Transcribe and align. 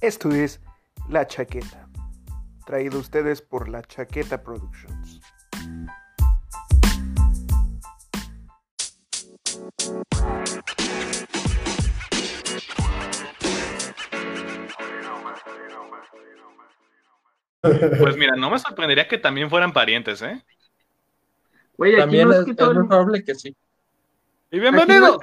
Esto 0.00 0.30
es 0.30 0.60
La 1.08 1.26
Chaqueta, 1.26 1.88
traído 2.64 2.98
a 2.98 3.00
ustedes 3.00 3.42
por 3.42 3.68
La 3.68 3.82
Chaqueta 3.82 4.40
Productions. 4.40 5.20
Pues 17.60 18.16
mira, 18.16 18.36
no 18.36 18.50
me 18.50 18.58
sorprendería 18.60 19.08
que 19.08 19.18
también 19.18 19.50
fueran 19.50 19.72
parientes, 19.72 20.22
¿eh? 20.22 20.44
Güey, 21.76 21.94
aquí 21.94 22.00
También 22.02 22.28
no 22.28 22.34
es, 22.34 22.38
es, 22.40 22.44
que 22.44 22.50
es 22.52 22.56
todo 22.56 22.74
muy 22.74 22.86
probable 22.86 23.24
que 23.24 23.34
sí. 23.34 23.56
Y 24.52 24.60
bienvenido. 24.60 25.18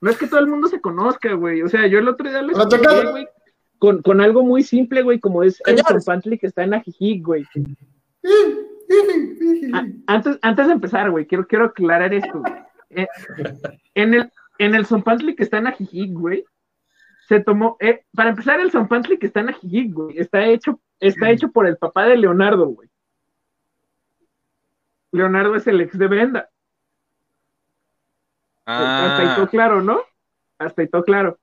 no, 0.00 0.10
es 0.10 0.18
que 0.18 0.26
todo 0.26 0.40
el 0.40 0.46
mundo 0.46 0.68
se 0.68 0.78
conozca, 0.80 1.32
güey. 1.32 1.62
O 1.62 1.68
sea, 1.70 1.86
yo 1.86 1.98
el 1.98 2.08
otro 2.08 2.28
día 2.28 2.42
lo 2.42 2.52
La 2.52 2.64
expliqué, 2.64 2.84
chacada. 2.84 3.10
güey, 3.10 3.26
con, 3.78 4.02
con 4.02 4.20
algo 4.20 4.42
muy 4.42 4.62
simple, 4.62 5.02
güey, 5.02 5.20
como 5.20 5.42
es 5.42 5.62
el. 5.66 5.78
Zompantli 5.82 6.38
que 6.38 6.46
está 6.46 6.64
en 6.64 6.74
Ajijic, 6.74 7.24
güey. 7.24 7.44
Ah, 9.72 9.86
antes, 10.06 10.38
antes 10.42 10.66
de 10.66 10.72
empezar, 10.72 11.10
güey, 11.10 11.26
quiero, 11.26 11.46
quiero 11.46 11.66
aclarar 11.66 12.14
esto. 12.14 12.40
güey. 12.40 12.52
Eh, 12.90 13.08
en 13.94 14.14
el, 14.14 14.30
en 14.58 14.74
el 14.74 14.86
Zompantli 14.86 15.34
que 15.34 15.42
está 15.42 15.58
en 15.58 15.66
Ajijic, 15.66 16.12
güey, 16.12 16.44
se 17.28 17.40
tomó, 17.40 17.76
eh, 17.80 18.04
para 18.14 18.30
empezar, 18.30 18.60
el 18.60 18.70
Zompantli 18.70 19.18
que 19.18 19.26
está 19.26 19.40
en 19.40 19.50
Ajijic, 19.50 19.92
güey, 19.92 20.18
está 20.18 20.44
hecho, 20.46 20.80
está 21.00 21.30
hecho 21.30 21.50
por 21.50 21.66
el 21.66 21.76
papá 21.76 22.06
de 22.06 22.16
Leonardo, 22.16 22.66
güey. 22.66 22.88
Leonardo 25.12 25.56
es 25.56 25.66
el 25.66 25.80
ex 25.80 25.98
de 25.98 26.06
Brenda. 26.06 26.50
Hasta 28.64 29.18
ahí 29.18 29.34
todo 29.36 29.44
Ah, 29.44 29.48
claro, 29.50 29.80
¿no? 29.80 30.00
Hasta 30.58 30.82
ahí 30.82 30.88
todo 30.88 31.04
claro. 31.04 31.38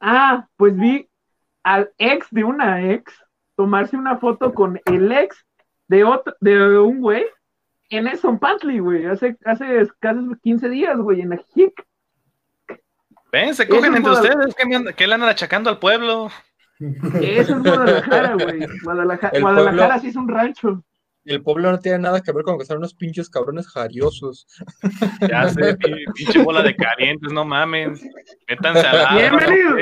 Ah, 0.00 0.48
pues 0.56 0.76
vi 0.76 1.08
al 1.66 1.90
ex 1.98 2.28
de 2.30 2.44
una 2.44 2.92
ex 2.92 3.12
tomarse 3.56 3.96
una 3.96 4.18
foto 4.18 4.54
con 4.54 4.80
el 4.84 5.10
ex 5.10 5.44
de 5.88 6.04
otro, 6.04 6.32
de 6.40 6.78
un 6.78 7.00
güey 7.00 7.26
en 7.90 8.06
el 8.06 8.16
Zompantli, 8.18 8.78
güey, 8.78 9.06
hace, 9.06 9.36
hace 9.44 9.88
casi 9.98 10.20
15 10.44 10.68
días, 10.68 10.96
güey, 10.98 11.22
en 11.22 11.32
Ajijic. 11.32 11.72
ven, 13.32 13.52
se 13.54 13.66
cogen 13.66 13.84
Eso 13.86 13.96
entre 13.96 14.12
es 14.12 14.18
ustedes. 14.20 14.54
¿Qué, 14.54 14.66
me 14.66 14.76
andan- 14.76 14.94
qué 14.94 15.06
le 15.08 15.14
andan 15.14 15.28
achacando 15.30 15.68
al 15.70 15.78
pueblo? 15.80 16.28
Eso 17.20 17.56
es 17.56 17.62
Guadalajara, 17.62 18.34
güey. 18.34 18.66
Guadalajara, 18.84 19.32
El 19.36 19.42
Guadalajara 19.42 19.76
pueblo- 19.88 20.00
sí 20.02 20.08
es 20.08 20.16
un 20.16 20.28
rancho. 20.28 20.84
Y 21.24 21.32
el 21.34 21.42
pueblo 21.42 21.72
no 21.72 21.78
tiene 21.80 21.98
nada 21.98 22.20
que 22.20 22.30
ver 22.32 22.44
con 22.44 22.58
que 22.58 22.64
son 22.64 22.78
unos 22.78 22.94
pinches 22.94 23.28
cabrones 23.28 23.66
jariosos. 23.68 24.46
Ya 25.28 25.48
sé, 25.48 25.74
pi- 25.76 26.04
pinche 26.14 26.42
bola 26.44 26.62
de 26.62 26.76
calientes, 26.76 27.32
no 27.32 27.44
mames. 27.44 28.00
Métanse 28.48 28.86
al 28.86 29.00
agua. 29.06 29.18
Bienvenido. 29.18 29.76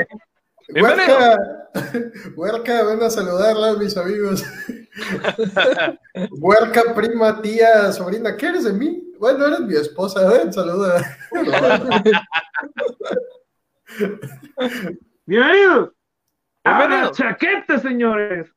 Huerca, 0.69 1.37
Huerca, 2.35 2.83
ven 2.85 3.03
a 3.03 3.09
saludarla, 3.09 3.73
mis 3.75 3.95
amigos. 3.97 4.43
Huerca, 6.31 6.93
prima, 6.95 7.41
tía, 7.41 7.91
sobrina, 7.91 8.35
¿qué 8.35 8.47
eres 8.47 8.63
de 8.63 8.73
mí? 8.73 9.03
Bueno, 9.19 9.45
eres 9.45 9.59
mi 9.61 9.75
esposa, 9.75 10.27
ven, 10.29 10.51
saluda. 10.51 11.01
Bienvenidos. 15.25 15.91
A 16.63 16.71
la 16.71 16.77
Bienvenidos. 16.87 17.17
chaqueta, 17.17 17.79
señores. 17.79 18.49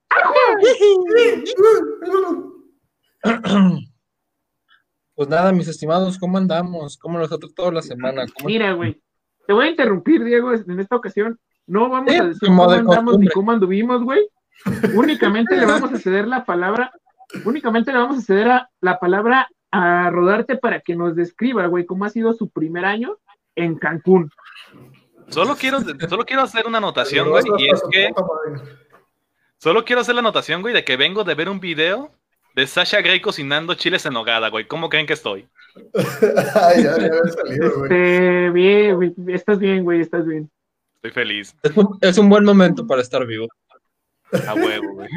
Pues 5.14 5.28
nada, 5.28 5.52
mis 5.52 5.68
estimados, 5.68 6.18
¿cómo 6.18 6.38
andamos? 6.38 6.96
¿Cómo 6.96 7.18
nos 7.18 7.30
ha 7.32 7.38
tratado 7.38 7.70
la 7.72 7.82
semana? 7.82 8.24
¿Cómo- 8.34 8.46
Mira, 8.46 8.72
güey. 8.72 9.00
Te 9.46 9.52
voy 9.52 9.66
a 9.66 9.70
interrumpir, 9.70 10.22
Diego, 10.24 10.52
en 10.54 10.78
esta 10.80 10.96
ocasión. 10.96 11.38
No 11.68 11.88
vamos 11.88 12.10
Sí, 12.12 12.18
a 12.18 12.24
decir 12.24 12.48
cómo 12.48 12.66
de 12.70 12.78
andamos 12.78 13.04
costumbre. 13.04 13.24
ni 13.26 13.32
cómo 13.32 13.52
anduvimos, 13.52 14.02
güey. 14.02 14.28
Únicamente 14.94 15.56
le 15.56 15.66
vamos 15.66 15.92
a 15.92 15.98
ceder 15.98 16.26
la 16.26 16.44
palabra, 16.44 16.90
únicamente 17.44 17.92
le 17.92 17.98
vamos 17.98 18.18
a 18.18 18.22
ceder 18.22 18.48
a- 18.50 18.68
la 18.80 18.98
palabra 18.98 19.48
a 19.70 20.10
Rodarte 20.10 20.56
para 20.56 20.80
que 20.80 20.96
nos 20.96 21.14
describa, 21.14 21.66
güey, 21.66 21.84
cómo 21.86 22.04
ha 22.06 22.08
sido 22.10 22.32
su 22.32 22.48
primer 22.50 22.84
año 22.84 23.18
en 23.54 23.76
Cancún. 23.78 24.30
Solo 25.28 25.54
quiero, 25.56 25.78
solo 26.08 26.24
quiero 26.24 26.42
hacer 26.42 26.66
una 26.66 26.78
anotación, 26.78 27.28
güey, 27.30 27.44
y 27.58 27.68
es 27.70 27.82
que 27.92 28.10
solo 29.58 29.84
quiero 29.84 30.00
hacer 30.00 30.14
la 30.14 30.20
anotación, 30.20 30.62
güey, 30.62 30.74
de 30.74 30.84
que 30.84 30.96
vengo 30.96 31.22
de 31.24 31.34
ver 31.34 31.48
un 31.48 31.60
video 31.60 32.10
de 32.54 32.66
Sasha 32.66 33.00
Grey 33.02 33.20
cocinando 33.20 33.74
chiles 33.74 34.06
en 34.06 34.14
nogada, 34.14 34.48
güey. 34.48 34.66
¿Cómo 34.66 34.88
creen 34.88 35.06
que 35.06 35.12
estoy? 35.12 35.46
Ay, 36.54 36.82
ya, 36.82 36.96
ya 36.98 37.06
había 37.06 37.24
salido, 37.32 37.70
güey. 37.78 37.92
Este, 37.92 38.50
bien, 38.50 38.94
güey, 38.96 39.14
estás 39.28 39.58
bien, 39.58 39.84
güey, 39.84 40.00
estás 40.00 40.26
bien. 40.26 40.50
Estoy 40.98 41.10
feliz. 41.12 41.54
Es 41.62 41.76
un, 41.76 41.98
es 42.00 42.18
un 42.18 42.28
buen 42.28 42.44
momento 42.44 42.84
para 42.86 43.02
estar 43.02 43.24
vivo. 43.24 43.46
A 44.46 44.54
huevo, 44.54 44.94
güey. 44.94 45.08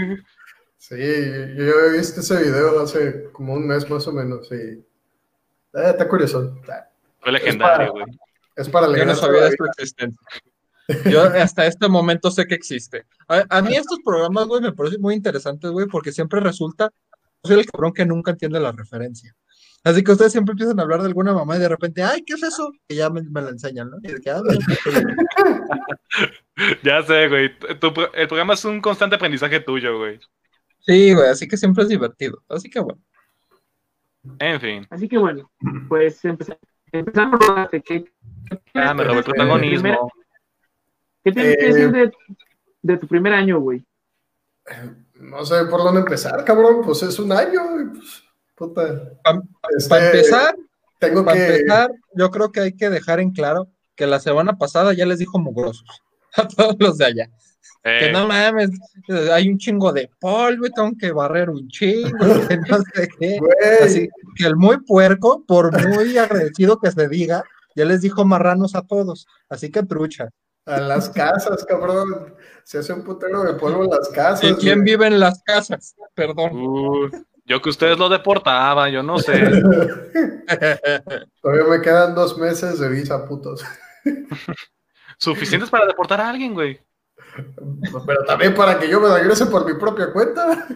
Sí, 0.78 0.96
yo 0.96 1.74
he 1.74 1.98
visto 1.98 2.22
ese 2.22 2.44
video 2.44 2.80
hace 2.82 3.32
como 3.32 3.54
un 3.54 3.66
mes 3.66 3.90
más 3.90 4.08
o 4.08 4.12
menos, 4.12 4.48
sí. 4.48 4.56
Eh, 4.56 4.84
está 5.74 6.08
curioso. 6.08 6.60
Fue 7.20 7.32
legendario, 7.32 7.94
güey. 7.94 8.06
Es 8.56 8.70
para 8.70 8.96
Yo 8.96 9.06
no 9.06 9.16
sabía 9.16 9.42
la 9.42 9.50
de 9.50 9.56
su 9.58 9.66
existencia. 9.66 10.20
Yo 11.10 11.24
hasta 11.24 11.66
este 11.66 11.88
momento 11.88 12.30
sé 12.30 12.46
que 12.46 12.56
existe. 12.56 13.06
A, 13.28 13.44
a 13.50 13.62
mí 13.62 13.76
estos 13.76 14.00
programas, 14.06 14.46
güey, 14.46 14.62
me 14.62 14.74
parecen 14.74 15.02
muy 15.02 15.16
interesantes, 15.16 15.72
güey, 15.72 15.88
porque 15.88 16.12
siempre 16.12 16.42
resulta, 16.42 16.92
yo 17.44 17.48
soy 17.54 17.60
el 17.60 17.66
cabrón 17.66 17.94
que 17.94 18.06
nunca 18.06 18.32
entiende 18.32 18.60
la 18.60 18.72
referencia. 18.72 19.36
Así 19.84 20.04
que 20.04 20.12
ustedes 20.12 20.32
siempre 20.32 20.52
empiezan 20.52 20.80
a 20.80 20.84
hablar 20.84 21.02
de 21.02 21.08
alguna 21.08 21.34
mamá 21.34 21.56
y 21.56 21.60
de 21.60 21.70
repente, 21.70 22.04
ay, 22.04 22.24
¿qué 22.24 22.34
es 22.36 22.44
eso? 22.44 22.72
Y 22.88 22.96
ya 22.96 23.10
me, 23.10 23.24
me 23.24 23.42
la 23.42 23.50
enseñan, 23.50 23.90
¿no? 23.90 23.98
Y 24.04 24.12
de 24.14 24.22
que, 24.22 24.30
ah, 24.30 24.42
Ya 26.84 27.02
sé, 27.04 27.28
güey. 27.28 27.58
Tu 27.80 27.88
el 28.14 28.28
programa 28.28 28.54
es 28.54 28.66
un 28.66 28.82
constante 28.82 29.16
aprendizaje 29.16 29.60
tuyo, 29.60 29.98
güey. 29.98 30.20
Sí, 30.80 31.14
güey, 31.14 31.30
así 31.30 31.48
que 31.48 31.58
siempre 31.58 31.84
es 31.84 31.90
divertido. 31.90 32.44
Así 32.48 32.70
que 32.70 32.80
bueno. 32.80 33.02
En 34.40 34.60
fin. 34.62 34.88
Así 34.92 35.08
que 35.08 35.18
bueno, 35.18 35.52
pues 35.90 36.24
empezamos. 36.26 36.62
Empezamos. 36.92 37.40
¿Qué, 37.86 38.06
Ah, 38.74 38.94
me 38.94 39.04
robó 39.04 39.20
el 39.20 39.24
protagonismo. 39.24 40.12
¿Qué 41.24 41.32
tienes 41.32 41.58
que 41.58 41.64
Eh, 41.64 41.68
decir 41.74 41.92
de, 41.92 42.12
de 42.82 42.98
tu 42.98 43.08
primer 43.08 43.34
año, 43.34 43.60
güey? 43.60 43.84
No 45.16 45.46
sé 45.46 45.66
por 45.66 45.80
dónde 45.84 46.02
empezar, 46.02 46.44
cabrón. 46.44 46.82
Pues 46.84 47.02
es 47.04 47.18
un 47.18 47.32
año. 47.32 47.62
y, 47.82 47.86
pues, 47.98 48.24
puta. 48.68 49.14
Pa- 49.24 49.42
Este, 49.78 49.90
Para 49.90 50.06
empezar, 50.08 50.56
tengo 51.00 51.26
para 51.26 51.38
que. 51.38 51.56
empezar, 51.56 51.92
yo 52.16 52.30
creo 52.32 52.52
que 52.52 52.60
hay 52.62 52.74
que 52.74 52.90
dejar 52.90 53.20
en 53.20 53.32
claro 53.32 53.68
que 53.96 54.06
la 54.08 54.20
semana 54.20 54.58
pasada 54.58 54.94
ya 54.94 55.06
les 55.06 55.20
dijo 55.20 55.40
mugrosos 55.40 55.86
a 56.36 56.48
todos 56.48 56.76
los 56.80 56.98
de 56.98 57.06
allá. 57.06 57.30
Que 57.84 58.10
Eh, 58.10 58.12
no 58.12 58.28
mames, 58.28 58.70
hay 59.34 59.50
un 59.50 59.58
chingo 59.58 59.92
de 59.92 60.08
polvo 60.20 60.68
y 60.68 60.72
tengo 60.72 60.92
que 61.00 61.12
barrer 61.12 61.50
un 61.50 61.68
chingo, 61.68 62.10
que 62.48 62.58
no 62.58 62.78
sé 62.94 63.10
qué. 63.20 63.40
Así 63.84 64.08
que 64.36 64.46
el 64.46 64.56
muy 64.56 64.78
puerco, 64.86 65.44
por 65.48 65.72
muy 65.88 66.16
agradecido 66.18 66.80
que 66.80 66.92
se 66.92 67.08
diga, 67.10 67.44
ya 67.76 67.86
les 67.86 68.02
dijo 68.02 68.24
marranos 68.24 68.76
a 68.76 68.84
todos. 68.84 69.26
Así 69.50 69.72
que 69.72 69.82
trucha. 69.84 70.30
a 70.68 70.80
las 70.80 71.10
casas, 71.10 71.66
cabrón. 71.66 72.36
Se 72.64 72.78
hace 72.78 72.94
un 72.94 73.04
putero 73.04 73.44
de 73.44 73.56
polvo 73.56 73.84
en 73.84 73.90
las 73.90 74.10
casas. 74.10 74.44
¿Y 74.44 74.54
quién 74.56 74.82
güey. 74.82 74.92
vive 74.92 75.08
en 75.08 75.20
las 75.20 75.42
casas? 75.44 75.96
Perdón. 76.14 76.52
uh, 76.56 77.10
yo 77.46 77.62
que 77.62 77.70
ustedes 77.70 77.98
lo 77.98 78.10
deportaba, 78.10 78.90
yo 78.90 79.04
no 79.04 79.18
sé. 79.20 79.34
Todavía 81.42 81.66
me 81.70 81.82
quedan 81.82 82.16
dos 82.16 82.38
meses 82.38 82.80
de 82.80 82.90
visa, 82.90 83.26
putos. 83.28 83.64
Suficientes 85.18 85.70
para 85.70 85.86
deportar 85.86 86.22
a 86.22 86.30
alguien, 86.30 86.54
güey. 86.54 86.80
Pero 88.06 88.24
también 88.26 88.54
para 88.54 88.78
que 88.80 88.90
yo 88.90 89.00
me 89.00 89.08
regrese 89.08 89.46
por 89.46 89.66
mi 89.66 89.80
propia 89.80 90.12
cuenta. 90.12 90.68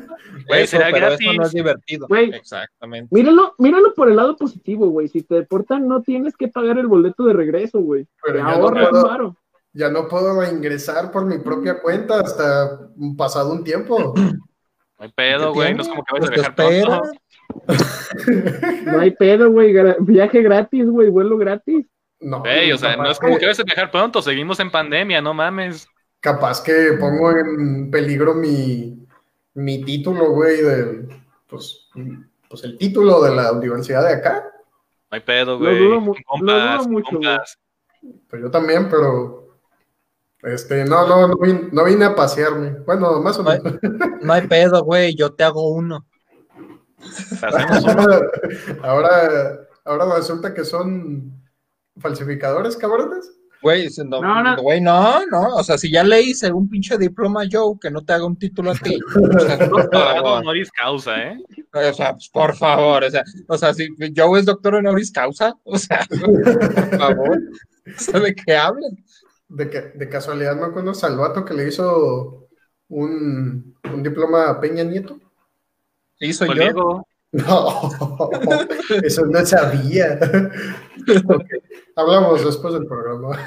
Güey, 0.47 0.63
Eso, 0.63 0.77
será 0.77 0.85
pero 0.91 1.07
gratis. 1.07 1.27
eso 1.27 1.33
no 1.37 1.43
es 1.45 1.51
divertido. 1.51 2.07
Güey. 2.07 2.29
Exactamente. 2.33 3.13
Míralo, 3.13 3.55
míralo 3.57 3.93
por 3.93 4.09
el 4.09 4.15
lado 4.15 4.35
positivo, 4.37 4.87
güey. 4.89 5.07
Si 5.07 5.23
te 5.23 5.35
deportan, 5.35 5.87
no 5.87 6.01
tienes 6.01 6.35
que 6.37 6.47
pagar 6.47 6.77
el 6.77 6.87
boleto 6.87 7.23
de 7.25 7.33
regreso, 7.33 7.79
güey. 7.79 8.07
Pero 8.23 8.35
Te 8.35 8.39
ya 8.39 8.57
no 8.57 8.69
puedo- 8.69 8.89
un 8.91 9.03
varo. 9.03 9.37
Ya 9.73 9.89
no 9.89 10.07
puedo 10.07 10.39
reingresar 10.39 11.11
por 11.11 11.25
mi 11.25 11.37
propia 11.39 11.81
cuenta 11.81 12.21
hasta 12.21 12.79
pasado 13.17 13.51
un 13.51 13.63
tiempo. 13.63 14.13
No 14.97 15.03
hay 15.05 15.11
pedo, 15.11 15.51
¿Qué 15.51 15.53
güey. 15.59 15.73
No 15.73 15.81
es 15.81 15.87
como 15.89 16.03
que 16.03 16.13
vayas 16.13 16.29
a 16.29 16.31
Pues 16.31 16.67
viajar 16.69 16.73
espera. 16.73 17.01
pronto. 17.01 17.19
No 18.85 18.99
hay 18.99 19.11
pedo, 19.11 19.51
güey. 19.51 19.73
Viaje 19.99 20.41
gratis, 20.41 20.85
güey. 20.89 21.09
Vuelo 21.09 21.37
gratis. 21.37 21.85
No, 22.19 22.39
Güey, 22.39 22.71
o 22.71 22.77
sea, 22.77 22.95
no 22.95 23.09
es 23.09 23.19
como 23.19 23.37
que- 23.37 23.45
vayas 23.45 23.59
a 23.59 23.63
viajar 23.63 23.91
pronto. 23.91 24.21
Seguimos 24.21 24.59
en 24.59 24.71
pandemia, 24.71 25.21
no 25.21 25.33
mames. 25.33 25.87
Capaz 26.21 26.63
que 26.63 26.93
pongo 26.99 27.31
en 27.31 27.91
peligro 27.91 28.33
mi, 28.33 29.05
mi 29.53 29.83
título, 29.83 30.31
güey, 30.31 30.61
del, 30.61 31.07
pues, 31.47 31.87
pues 32.49 32.63
el 32.63 32.77
título 32.77 33.21
de 33.21 33.35
la 33.35 33.51
universidad 33.51 34.07
de 34.07 34.13
acá. 34.13 34.43
No 35.11 35.15
hay 35.17 35.19
pedo, 35.19 35.53
Lo 35.53 35.59
güey. 35.59 35.77
dudo 35.77 35.99
mu- 36.01 36.15
Con 36.25 36.45
lo 36.45 36.53
dudo 36.59 36.89
mucho, 36.89 37.09
compas. 37.11 37.59
Pues 38.29 38.41
yo 38.41 38.49
también, 38.49 38.89
pero 38.89 39.44
este, 40.45 40.85
no, 40.85 41.07
no, 41.07 41.27
no 41.27 41.37
vine, 41.37 41.69
no 41.71 41.83
vine 41.83 42.05
a 42.05 42.15
pasearme. 42.15 42.77
Bueno, 42.85 43.19
más 43.21 43.37
o 43.39 43.43
menos. 43.43 43.75
No 44.21 44.33
hay 44.33 44.47
pedo, 44.47 44.83
güey. 44.83 45.15
Yo 45.15 45.33
te 45.33 45.43
hago 45.43 45.69
uno. 45.69 46.05
Ahora, 48.81 49.59
ahora 49.83 50.15
resulta 50.15 50.53
que 50.53 50.65
son 50.65 51.39
falsificadores, 51.97 52.75
cabrones. 52.77 53.31
Güey, 53.61 53.89
no, 54.05 54.43
no, 54.43 54.61
güey, 54.61 54.79
no, 54.79 55.25
no, 55.25 55.55
o 55.55 55.63
sea, 55.63 55.75
si 55.75 55.91
ya 55.91 56.03
le 56.03 56.21
hice 56.21 56.51
un 56.51 56.69
pinche 56.69 56.99
diploma 56.99 57.45
Joe, 57.51 57.77
que 57.81 57.89
no 57.89 58.05
te 58.05 58.13
haga 58.13 58.25
un 58.25 58.37
título 58.37 58.71
a 58.71 58.75
ti. 58.75 58.99
O 59.15 59.39
sea, 59.39 59.57
doctorado 59.57 60.33
honoris 60.35 60.69
causa, 60.71 61.17
¿eh? 61.17 61.37
O 61.73 61.93
sea, 61.93 62.11
pues, 62.11 62.29
por 62.29 62.55
favor, 62.55 63.03
o 63.03 63.09
sea, 63.09 63.23
o 63.47 63.57
sea, 63.57 63.73
si 63.73 63.87
Joe 64.15 64.39
es 64.39 64.45
doctor 64.45 64.75
honoris 64.75 65.11
causa, 65.11 65.55
o 65.63 65.79
sea, 65.79 66.05
por 66.09 66.97
favor, 66.99 67.41
¿sabe 67.97 68.35
qué 68.35 68.55
hablan? 68.55 68.91
De, 69.47 69.69
que, 69.69 69.81
de 69.81 70.09
casualidad 70.09 70.55
me 70.55 70.65
acuerdo 70.65 70.93
Salvato 70.93 71.45
que 71.45 71.53
le 71.53 71.67
hizo 71.67 72.47
un, 72.89 73.75
un 73.93 74.03
diploma 74.03 74.49
a 74.49 74.59
Peña 74.59 74.83
Nieto. 74.83 75.19
Sí, 76.19 76.33
soy 76.33 76.49
yo. 76.57 77.05
No, 77.35 77.91
eso 79.03 79.25
no 79.25 79.45
sabía. 79.45 80.17
Hablamos 81.97 82.45
después 82.45 82.73
del 82.73 82.85
programa. 82.85 83.37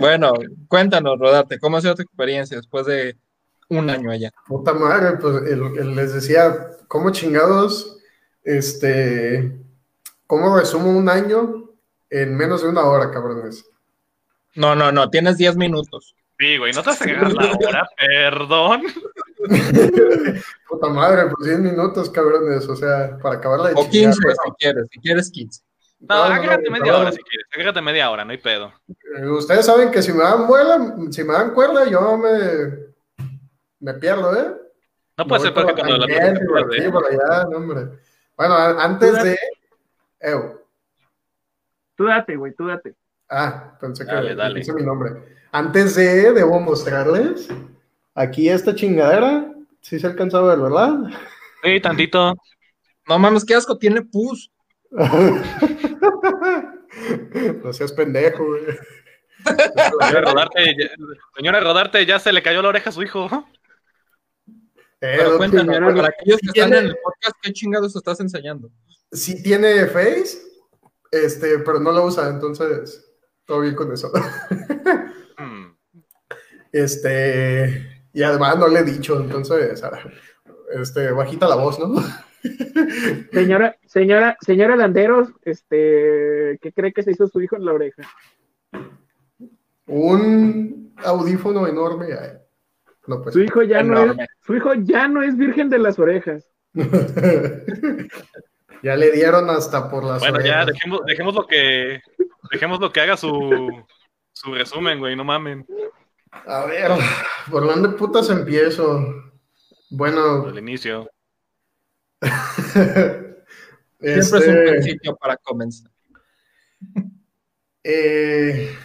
Bueno, 0.00 0.32
cuéntanos, 0.66 1.18
Rodarte, 1.18 1.60
¿cómo 1.60 1.76
ha 1.76 1.80
sido 1.80 1.94
tu 1.94 2.02
experiencia 2.02 2.56
después 2.56 2.86
de 2.86 3.16
un 3.68 3.88
año 3.88 4.10
allá? 4.10 4.32
Puta 4.46 4.74
madre, 4.74 5.16
pues 5.18 5.42
les 5.42 6.14
decía, 6.14 6.70
¿cómo 6.88 7.10
chingados? 7.10 7.98
Este, 8.42 9.56
¿cómo 10.26 10.56
resumo 10.56 10.90
un 10.90 11.08
año 11.08 11.70
en 12.10 12.36
menos 12.36 12.62
de 12.62 12.68
una 12.68 12.84
hora, 12.84 13.10
cabrones? 13.10 13.64
No, 14.58 14.74
no, 14.74 14.90
no, 14.90 15.08
tienes 15.08 15.36
10 15.36 15.56
minutos. 15.56 16.16
Sí, 16.36 16.58
güey, 16.58 16.72
no 16.72 16.82
te 16.82 16.90
vas 16.90 17.00
a 17.00 17.06
la 17.06 17.52
hora, 17.68 17.88
perdón. 17.96 18.82
Puta 20.68 20.88
madre, 20.88 21.30
pues 21.30 21.46
10 21.46 21.60
minutos, 21.60 22.10
cabrones, 22.10 22.68
o 22.68 22.74
sea, 22.74 23.16
para 23.22 23.36
acabar 23.36 23.60
la 23.60 23.70
O 23.76 23.88
15, 23.88 24.20
si 24.20 24.50
quieres, 24.58 24.86
si 24.90 25.00
quieres 25.00 25.30
15. 25.30 25.62
No, 26.00 26.16
no 26.16 26.34
agárrate 26.34 26.70
media 26.70 26.98
hora 26.98 27.12
si 27.12 27.22
quieres, 27.22 27.46
agárrate 27.52 27.82
media 27.82 28.10
hora, 28.10 28.24
no 28.24 28.32
hay 28.32 28.38
pedo. 28.38 28.72
Eh, 28.88 29.26
ustedes 29.28 29.64
saben 29.64 29.92
que 29.92 30.02
si 30.02 30.12
me 30.12 30.24
dan 30.24 30.48
vuela, 30.48 30.92
si 31.10 31.22
me 31.22 31.34
dan 31.34 31.54
cuerda, 31.54 31.88
yo 31.88 32.18
me, 32.18 33.26
me 33.78 33.94
pierdo, 33.94 34.36
¿eh? 34.36 34.56
No 35.16 35.24
puede 35.24 35.42
ser 35.42 35.54
porque 35.54 35.72
cuando 35.72 35.98
la 35.98 36.06
por, 36.06 36.92
por 36.92 37.06
allá, 37.06 37.44
no, 37.48 37.58
hombre. 37.58 37.90
Bueno, 38.36 38.54
antes 38.56 39.22
de... 39.22 39.38
Ew. 40.20 40.60
Tú 41.94 42.06
date, 42.06 42.34
güey, 42.34 42.52
tú 42.54 42.66
date. 42.66 42.96
Ah, 43.30 43.76
pensé 43.80 44.06
que 44.06 44.12
dale, 44.12 44.62
mi 44.74 44.82
nombre. 44.82 45.12
Antes 45.52 45.94
de, 45.96 46.32
debo 46.32 46.60
mostrarles 46.60 47.48
aquí 48.14 48.48
esta 48.48 48.74
chingadera. 48.74 49.52
Si 49.80 49.98
se 49.98 50.06
alcanza 50.06 50.38
a 50.38 50.42
ver, 50.42 50.58
¿verdad? 50.58 50.98
Sí, 51.62 51.80
tantito. 51.80 52.34
No 53.08 53.18
mames, 53.18 53.44
qué 53.44 53.54
asco, 53.54 53.78
tiene 53.78 54.02
pus. 54.02 54.50
no 54.90 55.42
seas 57.72 57.92
pendejo, 57.92 58.44
güey. 58.44 58.62
Señora 60.00 60.20
Rodarte, 60.20 60.76
ya, 60.76 60.88
señora 61.36 61.60
Rodarte, 61.60 62.04
ya 62.06 62.18
se 62.18 62.32
le 62.32 62.42
cayó 62.42 62.60
la 62.60 62.70
oreja 62.70 62.90
a 62.90 62.92
su 62.92 63.02
hijo. 63.02 63.28
Eh, 65.00 65.14
Pero 65.16 65.36
cuéntame, 65.36 65.78
para 65.78 66.08
aquellos 66.08 66.40
que 66.40 66.48
están 66.48 66.74
en 66.74 66.86
el 66.86 66.96
podcast, 67.02 67.36
¿qué 67.40 67.52
chingados 67.52 67.94
estás 67.94 68.18
enseñando? 68.20 68.68
Sí 69.12 69.40
tiene 69.42 69.86
Face, 69.86 70.38
este, 71.12 71.60
pero 71.60 71.78
no 71.78 71.92
lo 71.92 72.06
usa, 72.06 72.28
entonces 72.28 73.07
todo 73.48 73.62
bien 73.62 73.74
con 73.74 73.92
eso. 73.92 74.12
Hmm. 75.40 75.76
Este, 76.72 78.08
y 78.12 78.24
además 78.24 78.58
no 78.58 78.66
le 78.66 78.80
he 78.80 78.82
dicho, 78.82 79.20
entonces, 79.20 79.80
este, 80.72 81.12
bajita 81.12 81.46
la 81.46 81.54
voz, 81.54 81.78
¿no? 81.78 81.94
Señora, 83.32 83.76
señora, 83.86 84.36
señora 84.40 84.74
Landeros, 84.74 85.28
este, 85.44 86.58
¿qué 86.60 86.72
cree 86.74 86.92
que 86.92 87.04
se 87.04 87.12
hizo 87.12 87.28
su 87.28 87.40
hijo 87.40 87.54
en 87.54 87.66
la 87.66 87.72
oreja? 87.72 88.02
Un 89.86 90.92
audífono 91.04 91.68
enorme. 91.68 92.08
Pues, 93.06 93.34
su 93.34 93.40
hijo 93.40 93.62
ya 93.62 93.84
no 93.84 94.02
es, 94.02 94.16
su 94.44 94.56
hijo 94.56 94.74
ya 94.74 95.06
no 95.06 95.22
es 95.22 95.36
virgen 95.36 95.70
de 95.70 95.78
las 95.78 96.00
orejas. 96.00 96.50
ya 98.82 98.96
le 98.96 99.10
dieron 99.10 99.50
hasta 99.50 99.90
por 99.90 100.04
las 100.04 100.20
bueno, 100.20 100.40
ya 100.40 100.64
dejemos, 100.64 101.00
dejemos 101.06 101.34
lo 101.34 101.46
que 101.46 102.00
dejemos 102.50 102.80
lo 102.80 102.92
que 102.92 103.00
haga 103.00 103.16
su, 103.16 103.84
su 104.32 104.54
resumen, 104.54 104.98
güey, 104.98 105.16
no 105.16 105.24
mamen. 105.24 105.66
A 106.46 106.66
ver, 106.66 106.90
¿por 107.50 107.66
dónde 107.66 107.90
putas 107.90 108.30
empiezo? 108.30 109.04
Bueno. 109.90 110.42
Por 110.42 110.52
el 110.52 110.58
inicio. 110.58 111.10
Siempre 114.00 114.18
es 114.18 114.32
un 114.32 114.38
este, 114.38 114.70
principio 114.70 115.16
para 115.16 115.36
comenzar. 115.36 115.90
Eh, 117.82 118.76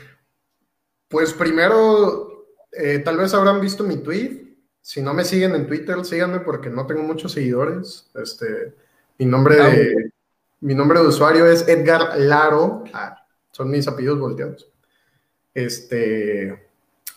pues 1.07 1.33
primero, 1.33 2.47
eh, 2.71 2.99
tal 2.99 3.17
vez 3.17 3.33
habrán 3.33 3.61
visto 3.61 3.83
mi 3.83 3.97
tweet. 3.97 4.41
Si 4.81 5.01
no 5.01 5.13
me 5.13 5.23
siguen 5.23 5.55
en 5.55 5.67
Twitter, 5.67 6.03
síganme 6.03 6.39
porque 6.39 6.69
no 6.69 6.87
tengo 6.87 7.03
muchos 7.03 7.31
seguidores. 7.33 8.09
Este, 8.15 8.75
mi 9.17 9.25
nombre 9.25 9.55
de, 9.55 10.11
mi 10.61 10.73
nombre 10.73 10.99
de 10.99 11.07
usuario 11.07 11.45
es 11.45 11.67
Edgar 11.67 12.17
Laro. 12.17 12.83
Ah, 12.93 13.25
son 13.51 13.69
mis 13.69 13.87
apellidos 13.87 14.19
volteados. 14.19 14.67
Este, 15.53 16.67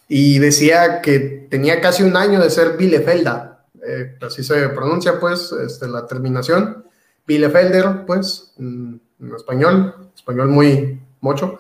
y 0.08 0.38
decía 0.38 1.00
que 1.00 1.48
tenía 1.50 1.81
casi 1.81 2.02
un 2.02 2.16
año 2.16 2.40
de 2.40 2.50
ser 2.50 2.76
Bielefelda, 2.76 3.66
eh, 3.87 4.16
así 4.20 4.43
se 4.43 4.69
pronuncia 4.70 5.19
pues 5.19 5.52
este, 5.52 5.88
la 5.88 6.06
terminación, 6.06 6.84
Bielefelder 7.26 8.04
pues, 8.06 8.52
en, 8.58 9.00
español, 9.37 10.10
español 10.14 10.49
muy 10.49 11.00
mocho. 11.20 11.58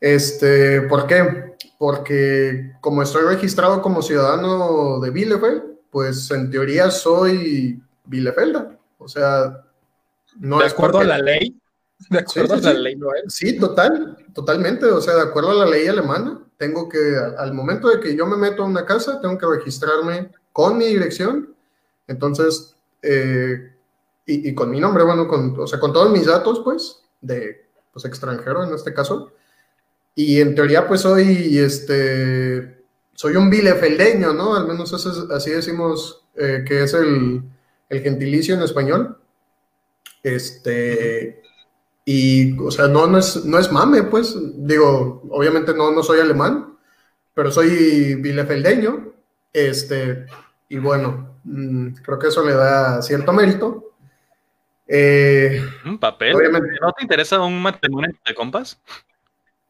Este, 0.00 0.82
¿Por 0.82 1.06
qué? 1.06 1.54
Porque 1.78 2.72
como 2.80 3.02
estoy 3.02 3.24
registrado 3.24 3.82
como 3.82 4.02
ciudadano 4.02 5.00
de 5.00 5.10
Bielefeld, 5.10 5.62
pues 5.90 6.30
en 6.30 6.50
teoría 6.50 6.90
soy 6.90 7.82
Bielefelda, 8.04 8.77
o 8.98 9.08
sea, 9.08 9.64
no 10.38 10.58
de 10.58 10.66
acuerdo 10.66 10.98
a 10.98 11.04
la 11.04 11.18
ley. 11.18 11.56
De 12.10 12.18
acuerdo 12.18 12.54
a 12.54 12.60
la 12.60 12.72
ley, 12.74 12.96
¿no 12.96 13.08
Sí, 13.26 13.58
total, 13.58 14.16
totalmente, 14.32 14.86
o 14.86 15.00
sea, 15.00 15.16
de 15.16 15.22
acuerdo 15.22 15.50
a 15.50 15.54
la 15.54 15.66
ley 15.66 15.86
alemana, 15.88 16.40
tengo 16.56 16.88
que, 16.88 16.98
al 17.38 17.52
momento 17.54 17.88
de 17.88 18.00
que 18.00 18.16
yo 18.16 18.26
me 18.26 18.36
meto 18.36 18.62
a 18.62 18.66
una 18.66 18.84
casa, 18.84 19.20
tengo 19.20 19.36
que 19.36 19.46
registrarme 19.46 20.30
con 20.52 20.78
mi 20.78 20.86
dirección, 20.86 21.54
entonces, 22.06 22.76
eh, 23.02 23.72
y, 24.26 24.54
con 24.54 24.70
mi 24.70 24.78
nombre, 24.78 25.04
bueno, 25.04 25.26
con, 25.26 25.58
o 25.58 25.66
sea, 25.66 25.80
con 25.80 25.92
todos 25.92 26.10
mis 26.10 26.26
datos, 26.26 26.60
pues, 26.62 27.02
de, 27.20 27.66
pues, 27.92 28.04
extranjero 28.04 28.62
en 28.64 28.74
este 28.74 28.92
caso, 28.92 29.32
y 30.14 30.40
en 30.40 30.54
teoría, 30.54 30.86
pues, 30.86 31.00
soy, 31.00 31.58
este, 31.58 32.84
soy 33.14 33.36
un 33.36 33.50
bilefeldeño, 33.50 34.32
¿no? 34.32 34.54
Al 34.54 34.66
menos 34.66 34.92
así 35.32 35.50
decimos 35.50 36.24
eh, 36.36 36.64
que 36.66 36.84
es 36.84 36.94
el, 36.94 37.42
el 37.88 38.02
gentilicio 38.02 38.54
en 38.54 38.62
español. 38.62 39.18
Este, 40.22 41.42
y, 42.04 42.58
o 42.58 42.70
sea, 42.70 42.88
no, 42.88 43.06
no, 43.06 43.18
es, 43.18 43.44
no 43.44 43.58
es 43.58 43.70
mame, 43.70 44.04
pues. 44.04 44.36
Digo, 44.56 45.22
obviamente 45.30 45.74
no, 45.74 45.90
no 45.90 46.02
soy 46.02 46.20
alemán, 46.20 46.76
pero 47.34 47.50
soy 47.50 48.14
bielefeldeño. 48.16 49.12
Este, 49.52 50.26
y 50.68 50.78
bueno, 50.78 51.36
mm, 51.44 51.94
creo 52.02 52.18
que 52.18 52.28
eso 52.28 52.44
le 52.44 52.54
da 52.54 53.02
cierto 53.02 53.32
mérito. 53.32 53.92
Eh, 54.86 55.62
¿Un 55.84 55.98
papel? 55.98 56.34
¿No 56.80 56.92
te 56.92 57.02
interesa 57.02 57.42
un 57.42 57.60
matrimonio 57.60 58.10
de 58.26 58.34
compas? 58.34 58.80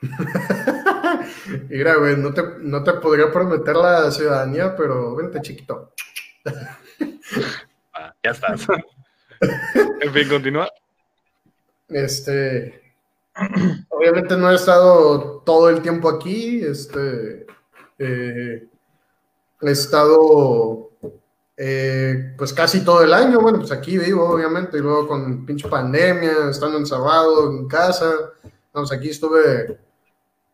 Mira, 1.69 1.97
güey, 1.97 2.17
no 2.17 2.33
te, 2.33 2.43
no 2.61 2.85
te 2.85 2.93
podría 2.95 3.33
prometer 3.33 3.75
la 3.75 4.11
ciudadanía, 4.13 4.77
pero 4.77 5.17
vente 5.17 5.41
chiquito. 5.43 5.93
Ya 8.25 8.31
estás. 8.33 8.67
en 10.01 10.13
fin, 10.13 10.29
continúa. 10.29 10.69
Este, 11.89 12.89
obviamente 13.89 14.37
no 14.37 14.51
he 14.51 14.55
estado 14.55 15.43
todo 15.45 15.71
el 15.71 15.81
tiempo 15.81 16.09
aquí, 16.09 16.61
este, 16.63 17.47
eh, 17.99 18.69
he 19.61 19.71
estado 19.71 20.91
eh, 21.57 22.35
pues 22.37 22.53
casi 22.53 22.85
todo 22.85 23.03
el 23.03 23.13
año, 23.13 23.41
bueno, 23.41 23.59
pues 23.59 23.73
aquí 23.73 23.97
vivo 23.97 24.29
obviamente, 24.29 24.79
y 24.79 24.81
luego 24.81 25.09
con 25.09 25.47
pinche 25.47 25.69
pandemia, 25.69 26.51
estando 26.51 26.79
encerrado 26.79 27.51
en 27.51 27.67
casa, 27.67 28.13
vamos, 28.73 28.93
aquí 28.93 29.11
estuve, 29.11 29.79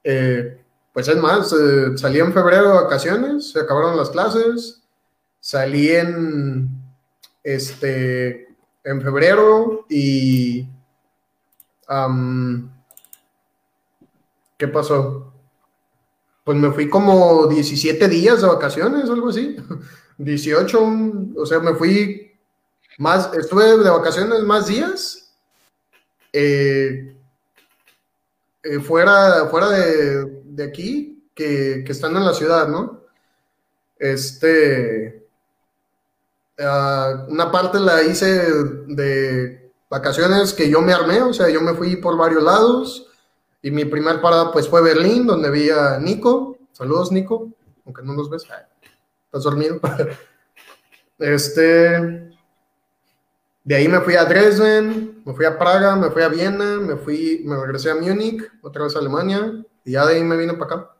eh, 0.05 0.61
pues 0.93 1.09
es 1.09 1.17
más, 1.17 1.55
salí 1.97 2.21
en 2.21 2.33
febrero 2.33 2.69
de 2.69 2.83
vacaciones, 2.85 3.51
se 3.51 3.61
acabaron 3.61 3.97
las 3.97 4.11
clases, 4.11 4.83
salí 5.41 5.91
en, 5.91 6.84
este, 7.45 8.49
en 8.83 9.03
febrero 9.03 9.87
y 9.89 10.69
¿Qué 14.57 14.69
pasó? 14.69 15.33
Pues 16.45 16.59
me 16.59 16.73
fui 16.73 16.89
como 16.89 17.47
17 17.47 18.09
días 18.09 18.41
de 18.41 18.49
vacaciones, 18.49 19.09
algo 19.09 19.29
así. 19.29 19.57
18, 20.19 20.93
o 21.37 21.47
sea, 21.47 21.61
me 21.61 21.75
fui 21.75 22.33
más, 22.99 23.33
estuve 23.35 23.77
de 23.79 23.91
vacaciones 23.91 24.41
más 24.43 24.67
días. 24.67 25.35
Eh, 26.33 27.17
eh, 28.63 28.81
fuera, 28.81 29.47
fuera 29.51 29.69
de, 29.71 30.25
de 30.45 30.65
aquí 30.65 31.29
que, 31.35 31.85
que, 31.85 31.93
en 31.93 32.25
la 32.25 32.35
ciudad, 32.35 32.69
¿no? 32.69 33.03
Este, 33.99 35.24
uh, 36.59 37.31
una 37.31 37.51
parte 37.51 37.79
la 37.81 38.03
hice 38.03 38.27
de 38.87 39.73
vacaciones 39.89 40.53
que 40.53 40.69
yo 40.69 40.81
me 40.81 40.93
armé, 40.93 41.23
o 41.23 41.33
sea, 41.33 41.49
yo 41.49 41.61
me 41.61 41.75
fui 41.75 41.97
por 41.97 42.17
varios 42.17 42.43
lados 42.43 43.11
y 43.63 43.71
mi 43.71 43.85
primer 43.85 44.21
parada 44.21 44.53
pues 44.53 44.69
fue 44.69 44.83
Berlín, 44.83 45.27
donde 45.27 45.51
vi 45.51 45.71
a 45.71 45.99
Nico. 45.99 46.59
Saludos, 46.73 47.13
Nico, 47.13 47.51
aunque 47.87 48.03
no 48.03 48.15
nos 48.15 48.29
ves. 48.29 48.45
Estás 49.27 49.43
dormido. 49.43 49.81
Este, 51.17 52.35
de 53.63 53.75
ahí 53.75 53.87
me 53.89 54.01
fui 54.01 54.17
a 54.17 54.25
Dresden, 54.25 55.23
me 55.25 55.33
fui 55.33 55.45
a 55.45 55.57
Praga, 55.57 55.95
me 55.95 56.11
fui 56.11 56.23
a 56.23 56.29
Viena, 56.29 56.81
me 56.81 56.97
fui, 56.97 57.43
me 57.47 57.57
regresé 57.57 57.93
a 57.93 57.95
Múnich, 57.95 58.43
otra 58.63 58.83
vez 58.83 58.97
a 58.97 58.99
Alemania, 58.99 59.65
y 59.85 59.93
ya 59.93 60.05
de 60.07 60.17
ahí 60.17 60.25
me 60.25 60.37
vine 60.37 60.55
para 60.55 60.75
acá. 60.75 60.97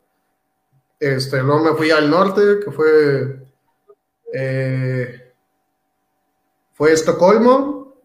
Este, 0.99 1.43
luego 1.43 1.63
me 1.63 1.75
fui 1.75 1.91
al 1.91 2.09
norte, 2.09 2.61
que 2.63 2.71
fue, 2.71 3.45
eh, 4.33 5.24
fue 6.75 6.91
Estocolmo, 6.91 7.95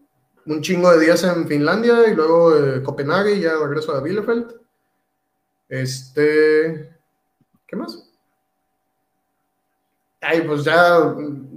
un 0.45 0.61
chingo 0.61 0.89
de 0.91 1.05
días 1.05 1.23
en 1.25 1.45
Finlandia, 1.45 2.09
y 2.09 2.15
luego 2.15 2.55
eh, 2.55 2.81
Copenhague, 2.81 3.33
y 3.33 3.41
ya 3.41 3.57
regreso 3.57 3.93
a 3.93 4.01
Bielefeld. 4.01 4.55
Este, 5.67 6.97
¿qué 7.67 7.75
más? 7.75 8.09
Ay, 10.21 10.41
pues 10.47 10.63
ya 10.63 11.15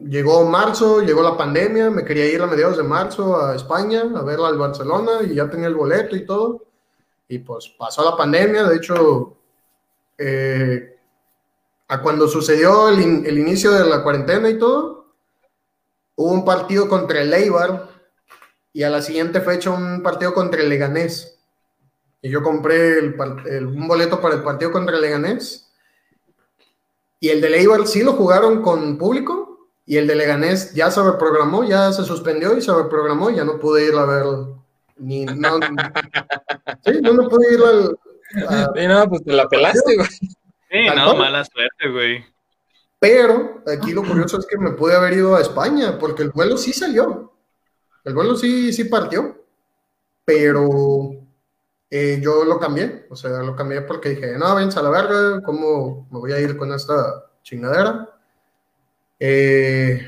llegó 0.09 0.44
marzo, 0.44 1.02
llegó 1.02 1.23
la 1.23 1.37
pandemia, 1.37 1.88
me 1.88 2.04
quería 2.04 2.26
ir 2.26 2.42
a 2.42 2.47
mediados 2.47 2.76
de 2.76 2.83
marzo 2.83 3.40
a 3.40 3.54
España 3.54 4.02
a 4.16 4.23
verla 4.23 4.49
al 4.49 4.59
Barcelona 4.59 5.23
y 5.23 5.35
ya 5.35 5.49
tenía 5.49 5.68
el 5.68 5.75
boleto 5.75 6.16
y 6.16 6.26
todo. 6.26 6.64
Y 7.28 7.38
pues 7.38 7.68
pasó 7.78 8.04
la 8.04 8.16
pandemia, 8.16 8.64
de 8.64 8.76
hecho, 8.76 9.37
eh, 10.18 10.99
a 11.87 12.02
cuando 12.02 12.26
sucedió 12.26 12.88
el, 12.88 13.25
el, 13.25 13.38
inicio 13.38 13.71
de 13.71 13.85
la 13.85 14.02
cuarentena 14.02 14.49
y 14.49 14.59
todo, 14.59 15.03
hubo 16.16 16.33
un 16.33 16.44
partido 16.44 16.88
contra 16.88 17.23
el 17.23 17.33
Eibar 17.33 17.88
y 18.73 18.83
a 18.83 18.90
la 18.90 19.02
siguiente 19.02 19.40
fecha 19.40 19.71
un 19.71 20.02
partido 20.02 20.35
contra 20.35 20.61
el 20.61 20.68
Leganés. 20.68 21.38
Y 22.23 22.30
yo 22.30 22.42
compré 22.42 22.99
el, 22.99 23.16
el, 23.47 23.66
un 23.66 23.87
boleto 23.87 24.21
para 24.21 24.35
el 24.35 24.42
partido 24.42 24.73
contra 24.73 24.97
el 24.97 25.02
Leganés. 25.02 25.71
Y 27.21 27.28
el 27.28 27.40
de 27.40 27.56
Eibar 27.56 27.87
sí 27.87 28.02
lo 28.02 28.12
jugaron 28.12 28.62
con 28.62 28.99
público, 28.99 29.54
y 29.87 29.99
el 29.99 30.06
de 30.06 30.14
Leganés 30.14 30.75
ya 30.75 30.90
se 30.90 31.02
reprogramó, 31.02 31.64
ya 31.64 31.92
se 31.92 32.04
suspendió 32.04 32.56
y 32.56 32.62
se 32.62 32.75
reprogramó 32.75 33.30
ya 33.30 33.44
no 33.44 33.59
pude 33.59 33.87
ir 33.87 33.94
a 33.94 34.06
ver 34.06 34.25
ni 34.97 35.26
no, 35.26 35.59
sí, 36.85 37.00
no, 37.02 37.12
no 37.12 37.28
pude 37.28 37.54
ir 37.54 37.61
al 37.62 37.99
sí, 38.75 38.87
no, 38.87 39.09
pues 39.09 39.25
te 39.25 39.33
la 39.33 39.49
pelaste, 39.49 39.97
güey. 39.97 40.09
Sí, 40.09 40.87
no, 40.97 41.14
mala 41.14 41.44
suerte, 41.44 41.88
güey. 41.88 42.25
Pero 43.04 43.62
aquí 43.66 43.92
lo 43.92 44.02
curioso 44.02 44.38
es 44.38 44.46
que 44.46 44.56
me 44.56 44.70
pude 44.70 44.96
haber 44.96 45.12
ido 45.12 45.37
a 45.37 45.42
España, 45.42 45.99
porque 45.99 46.23
el 46.23 46.30
vuelo 46.30 46.56
sí 46.56 46.73
salió. 46.73 47.34
El 48.02 48.14
vuelo 48.14 48.34
sí, 48.34 48.73
sí 48.73 48.84
partió. 48.84 49.44
Pero 50.25 51.11
eh, 51.90 52.18
yo 52.23 52.46
lo 52.46 52.58
cambié. 52.58 53.06
O 53.11 53.14
sea, 53.14 53.42
lo 53.42 53.54
cambié 53.54 53.82
porque 53.82 54.08
dije, 54.08 54.38
no, 54.38 54.54
vence 54.54 54.78
a 54.78 54.82
la 54.82 54.88
verga, 54.88 55.42
¿cómo 55.42 56.08
me 56.11 56.18
voy 56.18 56.32
a 56.32 56.40
ir 56.40 56.56
con 56.56 56.73
esta 56.73 57.26
chingadera? 57.42 58.08
Eh, 59.20 60.00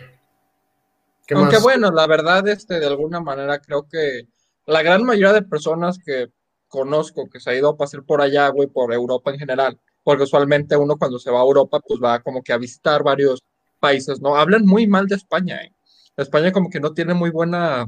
Aunque 1.34 1.58
bueno, 1.58 1.90
la 1.90 2.06
verdad, 2.06 2.48
este, 2.48 2.80
de 2.80 2.86
alguna 2.86 3.20
manera 3.20 3.58
creo 3.58 3.86
que 3.86 4.26
la 4.64 4.80
gran 4.80 5.04
mayoría 5.04 5.34
de 5.34 5.42
personas 5.42 5.98
que 6.02 6.32
conozco 6.66 7.28
que 7.28 7.40
se 7.40 7.50
ha 7.50 7.54
ido 7.54 7.68
a 7.68 7.76
pasar 7.76 8.04
por 8.04 8.22
allá, 8.22 8.48
güey, 8.48 8.68
por 8.68 8.94
Europa 8.94 9.32
en 9.32 9.38
general, 9.38 9.78
porque 10.06 10.22
usualmente 10.22 10.76
uno 10.76 10.96
cuando 10.96 11.18
se 11.18 11.32
va 11.32 11.40
a 11.40 11.42
Europa, 11.42 11.80
pues 11.80 11.98
va 12.00 12.20
como 12.20 12.40
que 12.40 12.52
a 12.52 12.58
visitar 12.58 13.02
varios 13.02 13.42
países, 13.80 14.20
¿no? 14.20 14.36
Hablan 14.36 14.64
muy 14.64 14.86
mal 14.86 15.08
de 15.08 15.16
España, 15.16 15.56
¿eh? 15.56 15.72
España 16.16 16.52
como 16.52 16.70
que 16.70 16.78
no 16.78 16.94
tiene 16.94 17.12
muy 17.12 17.30
buena, 17.30 17.86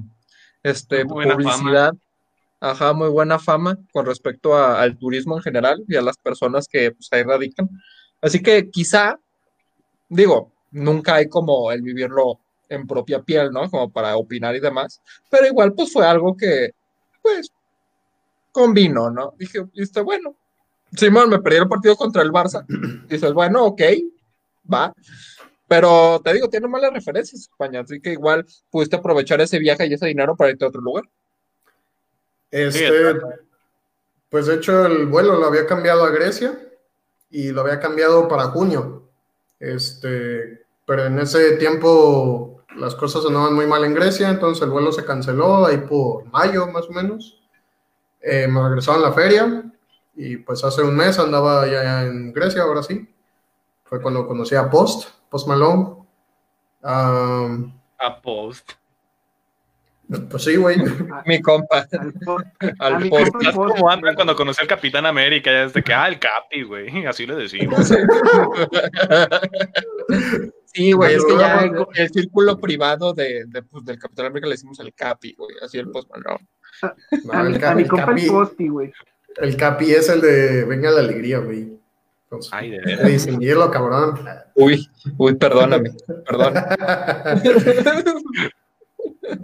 este, 0.64 1.04
buena 1.04 1.36
publicidad. 1.36 1.90
Fama. 1.90 2.00
Ajá, 2.72 2.92
muy 2.92 3.08
buena 3.08 3.38
fama 3.38 3.78
con 3.92 4.04
respecto 4.04 4.56
a, 4.56 4.82
al 4.82 4.98
turismo 4.98 5.36
en 5.36 5.42
general 5.44 5.84
y 5.86 5.94
a 5.94 6.02
las 6.02 6.16
personas 6.18 6.66
que 6.66 6.90
pues, 6.90 7.06
ahí 7.12 7.22
radican. 7.22 7.70
Así 8.20 8.42
que 8.42 8.68
quizá, 8.68 9.20
digo, 10.08 10.50
nunca 10.72 11.14
hay 11.14 11.28
como 11.28 11.70
el 11.70 11.82
vivirlo 11.82 12.40
en 12.68 12.84
propia 12.88 13.22
piel, 13.22 13.52
¿no? 13.52 13.70
Como 13.70 13.92
para 13.92 14.16
opinar 14.16 14.56
y 14.56 14.60
demás. 14.60 15.00
Pero 15.30 15.46
igual, 15.46 15.72
pues 15.72 15.92
fue 15.92 16.04
algo 16.04 16.36
que, 16.36 16.72
pues, 17.22 17.52
combinó, 18.50 19.08
¿no? 19.08 19.34
Dije, 19.38 19.64
listo, 19.72 20.02
bueno. 20.02 20.34
Simón, 20.96 21.30
me 21.30 21.38
perdí 21.40 21.58
el 21.58 21.68
partido 21.68 21.96
contra 21.96 22.22
el 22.22 22.30
Barça. 22.30 22.64
Dices, 23.08 23.32
bueno, 23.32 23.64
ok, 23.66 23.82
va. 24.72 24.92
Pero 25.66 26.20
te 26.24 26.32
digo, 26.32 26.48
tiene 26.48 26.66
malas 26.66 26.92
referencias 26.92 27.42
España, 27.42 27.80
así 27.80 28.00
que 28.00 28.12
igual 28.12 28.46
pudiste 28.70 28.96
aprovechar 28.96 29.40
ese 29.42 29.58
viaje 29.58 29.86
y 29.86 29.92
ese 29.92 30.06
dinero 30.06 30.34
para 30.34 30.50
irte 30.50 30.64
a 30.64 30.68
otro 30.68 30.80
lugar. 30.80 31.04
Este, 32.50 32.90
pues 34.30 34.46
de 34.46 34.54
hecho 34.54 34.86
el 34.86 35.04
vuelo 35.06 35.38
lo 35.38 35.46
había 35.46 35.66
cambiado 35.66 36.04
a 36.04 36.10
Grecia 36.10 36.58
y 37.30 37.50
lo 37.50 37.60
había 37.60 37.80
cambiado 37.80 38.26
para 38.28 38.44
junio. 38.44 39.10
Este, 39.60 40.64
pero 40.86 41.04
en 41.04 41.18
ese 41.18 41.56
tiempo 41.56 42.64
las 42.76 42.94
cosas 42.94 43.26
andaban 43.26 43.52
muy 43.52 43.66
mal 43.66 43.84
en 43.84 43.92
Grecia, 43.92 44.30
entonces 44.30 44.62
el 44.62 44.70
vuelo 44.70 44.90
se 44.90 45.04
canceló 45.04 45.66
ahí 45.66 45.78
por 45.78 46.24
mayo 46.26 46.66
más 46.68 46.86
o 46.88 46.92
menos. 46.92 47.42
Eh, 48.22 48.48
me 48.48 48.62
regresaron 48.62 49.04
a 49.04 49.08
la 49.08 49.12
feria 49.12 49.70
y 50.18 50.36
pues 50.36 50.64
hace 50.64 50.82
un 50.82 50.96
mes 50.96 51.16
andaba 51.20 51.64
ya 51.68 52.02
en 52.02 52.32
Grecia, 52.32 52.62
ahora 52.62 52.82
sí. 52.82 53.08
Fue 53.84 54.02
cuando 54.02 54.26
conocí 54.26 54.56
a 54.56 54.68
Post, 54.68 55.08
Post 55.30 55.46
Malone. 55.46 55.94
Um, 56.82 57.72
a 57.98 58.20
Post. 58.20 58.72
Pues 60.28 60.42
sí, 60.42 60.56
güey. 60.56 60.76
Mi 61.26 61.40
compa. 61.40 61.86
Al 62.80 63.08
post. 63.08 63.32
como 63.54 63.90
andan 63.90 64.16
cuando 64.16 64.34
conocí 64.34 64.60
al 64.60 64.66
Capitán 64.66 65.06
América, 65.06 65.52
ya 65.52 65.66
desde 65.66 65.84
que, 65.84 65.94
ah, 65.94 66.08
el 66.08 66.18
Capi, 66.18 66.62
güey. 66.62 67.04
Así 67.06 67.24
le 67.24 67.36
decimos. 67.36 67.92
Sí, 70.64 70.92
güey, 70.92 71.14
es 71.14 71.24
que 71.24 71.38
ya 71.38 71.60
el, 71.60 71.86
el 71.94 72.10
círculo 72.10 72.58
privado 72.58 73.12
de, 73.12 73.44
de, 73.46 73.62
pues, 73.62 73.84
del 73.84 73.98
Capitán 73.98 74.26
América 74.26 74.48
le 74.48 74.54
decimos 74.54 74.80
el 74.80 74.92
Capi, 74.94 75.34
güey. 75.34 75.54
Así 75.62 75.78
el 75.78 75.90
post 75.90 76.10
no. 76.10 76.38
no 77.24 77.32
a, 77.32 77.42
el, 77.42 77.64
a 77.64 77.74
mi 77.74 77.86
compa 77.86 78.12
el 78.12 78.26
Posti, 78.26 78.68
güey. 78.68 78.92
El 79.40 79.56
Capi 79.56 79.92
es 79.92 80.08
el 80.08 80.20
de 80.20 80.64
Venga 80.64 80.90
la 80.90 81.00
Alegría, 81.00 81.38
güey. 81.38 81.78
Entonces, 82.24 82.52
Ay, 82.52 82.70
de 82.70 82.78
verdad. 82.78 83.06
Distinguirlo, 83.06 83.70
cabrón. 83.70 84.20
Uy, 84.54 84.88
uy, 85.16 85.34
perdóname, 85.34 85.92
perdón. 86.26 86.54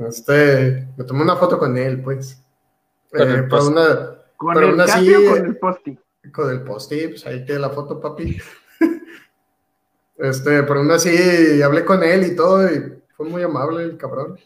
Este, 0.09 0.89
me 0.97 1.05
tomé 1.05 1.23
una 1.23 1.37
foto 1.37 1.59
con 1.59 1.77
él, 1.77 2.01
pues. 2.03 2.43
Eh, 3.13 3.43
para 3.49 3.65
una, 3.65 4.19
¿Con 4.37 4.55
para 4.55 4.67
el 4.67 4.75
una 4.75 4.87
Capi 4.87 5.07
sí, 5.07 5.15
o 5.15 5.31
con 5.31 5.45
el 5.45 5.57
Posti? 5.59 5.99
Con 6.33 6.51
el 6.51 6.63
posti, 6.63 7.09
pues 7.09 7.27
ahí 7.27 7.45
queda 7.45 7.59
la 7.59 7.71
foto, 7.71 8.01
papi. 8.01 8.39
Este, 10.17 10.63
pero 10.63 10.79
aún 10.79 10.91
así 10.93 11.61
hablé 11.61 11.85
con 11.85 12.03
él 12.05 12.25
y 12.25 12.37
todo, 12.37 12.73
y 12.73 13.03
fue 13.17 13.27
muy 13.27 13.43
amable 13.43 13.83
el 13.83 13.97
cabrón. 13.97 14.39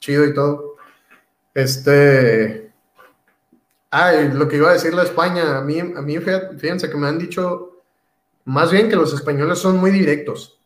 Chido 0.00 0.24
y 0.24 0.34
todo. 0.34 0.76
Este. 1.54 2.69
Ah, 3.90 4.12
lo 4.12 4.46
que 4.48 4.56
iba 4.56 4.70
a 4.70 4.74
decirle 4.74 5.00
a 5.00 5.04
España, 5.04 5.58
a 5.58 5.62
mí, 5.62 5.80
a 5.80 5.84
mí, 6.02 6.18
fíjense 6.18 6.88
que 6.90 6.96
me 6.96 7.08
han 7.08 7.18
dicho 7.18 7.66
más 8.44 8.70
bien 8.70 8.88
que 8.88 8.96
los 8.96 9.12
españoles 9.12 9.58
son 9.58 9.78
muy 9.78 9.90
directos. 9.90 10.58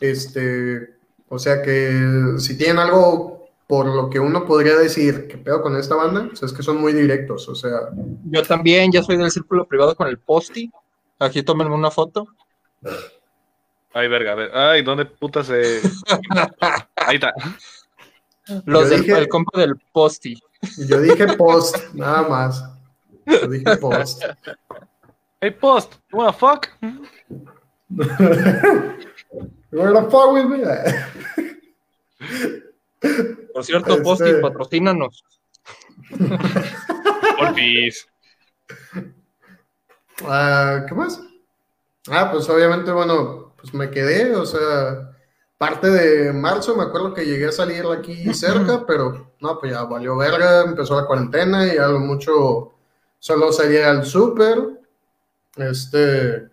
Este, 0.00 0.96
o 1.28 1.38
sea 1.38 1.62
que 1.62 2.34
si 2.38 2.56
tienen 2.58 2.78
algo 2.78 3.48
por 3.66 3.86
lo 3.86 4.08
que 4.10 4.20
uno 4.20 4.44
podría 4.44 4.76
decir 4.76 5.26
que 5.26 5.38
pedo 5.38 5.60
con 5.62 5.76
esta 5.76 5.94
banda, 5.96 6.26
pues 6.28 6.42
es 6.42 6.52
que 6.52 6.62
son 6.62 6.80
muy 6.80 6.92
directos, 6.92 7.48
o 7.48 7.54
sea. 7.54 7.90
Yo 8.30 8.42
también, 8.42 8.92
ya 8.92 9.02
soy 9.02 9.16
del 9.16 9.30
círculo 9.30 9.66
privado 9.66 9.96
con 9.96 10.06
el 10.06 10.18
posti. 10.18 10.70
Aquí 11.18 11.42
tómenme 11.42 11.74
una 11.74 11.90
foto. 11.90 12.26
Ay, 13.92 14.08
verga, 14.08 14.32
a 14.32 14.34
ver. 14.34 14.50
Ay, 14.54 14.82
¿dónde 14.82 15.06
puta 15.06 15.42
se...? 15.42 15.80
Ahí 16.96 17.16
está. 17.16 17.32
Los 18.66 18.90
del 18.90 19.00
dije- 19.00 19.18
el 19.18 19.28
compa 19.28 19.58
del 19.58 19.74
posti. 19.92 20.38
Yo 20.88 21.00
dije 21.00 21.26
post, 21.36 21.76
nada 21.94 22.28
más. 22.28 22.62
Yo 23.26 23.46
dije 23.48 23.76
post. 23.76 24.22
Hey, 25.40 25.50
Post, 25.50 25.94
you 26.10 26.18
wanna 26.18 26.32
fuck? 26.32 26.68
Where 29.70 29.92
the 29.92 30.08
fuck 30.10 30.32
with 30.32 30.46
me? 30.46 30.62
Por 33.52 33.64
cierto, 33.64 33.90
Este- 33.92 34.02
posti, 34.02 34.32
patrocínanos. 34.40 35.24
Porfis. 37.38 38.06
Ah, 40.24 40.84
¿Qué 40.88 40.94
más? 40.94 41.20
Ah, 42.08 42.30
pues 42.32 42.48
obviamente, 42.48 42.90
bueno, 42.92 43.52
pues 43.60 43.74
me 43.74 43.90
quedé, 43.90 44.34
o 44.34 44.46
sea, 44.46 45.10
parte 45.58 45.90
de 45.90 46.32
marzo 46.32 46.76
me 46.76 46.84
acuerdo 46.84 47.14
que 47.14 47.24
llegué 47.24 47.46
a 47.46 47.52
salir 47.52 47.84
aquí 47.86 48.32
cerca, 48.34 48.84
pero 48.86 49.32
no, 49.40 49.58
pues 49.58 49.72
ya 49.72 49.84
valió 49.84 50.16
verga, 50.16 50.62
empezó 50.62 51.00
la 51.00 51.06
cuarentena 51.06 51.72
y 51.72 51.78
a 51.78 51.88
lo 51.88 52.00
mucho 52.00 52.72
solo 53.18 53.52
salía 53.52 53.90
al 53.90 54.04
súper, 54.04 54.80
este, 55.56 56.48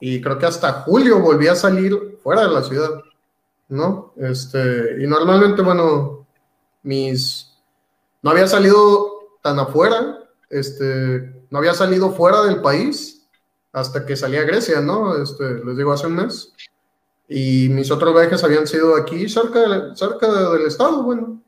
y 0.00 0.20
creo 0.20 0.38
que 0.38 0.46
hasta 0.46 0.82
julio 0.82 1.20
volví 1.20 1.48
a 1.48 1.56
salir 1.56 2.18
fuera 2.22 2.42
de 2.42 2.50
la 2.50 2.62
ciudad, 2.62 2.90
¿no? 3.68 4.14
Este, 4.16 5.02
y 5.02 5.06
normalmente, 5.06 5.62
bueno, 5.62 6.26
mis, 6.82 7.58
no 8.22 8.30
había 8.30 8.46
salido 8.46 9.38
tan 9.42 9.58
afuera, 9.58 10.18
este, 10.48 11.44
no 11.50 11.58
había 11.58 11.74
salido 11.74 12.12
fuera 12.12 12.42
del 12.42 12.60
país 12.62 13.26
hasta 13.72 14.06
que 14.06 14.16
salí 14.16 14.36
a 14.36 14.44
Grecia, 14.44 14.80
¿no? 14.80 15.20
Este, 15.20 15.64
les 15.64 15.76
digo, 15.76 15.92
hace 15.92 16.06
un 16.06 16.16
mes. 16.16 16.52
Y 17.28 17.68
mis 17.68 17.90
otros 17.90 18.14
viajes 18.14 18.42
habían 18.42 18.66
sido 18.66 18.96
aquí, 18.96 19.28
cerca, 19.28 19.94
cerca 19.94 20.50
del 20.50 20.66
estado, 20.66 21.02
bueno. 21.02 21.42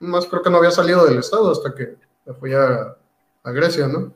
Más 0.00 0.26
creo 0.26 0.42
que 0.42 0.50
no 0.50 0.58
había 0.58 0.70
salido 0.70 1.06
del 1.06 1.18
estado 1.18 1.52
hasta 1.52 1.74
que 1.74 1.96
fui 2.38 2.52
a, 2.52 2.96
a 3.44 3.50
Grecia, 3.52 3.86
¿no? 3.86 4.12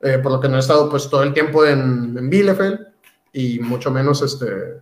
Eh, 0.00 0.18
por 0.18 0.32
lo 0.32 0.40
que 0.40 0.48
no 0.48 0.56
he 0.56 0.60
estado 0.60 0.90
pues 0.90 1.08
todo 1.08 1.22
el 1.22 1.32
tiempo 1.32 1.64
en, 1.64 2.16
en 2.18 2.28
Bielefeld 2.28 2.86
y 3.32 3.58
mucho 3.60 3.90
menos, 3.90 4.20
este, 4.22 4.80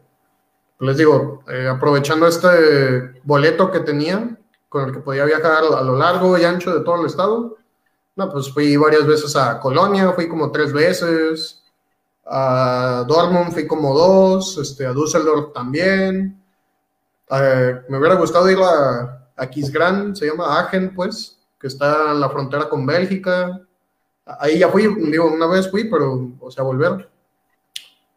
les 0.80 0.96
digo, 0.96 1.44
eh, 1.48 1.68
aprovechando 1.68 2.26
este 2.26 3.20
boleto 3.22 3.70
que 3.70 3.80
tenía, 3.80 4.36
con 4.68 4.88
el 4.88 4.92
que 4.92 5.00
podía 5.00 5.24
viajar 5.24 5.64
a 5.64 5.82
lo 5.82 5.96
largo 5.96 6.36
y 6.36 6.44
ancho 6.44 6.74
de 6.74 6.84
todo 6.84 7.00
el 7.00 7.06
estado, 7.06 7.56
no, 8.16 8.30
pues 8.30 8.52
fui 8.52 8.76
varias 8.76 9.06
veces 9.06 9.34
a 9.34 9.58
Colonia, 9.58 10.12
fui 10.12 10.28
como 10.28 10.52
tres 10.52 10.72
veces, 10.72 11.63
a 12.26 13.04
Dortmund 13.06 13.52
fui 13.52 13.66
como 13.66 13.94
dos, 13.94 14.58
este, 14.58 14.86
a 14.86 14.92
Düsseldorf 14.92 15.52
también. 15.52 16.42
Eh, 17.30 17.80
me 17.88 17.98
hubiera 17.98 18.14
gustado 18.14 18.50
ir 18.50 18.58
a, 18.60 19.28
a 19.36 19.46
Kisgrán, 19.50 20.14
se 20.16 20.26
llama 20.26 20.58
Agen, 20.58 20.94
pues, 20.94 21.38
que 21.58 21.66
está 21.66 22.12
en 22.12 22.20
la 22.20 22.30
frontera 22.30 22.68
con 22.68 22.86
Bélgica. 22.86 23.60
Ahí 24.24 24.58
ya 24.58 24.68
fui, 24.68 24.82
digo, 25.10 25.26
una 25.26 25.46
vez 25.46 25.70
fui, 25.70 25.84
pero, 25.84 26.32
o 26.40 26.50
sea, 26.50 26.64
volver. 26.64 27.10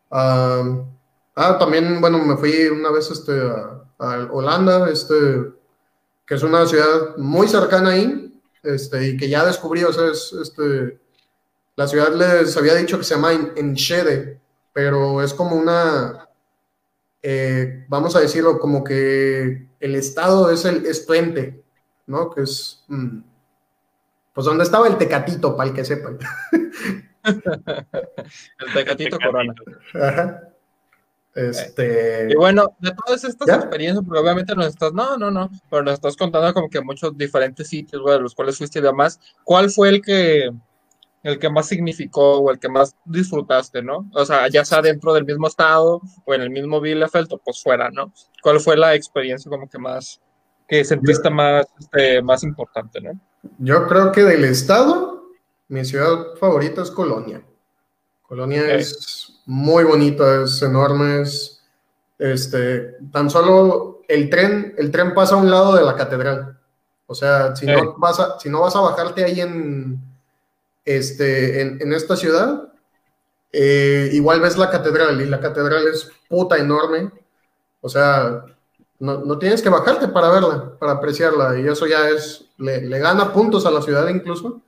ah, 0.10 1.58
también, 1.60 2.00
bueno, 2.00 2.20
me 2.20 2.38
fui 2.38 2.68
una 2.68 2.92
vez 2.92 3.12
este, 3.12 3.42
a, 3.42 3.86
a, 4.00 4.28
Holanda, 4.32 4.90
este, 4.90 5.54
que 6.26 6.36
es 6.36 6.44
una 6.44 6.66
ciudad 6.66 7.18
muy 7.18 7.48
cercana 7.48 7.90
ahí, 7.90 8.42
este, 8.64 9.10
y 9.10 9.18
que 9.18 9.30
ya 9.30 9.46
descubrí, 9.46 9.84
o 9.84 9.92
sea, 9.92 10.08
es, 10.12 10.34
este, 10.34 11.00
la 11.78 11.88
ciudad 11.88 12.14
les 12.14 12.58
había 12.58 12.74
dicho 12.74 12.98
que 12.98 13.04
se 13.04 13.14
llama 13.16 13.32
Enschede, 13.56 14.40
pero 14.74 15.22
es 15.22 15.32
como 15.34 15.56
una, 15.56 16.28
eh, 17.22 17.86
vamos 17.88 18.16
a 18.16 18.20
decirlo, 18.20 18.58
como 18.58 18.84
que 18.84 19.68
el 19.80 19.96
estado 19.96 20.50
es 20.50 20.66
el 20.66 20.88
es 20.88 21.06
¿no? 22.08 22.32
Que 22.32 22.42
es, 22.42 22.84
mm, 22.88 23.20
pues 24.34 24.46
donde 24.46 24.64
estaba 24.64 24.88
el 24.88 24.98
Tecatito, 24.98 25.56
para 25.56 25.70
el 25.70 25.76
que 25.76 25.86
sepan. 25.86 26.18
el 27.24 28.74
Tecatito 28.74 29.20
Corona. 29.20 29.54
Ajá. 29.94 30.50
Este... 31.36 32.30
Y 32.32 32.36
bueno, 32.36 32.76
de 32.80 32.92
todas 32.92 33.24
estas 33.24 33.48
¿Ya? 33.48 33.56
experiencias, 33.58 34.04
porque 34.04 34.20
obviamente 34.20 34.56
nos 34.56 34.66
estás, 34.66 34.94
no, 34.94 35.16
no, 35.16 35.30
no, 35.30 35.52
pero 35.70 35.84
nos 35.84 35.94
estás 35.94 36.18
contando 36.18 36.52
como 36.56 36.72
que 36.72 36.82
muchos 36.82 37.16
diferentes 37.16 37.68
sitios, 37.68 38.02
güey, 38.02 38.16
de 38.16 38.24
los 38.24 38.34
cuales 38.34 38.58
fuiste 38.58 38.80
y 38.80 38.82
demás. 38.82 39.20
¿Cuál 39.44 39.70
fue 39.70 39.90
el 39.90 40.02
que, 40.02 40.50
el 41.28 41.40
que 41.40 41.50
más 41.50 41.68
significó 41.68 42.40
o 42.40 42.52
el 42.52 42.58
que 42.58 42.70
más 42.70 42.96
disfrutaste, 43.04 43.82
¿no? 43.84 44.10
O 44.14 44.26
sea, 44.26 44.48
ya 44.48 44.64
sea 44.64 44.82
dentro 44.82 45.14
del 45.14 45.26
mismo 45.26 45.48
estado 45.48 46.02
o 46.26 46.34
en 46.34 46.42
el 46.42 46.50
mismo 46.50 46.80
Bielefeld 46.80 47.34
o 47.34 47.38
pues 47.38 47.62
fuera, 47.62 47.92
¿no? 47.92 48.14
¿Cuál 48.42 48.62
fue 48.62 48.78
la 48.78 48.96
experiencia 48.96 49.50
como 49.50 49.68
que 49.70 49.78
más, 49.78 50.22
que 50.70 50.86
sentiste 50.86 51.30
más, 51.30 51.66
este, 51.78 52.22
más 52.22 52.44
importante, 52.44 53.02
¿no? 53.02 53.20
Yo 53.58 53.88
creo 53.88 54.14
que 54.14 54.24
del 54.24 54.46
estado, 54.46 55.32
mi 55.68 55.84
ciudad 55.84 56.36
favorita 56.40 56.82
es 56.82 56.92
Colonia. 56.92 57.44
Colonia 58.22 58.62
okay. 58.62 58.78
es 58.78 59.42
muy 59.46 59.84
bonita, 59.84 60.44
es 60.44 60.62
enorme, 60.62 61.24
es, 61.24 61.62
este, 62.20 62.96
tan 63.12 63.30
solo 63.30 64.00
el 64.08 64.30
tren, 64.30 64.76
el 64.78 64.92
tren 64.92 65.14
pasa 65.14 65.36
a 65.36 65.40
un 65.40 65.52
lado 65.52 65.76
de 65.76 65.84
la 65.84 65.94
catedral. 65.94 66.58
O 67.06 67.14
sea, 67.14 67.54
si, 67.54 67.66
okay. 67.66 67.84
no, 67.84 67.96
vas 67.98 68.18
a, 68.18 68.40
si 68.40 68.50
no 68.50 68.62
vas 68.62 68.78
a 68.78 68.80
bajarte 68.80 69.26
ahí 69.26 69.42
en, 69.42 70.07
este, 70.88 71.62
en, 71.62 71.82
en 71.82 71.94
esta 71.94 72.16
ciudad, 72.16 72.70
eh, 73.52 74.10
igual 74.14 74.40
ves 74.40 74.58
la 74.58 74.70
catedral 74.70 75.22
y 75.22 75.26
la 75.26 75.40
catedral 75.40 75.88
es 75.88 76.10
puta 76.30 76.58
enorme. 76.58 77.12
O 77.82 77.90
sea, 77.90 78.46
no, 79.00 79.20
no, 79.20 79.38
tienes 79.38 79.62
que 79.62 79.70
bajarte 79.70 80.08
para 80.08 80.30
verla, 80.30 80.78
para 80.80 80.94
apreciarla. 80.94 81.60
Y 81.60 81.68
eso 81.68 81.86
ya 81.86 82.10
es, 82.10 82.46
le, 82.58 82.82
le 82.82 83.00
gana 83.00 83.34
puntos 83.34 83.66
a 83.66 83.72
la 83.72 83.82
ciudad 83.82 84.08
incluso. 84.08 84.62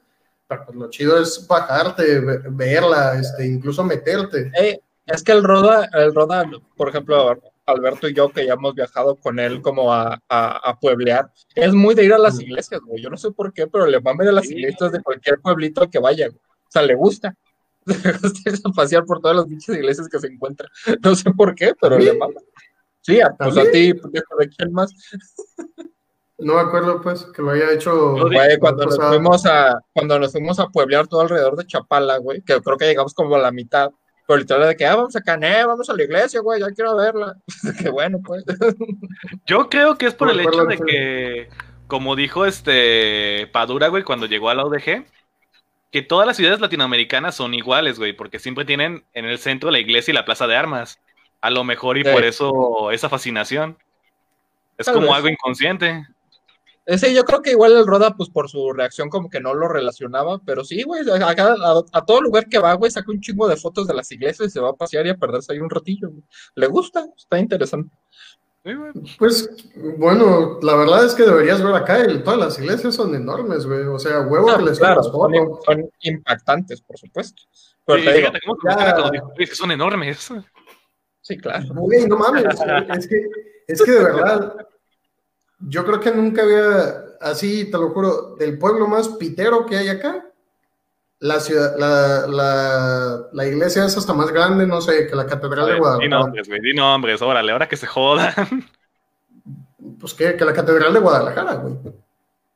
Pues 0.48 0.76
lo 0.76 0.90
chido 0.90 1.22
es 1.22 1.48
bajarte, 1.48 2.20
verla, 2.50 3.20
este, 3.20 3.46
incluso 3.46 3.84
meterte. 3.84 4.52
Hey, 4.56 4.80
es 5.06 5.24
que 5.24 5.32
el 5.32 5.44
Roda, 5.44 5.88
el 5.94 6.14
Roda, 6.14 6.44
por 6.76 6.90
ejemplo, 6.90 7.40
Alberto 7.70 8.08
y 8.08 8.14
yo, 8.14 8.30
que 8.30 8.46
ya 8.46 8.54
hemos 8.54 8.74
viajado 8.76 9.16
con 9.16 9.40
él 9.40 9.62
como 9.62 9.94
a, 9.94 10.20
a, 10.30 10.70
a 10.70 10.80
pueblear, 10.80 11.32
es 11.56 11.74
muy 11.74 11.96
de 11.96 12.06
ir 12.06 12.14
a 12.14 12.18
las 12.18 12.40
iglesias, 12.40 12.82
güey. 12.86 13.02
Yo 13.02 13.10
no 13.10 13.18
sé 13.18 13.32
por 13.32 13.54
qué, 13.54 13.68
pero 13.68 13.86
le 13.86 14.00
van 14.00 14.20
a 14.22 14.30
a 14.30 14.32
las 14.32 14.50
iglesias 14.50 14.92
de 14.92 15.02
cualquier 15.02 15.40
pueblito 15.40 15.90
que 15.90 16.00
vaya, 16.00 16.28
güey. 16.28 16.40
O 16.40 16.72
sea, 16.72 16.82
le 16.82 16.96
gusta. 16.96 17.36
Le 17.86 18.12
gusta 18.52 18.70
pasear 18.76 19.04
por 19.06 19.20
todas 19.20 19.38
las 19.38 19.48
dichas 19.48 19.76
iglesias 19.76 20.08
que 20.10 20.20
se 20.20 20.28
encuentran. 20.28 20.70
No 21.02 21.16
sé 21.16 21.32
por 21.32 21.56
qué, 21.56 21.74
pero 21.82 21.98
¿Sí? 21.98 22.06
le 22.06 22.14
mama. 22.14 22.40
Sí, 23.02 23.20
pues 23.38 23.58
a 23.58 23.64
ti, 23.72 23.94
¿de 23.94 24.50
quién 24.50 24.72
más? 24.72 24.94
No 26.38 26.56
me 26.56 26.62
acuerdo, 26.62 27.02
pues, 27.02 27.26
que 27.26 27.42
lo 27.42 27.52
haya 27.52 27.72
hecho. 27.72 28.12
Güey, 28.12 28.58
cuando 28.60 28.86
nos, 28.86 28.98
fuimos 28.98 29.46
a, 29.46 29.80
cuando 29.94 30.20
nos 30.20 30.32
fuimos 30.32 30.60
a 30.60 30.68
pueblear 30.68 31.08
todo 31.08 31.22
alrededor 31.22 31.56
de 31.56 31.66
Chapala, 31.66 32.18
güey, 32.18 32.42
que 32.42 32.62
creo 32.62 32.78
que 32.78 32.86
llegamos 32.86 33.14
como 33.14 33.36
a 33.36 33.40
la 33.40 33.52
mitad. 33.52 33.92
Pero 34.30 34.42
literal 34.42 34.68
de 34.68 34.78
que, 34.78 34.86
ah, 34.86 34.96
vamos 34.96 35.16
a 35.16 35.22
Cané, 35.22 35.66
vamos 35.66 35.90
a 35.90 35.94
la 35.96 36.04
iglesia, 36.04 36.42
güey, 36.42 36.60
ya 36.60 36.70
quiero 36.70 36.96
verla. 36.96 37.36
Qué 37.82 37.90
bueno, 37.90 38.20
pues. 38.24 38.44
Yo 39.48 39.70
creo 39.70 39.98
que 39.98 40.06
es 40.06 40.14
por 40.14 40.28
no 40.28 40.34
el 40.36 40.42
hecho 40.42 40.66
de 40.66 40.78
que, 40.78 41.50
como 41.88 42.16
dijo 42.16 42.46
este 42.46 43.50
Padura, 43.52 43.88
güey, 43.88 44.04
cuando 44.04 44.28
llegó 44.28 44.52
a 44.52 44.54
la 44.54 44.68
UDG, 44.68 45.08
que 45.92 46.02
todas 46.04 46.28
las 46.28 46.38
ciudades 46.38 46.60
latinoamericanas 46.60 47.34
son 47.34 47.56
iguales, 47.56 47.98
güey, 47.98 48.14
porque 48.14 48.38
siempre 48.38 48.66
tienen 48.66 49.04
en 49.14 49.26
el 49.26 49.40
centro 49.40 49.72
la 49.72 49.80
iglesia 49.80 50.12
y 50.12 50.16
la 50.16 50.26
plaza 50.26 50.46
de 50.46 50.56
armas. 50.56 51.00
A 51.42 51.50
lo 51.50 51.64
mejor 51.64 51.98
y 51.98 52.04
sí. 52.04 52.12
por 52.12 52.24
eso 52.24 52.92
esa 52.92 53.10
fascinación. 53.10 53.80
Es 54.78 54.86
Tal 54.86 54.94
como 54.94 55.08
vez. 55.08 55.16
algo 55.16 55.30
inconsciente. 55.30 56.06
Sí, 56.98 57.14
yo 57.14 57.24
creo 57.24 57.42
que 57.42 57.52
igual 57.52 57.74
el 57.74 57.86
Roda, 57.86 58.16
pues 58.16 58.30
por 58.30 58.50
su 58.50 58.74
reacción, 58.74 59.10
como 59.10 59.30
que 59.30 59.40
no 59.40 59.54
lo 59.54 59.68
relacionaba, 59.68 60.42
pero 60.46 60.64
sí, 60.64 60.84
güey, 60.84 61.02
a, 61.10 61.28
a, 61.28 61.84
a, 61.92 62.06
todo 62.06 62.22
lugar 62.22 62.48
que 62.48 62.58
va, 62.58 62.74
güey, 62.74 62.90
saca 62.90 63.12
un 63.12 63.22
chingo 63.22 63.48
de 63.48 63.58
fotos 63.58 63.88
de 63.88 63.94
las 63.94 64.12
iglesias 64.12 64.48
y 64.48 64.52
se 64.52 64.60
va 64.60 64.70
a 64.70 64.76
pasear 64.76 65.06
y 65.06 65.10
a 65.10 65.18
perderse 65.18 65.54
ahí 65.54 65.60
un 65.60 65.70
ratillo. 65.70 66.10
Güey. 66.10 66.24
Le 66.56 66.68
gusta, 66.68 67.06
está 67.16 67.38
interesante. 67.38 67.96
Pues 69.18 69.50
bueno, 69.98 70.60
la 70.62 70.76
verdad 70.76 71.06
es 71.06 71.16
que 71.16 71.24
deberías 71.24 71.64
ver 71.64 71.74
acá, 71.74 72.02
el, 72.02 72.24
todas 72.24 72.40
las 72.40 72.60
iglesias 72.60 72.94
son 72.94 73.16
enormes, 73.16 73.66
güey. 73.66 73.84
O 73.84 73.98
sea, 73.98 74.22
huevo 74.22 74.52
no, 74.52 74.58
que 74.58 74.64
les 74.64 74.80
claro, 74.80 75.02
son, 75.02 75.34
son, 75.66 75.90
impactantes, 76.02 76.82
por 76.82 76.98
supuesto. 76.98 77.44
Pero 77.86 78.00
sí, 78.00 78.06
te 78.06 78.14
digo, 78.14 78.32
ya... 78.68 79.36
que 79.38 79.56
son 79.56 79.72
enormes. 79.72 80.30
Sí, 81.22 81.38
claro. 81.38 81.66
Güey, 81.74 82.06
no 82.06 82.18
mames, 82.18 82.44
es 82.98 83.08
que, 83.08 83.26
es 83.68 83.82
que 83.82 83.92
de 83.92 84.04
verdad, 84.04 84.68
yo 85.60 85.86
creo 85.86 86.00
que 86.00 86.12
nunca 86.12 86.44
había, 86.44 87.06
así 87.22 87.70
te 87.70 87.78
lo 87.78 87.90
juro, 87.90 88.36
del 88.36 88.58
pueblo 88.58 88.88
más 88.88 89.10
pitero 89.10 89.66
que 89.66 89.78
hay 89.78 89.90
acá, 89.90 90.26
la 91.20 91.40
ciudad, 91.40 91.76
la, 91.78 92.28
la, 92.28 93.28
la 93.34 93.46
iglesia 93.46 93.86
es 93.86 93.98
hasta 93.98 94.14
más 94.14 94.32
grande, 94.32 94.66
no 94.66 94.80
sé, 94.80 95.08
que 95.08 95.16
la 95.16 95.26
catedral 95.26 95.66
ver, 95.66 95.76
de 95.76 95.80
Guadalajara. 95.80 96.06
Di 96.06 96.10
nombres, 96.10 96.48
güey, 96.48 96.62
di 96.62 96.74
nombres, 96.74 97.22
órale, 97.22 97.52
ahora 97.52 97.68
que 97.68 97.78
se 97.78 97.88
jodan. 97.88 98.34
Pues 100.00 100.14
que, 100.14 100.38
que 100.38 100.46
la 100.46 100.54
catedral 100.54 100.94
de 100.94 101.00
Guadalajara, 101.00 101.56
güey. 101.56 101.76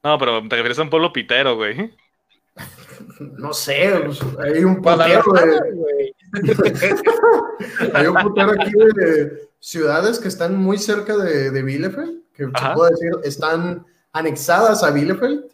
No, 0.03 0.17
pero 0.17 0.47
te 0.47 0.55
refieres 0.55 0.79
a 0.79 0.83
un 0.83 0.89
pueblo 0.89 1.11
pitero, 1.11 1.55
güey. 1.55 1.93
No 3.19 3.53
sé, 3.53 3.93
hay 4.39 4.63
un 4.63 4.81
putero 4.81 5.23
de... 5.33 6.15
hay 7.93 8.07
un 8.07 8.15
putero 8.15 8.51
aquí 8.51 8.71
de 8.95 9.49
ciudades 9.59 10.19
que 10.19 10.27
están 10.27 10.57
muy 10.57 10.77
cerca 10.77 11.15
de, 11.17 11.51
de 11.51 11.61
Bielefeld, 11.61 12.23
que 12.33 12.45
se 12.45 12.73
puede 12.75 12.91
decir, 12.91 13.11
están 13.23 13.85
anexadas 14.11 14.83
a 14.83 14.91
Bielefeld. 14.91 15.45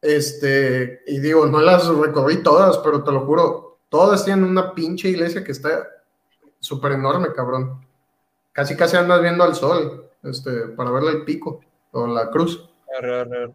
Este, 0.00 1.02
y 1.06 1.18
digo, 1.18 1.46
no 1.46 1.60
las 1.60 1.88
recorrí 1.88 2.42
todas, 2.42 2.78
pero 2.78 3.02
te 3.02 3.10
lo 3.10 3.26
juro, 3.26 3.78
todas 3.88 4.24
tienen 4.24 4.44
una 4.44 4.72
pinche 4.72 5.08
iglesia 5.08 5.42
que 5.42 5.52
está 5.52 5.88
súper 6.60 6.92
enorme, 6.92 7.32
cabrón. 7.34 7.84
Casi 8.52 8.76
casi 8.76 8.96
andas 8.96 9.20
viendo 9.20 9.44
al 9.44 9.54
sol, 9.54 10.10
este, 10.22 10.68
para 10.68 10.90
verle 10.90 11.10
el 11.10 11.24
pico 11.24 11.60
o 11.92 12.06
la 12.06 12.30
cruz. 12.30 12.68
Arre, 12.96 13.20
arre. 13.20 13.54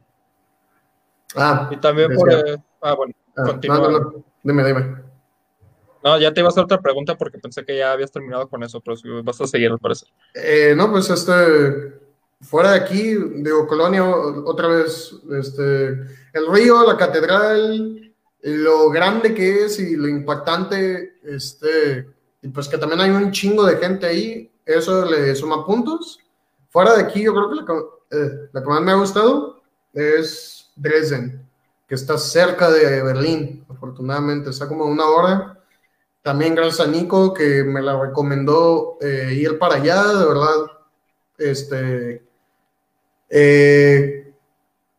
Ah, 1.35 1.69
y 1.71 1.77
también 1.77 2.13
por. 2.13 2.31
Eh, 2.31 2.57
ah, 2.83 2.93
bueno, 2.93 3.13
ah, 3.37 3.43
continúa. 3.45 3.77
No, 3.77 3.91
no, 3.91 3.99
no. 3.99 4.25
Dime, 4.43 4.63
dime. 4.63 4.95
No, 6.03 6.19
ya 6.19 6.33
te 6.33 6.41
iba 6.41 6.49
a 6.49 6.51
hacer 6.51 6.63
otra 6.63 6.81
pregunta 6.81 7.17
porque 7.17 7.39
pensé 7.39 7.65
que 7.65 7.77
ya 7.77 7.93
habías 7.93 8.11
terminado 8.11 8.47
con 8.49 8.61
eso, 8.63 8.81
pero 8.81 8.97
vas 9.23 9.39
a 9.39 9.47
seguir, 9.47 9.71
al 9.71 9.79
parecer. 9.79 10.09
Eh, 10.33 10.73
no, 10.75 10.91
pues 10.91 11.09
este. 11.09 12.03
Fuera 12.41 12.71
de 12.71 12.79
aquí, 12.79 13.15
digo, 13.15 13.65
Colonia, 13.65 14.05
otra 14.05 14.67
vez, 14.67 15.15
este. 15.31 15.87
El 16.33 16.47
río, 16.51 16.85
la 16.85 16.97
catedral, 16.97 18.13
lo 18.43 18.89
grande 18.89 19.33
que 19.33 19.65
es 19.65 19.79
y 19.79 19.95
lo 19.95 20.07
impactante, 20.07 21.15
este, 21.23 22.07
y 22.41 22.49
pues 22.49 22.67
que 22.67 22.77
también 22.77 22.99
hay 22.99 23.09
un 23.09 23.31
chingo 23.31 23.65
de 23.65 23.77
gente 23.77 24.05
ahí, 24.05 24.51
eso 24.65 25.05
le 25.05 25.33
suma 25.35 25.65
puntos. 25.65 26.19
Fuera 26.69 26.95
de 26.95 27.03
aquí, 27.03 27.23
yo 27.23 27.33
creo 27.33 27.49
que 27.49 27.55
la, 27.55 28.19
eh, 28.19 28.49
la 28.51 28.61
que 28.61 28.67
más 28.67 28.81
me 28.81 28.91
ha 28.91 28.95
gustado 28.95 29.61
es 29.93 30.71
Dresden, 30.75 31.42
que 31.93 31.97
está 31.97 32.17
cerca 32.17 32.71
de 32.71 33.03
Berlín, 33.03 33.63
afortunadamente, 33.69 34.49
está 34.49 34.67
como 34.67 34.85
una 34.85 35.05
hora. 35.05 35.63
También 36.23 36.55
gracias 36.55 36.79
a 36.79 36.89
Nico 36.89 37.35
que 37.35 37.63
me 37.63 37.83
la 37.83 38.01
recomendó 38.01 38.97
eh, 38.99 39.35
ir 39.35 39.59
para 39.59 39.75
allá, 39.75 40.03
de 40.03 40.25
verdad. 40.25 40.55
Este, 41.37 42.27
eh, 43.29 44.33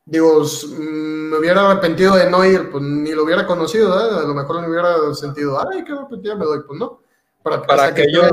digo, 0.05 0.45
me 0.79 1.37
hubiera 1.37 1.69
arrepentido 1.69 2.15
de 2.15 2.31
no 2.31 2.45
ir, 2.45 2.71
pues 2.71 2.85
ni 2.85 3.11
lo 3.11 3.25
hubiera 3.25 3.45
conocido, 3.45 3.93
a 3.93 4.23
lo 4.23 4.33
mejor 4.33 4.61
me 4.61 4.69
hubiera 4.69 5.13
sentido, 5.15 5.59
ay, 5.69 5.83
qué 5.83 5.95
arrepentido 5.95 6.39
me 6.39 6.45
doy, 6.45 6.61
pues 6.65 6.79
no. 6.79 7.01
Para, 7.43 7.63
para, 7.63 7.87
aquellos, 7.87 8.31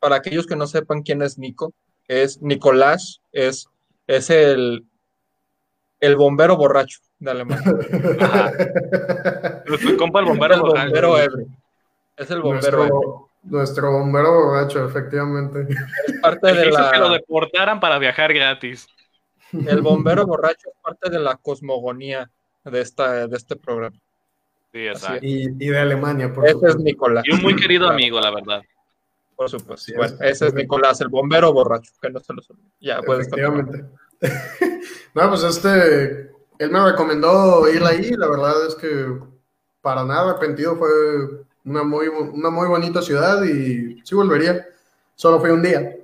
para 0.00 0.16
aquellos 0.16 0.46
que 0.46 0.56
no 0.56 0.66
sepan 0.66 1.02
quién 1.02 1.20
es 1.20 1.36
Nico, 1.36 1.74
es 2.08 2.40
Nicolás, 2.40 3.20
es, 3.32 3.68
es 4.06 4.30
el, 4.30 4.86
el 6.00 6.16
bombero 6.16 6.56
borracho 6.56 7.00
de 7.18 7.30
Alemania. 7.30 7.72
Nuestro 9.66 9.96
compa 9.96 10.20
el 10.20 10.26
bombero, 10.26 10.60
bombero 10.60 11.16
es 12.16 12.30
el 12.30 12.40
bombero. 12.40 12.78
Nuestro, 12.78 13.28
nuestro, 13.42 13.92
bombero 13.92 14.32
borracho, 14.32 14.84
efectivamente. 14.86 15.66
Es 16.06 16.20
parte 16.20 16.52
de 16.52 16.70
la... 16.70 16.90
que 16.90 16.98
lo 16.98 17.10
deportaran 17.10 17.78
para 17.80 17.98
viajar 17.98 18.32
gratis. 18.32 18.86
El 19.52 19.80
bombero 19.82 20.26
borracho 20.26 20.70
es 20.70 20.76
parte 20.82 21.10
de 21.10 21.18
la 21.18 21.36
cosmogonía 21.36 22.30
de, 22.64 22.80
esta, 22.80 23.26
de 23.26 23.36
este 23.36 23.56
programa. 23.56 23.96
Sí, 24.72 24.86
exacto. 24.86 25.24
Y, 25.24 25.44
y, 25.58 25.68
de 25.68 25.78
Alemania, 25.78 26.32
por 26.32 26.46
Ese 26.46 26.66
es 26.66 26.76
Nicolás. 26.76 27.24
Y 27.26 27.34
un 27.34 27.42
muy 27.42 27.54
querido 27.54 27.88
amigo, 27.88 28.20
la 28.20 28.30
verdad. 28.30 28.62
Por 29.36 29.50
supuesto. 29.50 29.92
bueno, 29.96 30.16
ese 30.20 30.46
es 30.46 30.54
Nicolás, 30.54 31.00
el 31.02 31.08
bombero 31.08 31.52
borracho, 31.52 31.92
que 32.00 32.10
no 32.10 32.20
se 32.20 32.32
lo 32.32 32.42
Ya, 32.80 32.98
Efectivamente. 32.98 33.84
no, 35.14 35.28
pues 35.28 35.42
este, 35.42 36.30
él 36.58 36.70
me 36.70 36.84
recomendó 36.84 37.68
ir 37.68 37.82
ahí, 37.82 38.10
la 38.10 38.28
verdad 38.28 38.66
es 38.66 38.74
que 38.74 39.18
para 39.80 40.04
nada 40.04 40.30
arrepentido 40.30 40.76
fue 40.76 40.88
una 41.64 41.82
muy, 41.82 42.08
una 42.08 42.50
muy 42.50 42.68
bonita 42.68 43.02
ciudad 43.02 43.42
y 43.42 44.00
sí 44.04 44.14
volvería. 44.14 44.66
Solo 45.14 45.40
fue 45.40 45.52
un 45.52 45.62
día. 45.62 45.96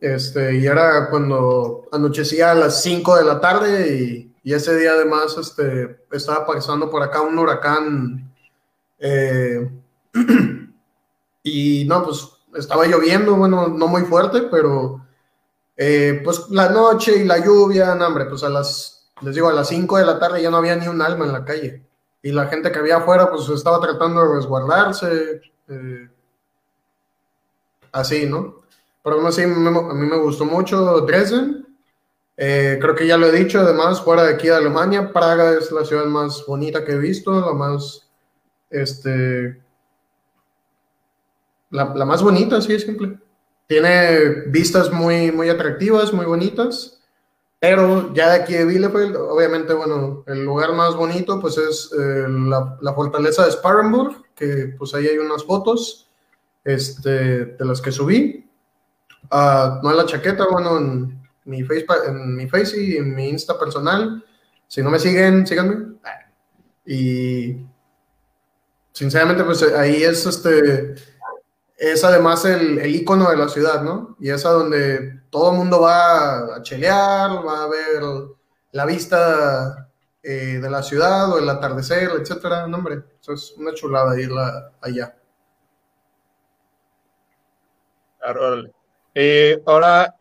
Este, 0.00 0.56
y 0.56 0.66
era 0.66 1.08
cuando 1.10 1.88
anochecía 1.92 2.50
a 2.50 2.54
las 2.54 2.82
5 2.82 3.16
de 3.16 3.24
la 3.24 3.40
tarde 3.40 3.96
y, 3.96 4.34
y, 4.42 4.52
ese 4.52 4.76
día 4.76 4.92
además 4.92 5.36
este, 5.38 6.04
estaba 6.10 6.44
pasando 6.44 6.90
por 6.90 7.02
acá 7.02 7.20
un 7.20 7.38
huracán. 7.38 8.32
Eh, 8.98 9.70
y 11.42 11.84
no, 11.86 12.04
pues 12.04 12.28
estaba 12.56 12.86
lloviendo, 12.86 13.36
bueno, 13.36 13.68
no 13.68 13.86
muy 13.86 14.02
fuerte, 14.02 14.42
pero 14.50 15.06
eh, 15.76 16.20
pues 16.24 16.48
la 16.50 16.68
noche 16.68 17.16
y 17.16 17.24
la 17.24 17.38
lluvia, 17.38 17.94
no, 17.94 18.06
hombre, 18.06 18.26
pues 18.26 18.42
a 18.44 18.48
las, 18.48 19.01
les 19.22 19.34
digo, 19.34 19.48
a 19.48 19.52
las 19.52 19.68
5 19.68 19.98
de 19.98 20.06
la 20.06 20.18
tarde 20.18 20.42
ya 20.42 20.50
no 20.50 20.58
había 20.58 20.76
ni 20.76 20.88
un 20.88 21.00
alma 21.02 21.24
en 21.24 21.32
la 21.32 21.44
calle 21.44 21.82
y 22.22 22.30
la 22.30 22.46
gente 22.46 22.70
que 22.70 22.78
había 22.78 22.98
afuera 22.98 23.30
pues 23.30 23.48
estaba 23.48 23.80
tratando 23.80 24.22
de 24.22 24.34
resguardarse, 24.36 25.40
eh, 25.68 26.08
así, 27.90 28.26
¿no? 28.26 28.62
Pero 29.02 29.16
aún 29.16 29.26
así 29.26 29.42
a 29.42 29.46
mí 29.48 30.06
me 30.06 30.16
gustó 30.18 30.44
mucho 30.44 31.00
Dresden, 31.00 31.66
eh, 32.36 32.78
creo 32.80 32.94
que 32.94 33.06
ya 33.06 33.16
lo 33.16 33.26
he 33.26 33.32
dicho, 33.32 33.60
además, 33.60 34.00
fuera 34.00 34.22
de 34.22 34.34
aquí 34.34 34.46
de 34.46 34.54
Alemania, 34.54 35.12
Praga 35.12 35.52
es 35.52 35.70
la 35.72 35.84
ciudad 35.84 36.06
más 36.06 36.44
bonita 36.46 36.84
que 36.84 36.92
he 36.92 36.98
visto, 36.98 37.40
la 37.40 37.52
más, 37.52 38.08
este, 38.70 39.60
la, 41.70 41.92
la 41.94 42.04
más 42.04 42.22
bonita, 42.22 42.60
sí, 42.60 42.74
es 42.74 42.82
simple. 42.82 43.18
Tiene 43.66 44.44
vistas 44.46 44.92
muy, 44.92 45.32
muy 45.32 45.48
atractivas, 45.48 46.12
muy 46.12 46.26
bonitas. 46.26 47.01
Pero 47.62 48.12
ya 48.12 48.30
de 48.30 48.42
aquí 48.42 48.54
de 48.54 48.64
Bielefeld, 48.64 49.14
obviamente, 49.14 49.72
bueno, 49.72 50.24
el 50.26 50.44
lugar 50.44 50.72
más 50.72 50.96
bonito 50.96 51.38
pues 51.40 51.56
es 51.58 51.92
eh, 51.96 52.26
la, 52.28 52.92
fortaleza 52.92 53.44
de 53.44 53.52
Sparrenburg, 53.52 54.20
que 54.34 54.74
pues 54.76 54.92
ahí 54.94 55.06
hay 55.06 55.18
unas 55.18 55.44
fotos 55.44 56.10
este, 56.64 57.44
de 57.44 57.64
las 57.64 57.80
que 57.80 57.92
subí. 57.92 58.50
Uh, 59.30 59.80
no 59.80 59.92
en 59.92 59.96
la 59.96 60.06
chaqueta, 60.06 60.44
bueno, 60.50 60.76
en 60.76 61.22
mi, 61.44 61.62
face, 61.62 61.86
en 62.08 62.34
mi 62.34 62.48
Face 62.48 62.82
y 62.82 62.96
en 62.96 63.14
mi 63.14 63.28
Insta 63.28 63.56
personal. 63.56 64.24
Si 64.66 64.82
no 64.82 64.90
me 64.90 64.98
siguen, 64.98 65.46
síganme. 65.46 65.98
Y 66.84 67.64
sinceramente, 68.90 69.44
pues 69.44 69.62
ahí 69.62 70.02
es 70.02 70.26
este 70.26 70.96
es 71.82 72.04
además 72.04 72.44
el, 72.44 72.78
el 72.78 72.94
icono 72.94 73.28
de 73.28 73.36
la 73.36 73.48
ciudad, 73.48 73.82
¿no? 73.82 74.16
Y 74.20 74.30
es 74.30 74.46
a 74.46 74.50
donde 74.50 75.22
todo 75.30 75.50
el 75.50 75.58
mundo 75.58 75.80
va 75.80 76.54
a 76.54 76.62
chelear, 76.62 77.44
va 77.44 77.64
a 77.64 77.66
ver 77.66 78.02
la 78.70 78.86
vista 78.86 79.90
eh, 80.22 80.60
de 80.62 80.70
la 80.70 80.80
ciudad 80.84 81.32
o 81.32 81.40
el 81.40 81.48
atardecer, 81.48 82.10
etcétera. 82.20 82.68
No, 82.68 82.76
hombre, 82.76 83.02
eso 83.20 83.32
es 83.32 83.54
una 83.58 83.74
chulada 83.74 84.18
irla 84.20 84.70
allá. 84.80 85.16
Claro, 88.20 88.70
eh, 89.12 89.60
ahora, 89.66 90.14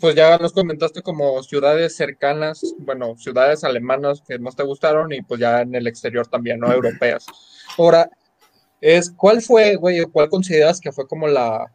pues 0.00 0.16
ya 0.16 0.36
nos 0.38 0.52
comentaste 0.52 1.00
como 1.00 1.40
ciudades 1.44 1.94
cercanas, 1.94 2.74
bueno, 2.78 3.14
ciudades 3.16 3.62
alemanas 3.62 4.20
que 4.26 4.40
más 4.40 4.56
te 4.56 4.64
gustaron 4.64 5.12
y 5.12 5.22
pues 5.22 5.38
ya 5.38 5.60
en 5.60 5.76
el 5.76 5.86
exterior 5.86 6.26
también, 6.26 6.58
¿no? 6.58 6.72
Europeas. 6.72 7.26
Ahora, 7.78 8.10
es 8.80 9.10
cuál 9.10 9.42
fue, 9.42 9.76
güey, 9.76 10.04
cuál 10.04 10.28
consideras 10.28 10.80
que 10.80 10.92
fue 10.92 11.06
como 11.06 11.26
la 11.26 11.70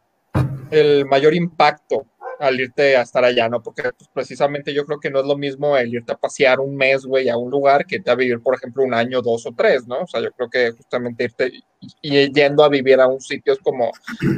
el 0.70 1.04
mayor 1.06 1.34
impacto 1.34 2.06
al 2.40 2.58
irte 2.58 2.96
a 2.96 3.02
estar 3.02 3.22
allá, 3.22 3.48
¿no? 3.50 3.62
Porque 3.62 3.82
pues, 3.82 4.08
precisamente 4.12 4.72
yo 4.72 4.86
creo 4.86 4.98
que 4.98 5.10
no 5.10 5.20
es 5.20 5.26
lo 5.26 5.36
mismo 5.36 5.76
el 5.76 5.94
irte 5.94 6.12
a 6.12 6.16
pasear 6.16 6.58
un 6.58 6.74
mes, 6.74 7.04
güey, 7.04 7.28
a 7.28 7.36
un 7.36 7.50
lugar 7.50 7.84
que 7.84 8.00
te 8.00 8.10
a 8.10 8.14
vivir, 8.14 8.40
por 8.40 8.54
ejemplo, 8.54 8.82
un 8.82 8.94
año, 8.94 9.20
dos 9.20 9.46
o 9.46 9.52
tres, 9.54 9.86
¿no? 9.86 10.00
O 10.00 10.06
sea, 10.06 10.22
yo 10.22 10.30
creo 10.32 10.48
que 10.48 10.72
justamente 10.72 11.24
irte 11.24 11.52
y 12.00 12.32
yendo 12.32 12.64
a 12.64 12.70
vivir 12.70 12.98
a 12.98 13.06
un 13.08 13.20
sitio 13.20 13.52
es 13.52 13.58
como, 13.58 13.90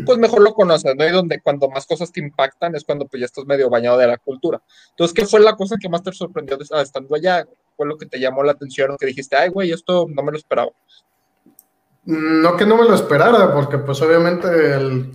pues 0.04 0.18
mejor 0.18 0.42
lo 0.42 0.52
conoces, 0.52 0.96
¿no? 0.96 1.06
Y 1.06 1.12
donde 1.12 1.40
cuando 1.40 1.68
más 1.68 1.86
cosas 1.86 2.10
te 2.10 2.20
impactan 2.20 2.74
es 2.74 2.84
cuando 2.84 3.06
pues 3.06 3.20
ya 3.20 3.26
estás 3.26 3.46
medio 3.46 3.70
bañado 3.70 3.98
de 3.98 4.08
la 4.08 4.18
cultura. 4.18 4.60
Entonces, 4.90 5.14
¿qué 5.14 5.24
fue 5.24 5.38
la 5.38 5.54
cosa 5.54 5.76
que 5.80 5.88
más 5.88 6.02
te 6.02 6.12
sorprendió 6.12 6.58
estando 6.60 7.14
allá? 7.14 7.46
¿Fue 7.76 7.86
lo 7.86 7.96
que 7.96 8.06
te 8.06 8.18
llamó 8.18 8.42
la 8.42 8.52
atención 8.52 8.90
o 8.90 8.96
que 8.96 9.06
dijiste, 9.06 9.36
ay, 9.36 9.48
güey, 9.50 9.70
esto 9.70 10.06
no 10.08 10.22
me 10.24 10.32
lo 10.32 10.38
esperaba? 10.38 10.72
No 12.04 12.56
que 12.56 12.66
no 12.66 12.76
me 12.76 12.84
lo 12.84 12.94
esperara, 12.94 13.52
porque 13.52 13.78
pues 13.78 14.00
obviamente 14.02 14.48
el, 14.74 15.12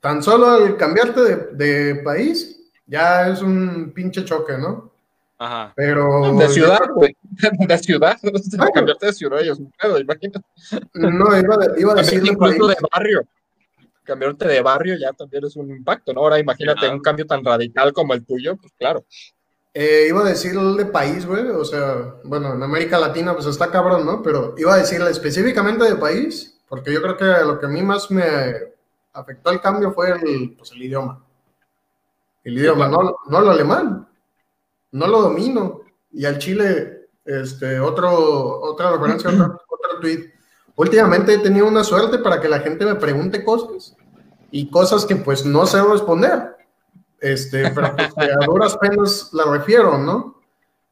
tan 0.00 0.22
solo 0.22 0.50
al 0.50 0.76
cambiarte 0.76 1.36
de, 1.52 1.96
país 1.96 2.56
ya 2.86 3.28
es 3.28 3.42
un 3.42 3.92
pinche 3.94 4.24
choque, 4.24 4.56
¿no? 4.56 4.90
Ajá. 5.38 5.72
Pero. 5.76 6.34
De 6.34 6.48
ciudad, 6.48 6.88
güey. 6.94 7.14
De 7.68 7.78
ciudad. 7.78 8.16
cambiarte 8.74 9.06
de 9.06 9.12
ciudad 9.12 9.40
es 9.40 9.58
un 9.58 9.72
pedo, 9.72 9.98
imagínate. 9.98 10.40
No, 10.94 11.38
iba, 11.38 11.56
iba 11.78 11.92
a 11.92 11.96
decir. 11.96 12.26
Incluso 12.26 12.66
de 12.66 12.76
barrio. 12.90 13.22
Cambiarte 14.02 14.48
de 14.48 14.60
barrio 14.60 14.96
ya 14.98 15.12
también 15.12 15.44
es 15.44 15.56
un 15.56 15.70
impacto, 15.70 16.12
¿no? 16.12 16.20
Ahora 16.20 16.38
imagínate 16.38 16.88
un 16.88 17.00
cambio 17.00 17.26
tan 17.26 17.44
radical 17.44 17.92
como 17.92 18.14
el 18.14 18.24
tuyo, 18.24 18.56
pues 18.56 18.72
claro. 18.78 19.04
Eh, 19.72 20.06
iba 20.08 20.22
a 20.22 20.28
decir 20.28 20.58
de 20.58 20.86
país, 20.86 21.24
güey, 21.24 21.46
o 21.48 21.64
sea, 21.64 22.16
bueno, 22.24 22.54
en 22.54 22.62
América 22.62 22.98
Latina 22.98 23.34
pues 23.34 23.46
está 23.46 23.70
cabrón, 23.70 24.04
¿no? 24.04 24.20
Pero 24.20 24.54
iba 24.58 24.74
a 24.74 24.78
decirle 24.78 25.10
específicamente 25.10 25.84
de 25.84 25.94
país, 25.94 26.60
porque 26.68 26.92
yo 26.92 27.00
creo 27.00 27.16
que 27.16 27.44
lo 27.44 27.60
que 27.60 27.66
a 27.66 27.68
mí 27.68 27.80
más 27.82 28.10
me 28.10 28.24
afectó 29.12 29.50
el 29.50 29.60
cambio 29.60 29.92
fue 29.92 30.10
el, 30.10 30.56
pues, 30.56 30.72
el 30.72 30.82
idioma. 30.82 31.24
El 32.42 32.58
idioma, 32.58 32.88
no, 32.88 33.16
no 33.28 33.38
el 33.38 33.48
alemán, 33.48 34.08
no 34.90 35.06
lo 35.06 35.22
domino. 35.22 35.82
Y 36.10 36.24
al 36.24 36.38
Chile, 36.38 37.08
este, 37.24 37.78
otro, 37.78 38.60
otra 38.62 38.90
referencia, 38.90 39.30
otro, 39.30 39.60
otro 39.68 40.00
tweet. 40.00 40.32
Últimamente 40.74 41.34
he 41.34 41.38
tenido 41.38 41.68
una 41.68 41.84
suerte 41.84 42.18
para 42.18 42.40
que 42.40 42.48
la 42.48 42.58
gente 42.58 42.84
me 42.84 42.96
pregunte 42.96 43.44
cosas 43.44 43.94
y 44.50 44.68
cosas 44.68 45.04
que 45.04 45.14
pues 45.14 45.44
no 45.44 45.64
sé 45.66 45.80
responder. 45.82 46.56
Este, 47.20 47.70
pero 47.70 47.94
pues, 47.96 48.10
a 48.18 48.44
duras 48.46 48.76
penas 48.78 49.30
la 49.32 49.44
refiero, 49.44 49.98
¿no? 49.98 50.40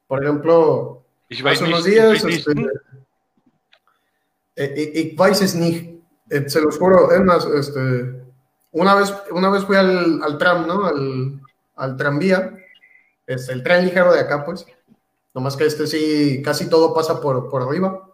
Por 0.07 0.23
ejemplo, 0.23 1.03
hace 1.45 1.65
unos 1.65 1.85
días, 1.85 2.23
este, 2.25 2.53
ich 4.95 5.17
weiß 5.17 5.43
es 5.43 5.55
nicht, 5.55 6.03
se 6.47 6.61
los 6.61 6.79
juro, 6.79 7.13
es 7.13 7.21
más, 7.21 7.47
este, 7.47 8.23
una 8.73 8.95
vez, 8.95 9.15
una 9.31 9.51
vez 9.51 9.65
fui 9.65 9.77
al, 9.77 10.23
al 10.23 10.39
tram, 10.39 10.67
¿no? 10.67 10.85
Al, 10.85 11.41
al 11.77 11.97
tranvía, 11.97 12.59
este, 13.27 13.53
el 13.53 13.63
tren 13.63 13.85
ligero 13.85 14.13
de 14.13 14.21
acá, 14.21 14.45
pues, 14.45 14.67
nomás 15.35 15.57
que 15.57 15.65
este 15.65 15.87
sí, 15.87 16.43
casi 16.43 16.69
todo 16.69 16.93
pasa 16.93 17.21
por, 17.21 17.49
por 17.49 17.63
arriba. 17.63 18.05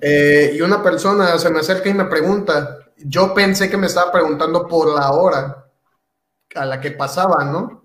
Eh, 0.00 0.52
y 0.54 0.60
una 0.60 0.82
persona 0.82 1.38
se 1.38 1.50
me 1.50 1.60
acerca 1.60 1.88
y 1.88 1.94
me 1.94 2.04
pregunta, 2.04 2.78
yo 2.96 3.34
pensé 3.34 3.68
que 3.70 3.76
me 3.76 3.86
estaba 3.86 4.12
preguntando 4.12 4.66
por 4.66 4.94
la 4.94 5.10
hora, 5.12 5.67
a 6.54 6.64
la 6.64 6.80
que 6.80 6.92
pasaba, 6.92 7.44
¿no? 7.44 7.84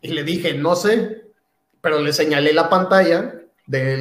Y 0.00 0.08
le 0.08 0.24
dije, 0.24 0.54
no 0.54 0.74
sé, 0.74 1.32
pero 1.80 2.00
le 2.00 2.12
señalé 2.12 2.52
la 2.52 2.68
pantalla 2.68 3.34
de 3.66 3.96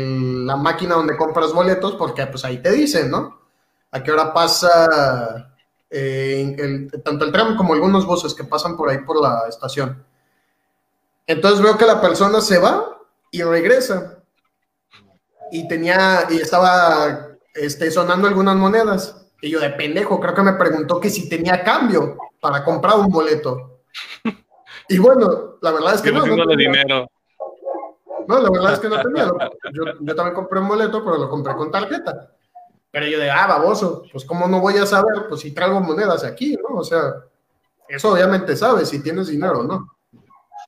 la 0.46 0.56
máquina 0.56 0.96
donde 0.96 1.18
compras 1.18 1.54
boletos, 1.54 1.96
porque 1.96 2.26
pues 2.28 2.44
ahí 2.46 2.58
te 2.58 2.72
dicen, 2.72 3.10
¿no? 3.10 3.42
A 3.92 4.02
qué 4.02 4.12
hora 4.12 4.34
pasa 4.34 5.52
eh, 5.90 6.88
tanto 7.04 7.26
el 7.26 7.32
tram 7.32 7.58
como 7.58 7.74
algunos 7.74 8.06
buses 8.06 8.34
que 8.34 8.46
pasan 8.46 8.78
por 8.78 8.90
ahí 8.90 9.00
por 9.00 9.22
la 9.22 9.44
estación. 9.50 10.04
Entonces 11.28 11.62
veo 11.62 11.78
que 11.78 11.86
la 11.86 12.02
persona 12.02 12.42
se 12.42 12.58
va 12.58 12.98
y 13.30 13.44
regresa. 13.44 14.18
Y 15.52 15.68
tenía, 15.68 16.26
y 16.30 16.38
estaba 16.38 17.28
este, 17.54 17.92
sonando 17.92 18.28
algunas 18.28 18.56
monedas. 18.56 19.28
Y 19.42 19.50
yo 19.50 19.60
de 19.60 19.72
pendejo, 19.72 20.20
creo 20.20 20.34
que 20.34 20.44
me 20.44 20.54
preguntó 20.54 21.00
que 21.00 21.10
si 21.10 21.28
tenía 21.28 21.64
cambio 21.64 22.18
para 22.40 22.64
comprar 22.64 22.96
un 22.98 23.10
boleto. 23.10 23.71
Y 24.88 24.98
bueno, 24.98 25.58
la 25.62 25.72
verdad 25.72 25.96
es 25.96 26.02
que 26.02 26.12
no. 26.12 26.26
no 26.26 26.56
dinero. 26.56 27.10
No, 28.28 28.40
la 28.40 28.50
verdad 28.50 28.74
es 28.74 28.80
que 28.80 28.90
no 28.90 29.02
tenía. 29.02 29.26
Yo, 29.74 29.84
yo, 30.00 30.16
también 30.16 30.36
compré 30.36 30.60
un 30.60 30.68
boleto, 30.68 31.04
pero 31.04 31.18
lo 31.18 31.30
compré 31.30 31.56
con 31.56 31.72
tarjeta. 31.72 32.32
Pero 32.92 33.08
yo 33.08 33.20
de, 33.20 33.32
ah, 33.32 33.48
baboso, 33.48 34.04
pues 34.12 34.26
cómo 34.26 34.48
no 34.48 34.60
voy 34.60 34.78
a 34.78 34.86
saber, 34.86 35.28
pues 35.30 35.42
si 35.42 35.54
traigo 35.54 35.80
monedas 35.80 36.24
aquí, 36.24 36.58
¿no? 36.58 36.80
O 36.80 36.84
sea, 36.84 37.14
eso 37.88 38.12
obviamente 38.12 38.56
sabes 38.56 38.90
si 38.90 39.02
tienes 39.02 39.28
dinero, 39.28 39.64
¿no? 39.64 39.96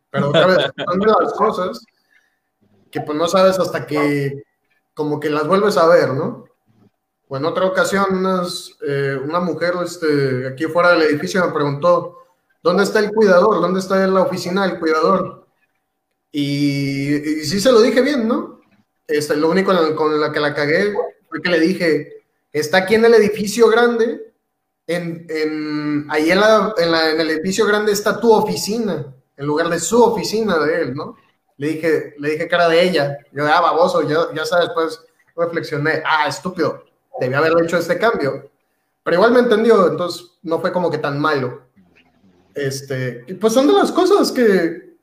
Pero 0.09 0.29
otra 0.29 0.45
vez, 0.45 0.57
son 0.86 0.99
de 0.99 1.07
las 1.07 1.33
cosas 1.33 1.86
que 2.89 3.01
pues 3.01 3.17
no 3.17 3.27
sabes 3.27 3.59
hasta 3.59 3.86
que 3.86 4.43
como 4.93 5.19
que 5.19 5.29
las 5.29 5.47
vuelves 5.47 5.75
a 5.77 5.88
ver, 5.88 6.13
¿no? 6.13 6.45
O 7.27 7.38
en 7.38 7.45
otra 7.45 7.65
ocasión, 7.65 8.23
eh, 8.88 9.19
una 9.21 9.39
mujer 9.39 9.73
este, 9.83 10.47
aquí 10.47 10.65
fuera 10.65 10.91
del 10.91 11.01
edificio 11.01 11.43
me 11.45 11.51
preguntó, 11.51 12.22
¿dónde 12.63 12.84
está 12.84 12.99
el 12.99 13.12
cuidador? 13.12 13.62
¿Dónde 13.62 13.80
está 13.80 14.08
la 14.08 14.21
oficina 14.21 14.65
del 14.65 14.80
cuidador? 14.80 15.45
Y, 16.32 17.13
y 17.13 17.45
sí 17.45 17.60
se 17.60 17.71
lo 17.71 17.82
dije 17.82 18.02
bien, 18.02 18.28
¿no? 18.28 18.62
Este, 19.08 19.36
lo 19.36 19.49
único 19.49 19.71
con 19.95 20.19
la 20.19 20.32
que 20.32 20.39
la 20.39 20.54
cagué 20.54 20.93
fue 21.30 21.41
que 21.41 21.49
le 21.49 21.60
dije, 21.60 22.23
está 22.52 22.78
aquí 22.78 22.95
en 22.95 23.06
el 23.06 23.13
edificio 23.13 23.67
grande, 23.67 24.34
en, 24.88 25.26
en 25.30 26.08
ahí 26.10 26.32
en, 26.32 26.39
la, 26.39 26.73
en, 26.78 27.19
el 27.19 27.30
edificio 27.30 27.65
grande 27.65 27.91
está 27.91 28.19
tu 28.19 28.32
oficina, 28.32 29.13
en 29.38 29.45
lugar 29.45 29.69
de 29.69 29.80
su 29.80 30.02
oficina 30.02 30.58
de 30.60 30.82
él, 30.82 30.95
¿no? 30.95 31.17
Le 31.58 31.67
dije, 31.67 32.15
le 32.17 32.32
dije 32.32 32.47
cara 32.47 32.67
de 32.69 32.82
ella, 32.82 33.17
yo, 33.32 33.45
ah, 33.45 33.62
baboso, 33.62 34.08
ya, 34.08 34.34
ya 34.34 34.45
sabes, 34.45 34.69
pues 34.73 34.99
reflexioné, 35.36 36.02
ah, 36.06 36.28
estúpido, 36.28 36.84
debía 37.19 37.39
haber 37.39 37.54
hecho 37.63 37.78
este 37.78 37.97
cambio. 37.97 38.49
Pero 39.04 39.15
igual 39.15 39.32
me 39.32 39.39
entendió, 39.39 39.88
entonces 39.88 40.32
no 40.41 40.60
fue 40.60 40.71
como 40.71 40.89
que 40.89 40.97
tan 40.97 41.19
malo. 41.19 41.63
Este, 42.56 43.26
pues 43.39 43.54
son 43.54 43.68
de 43.68 43.74
las 43.74 43.92
cosas 43.92 44.32
que, 44.32 44.96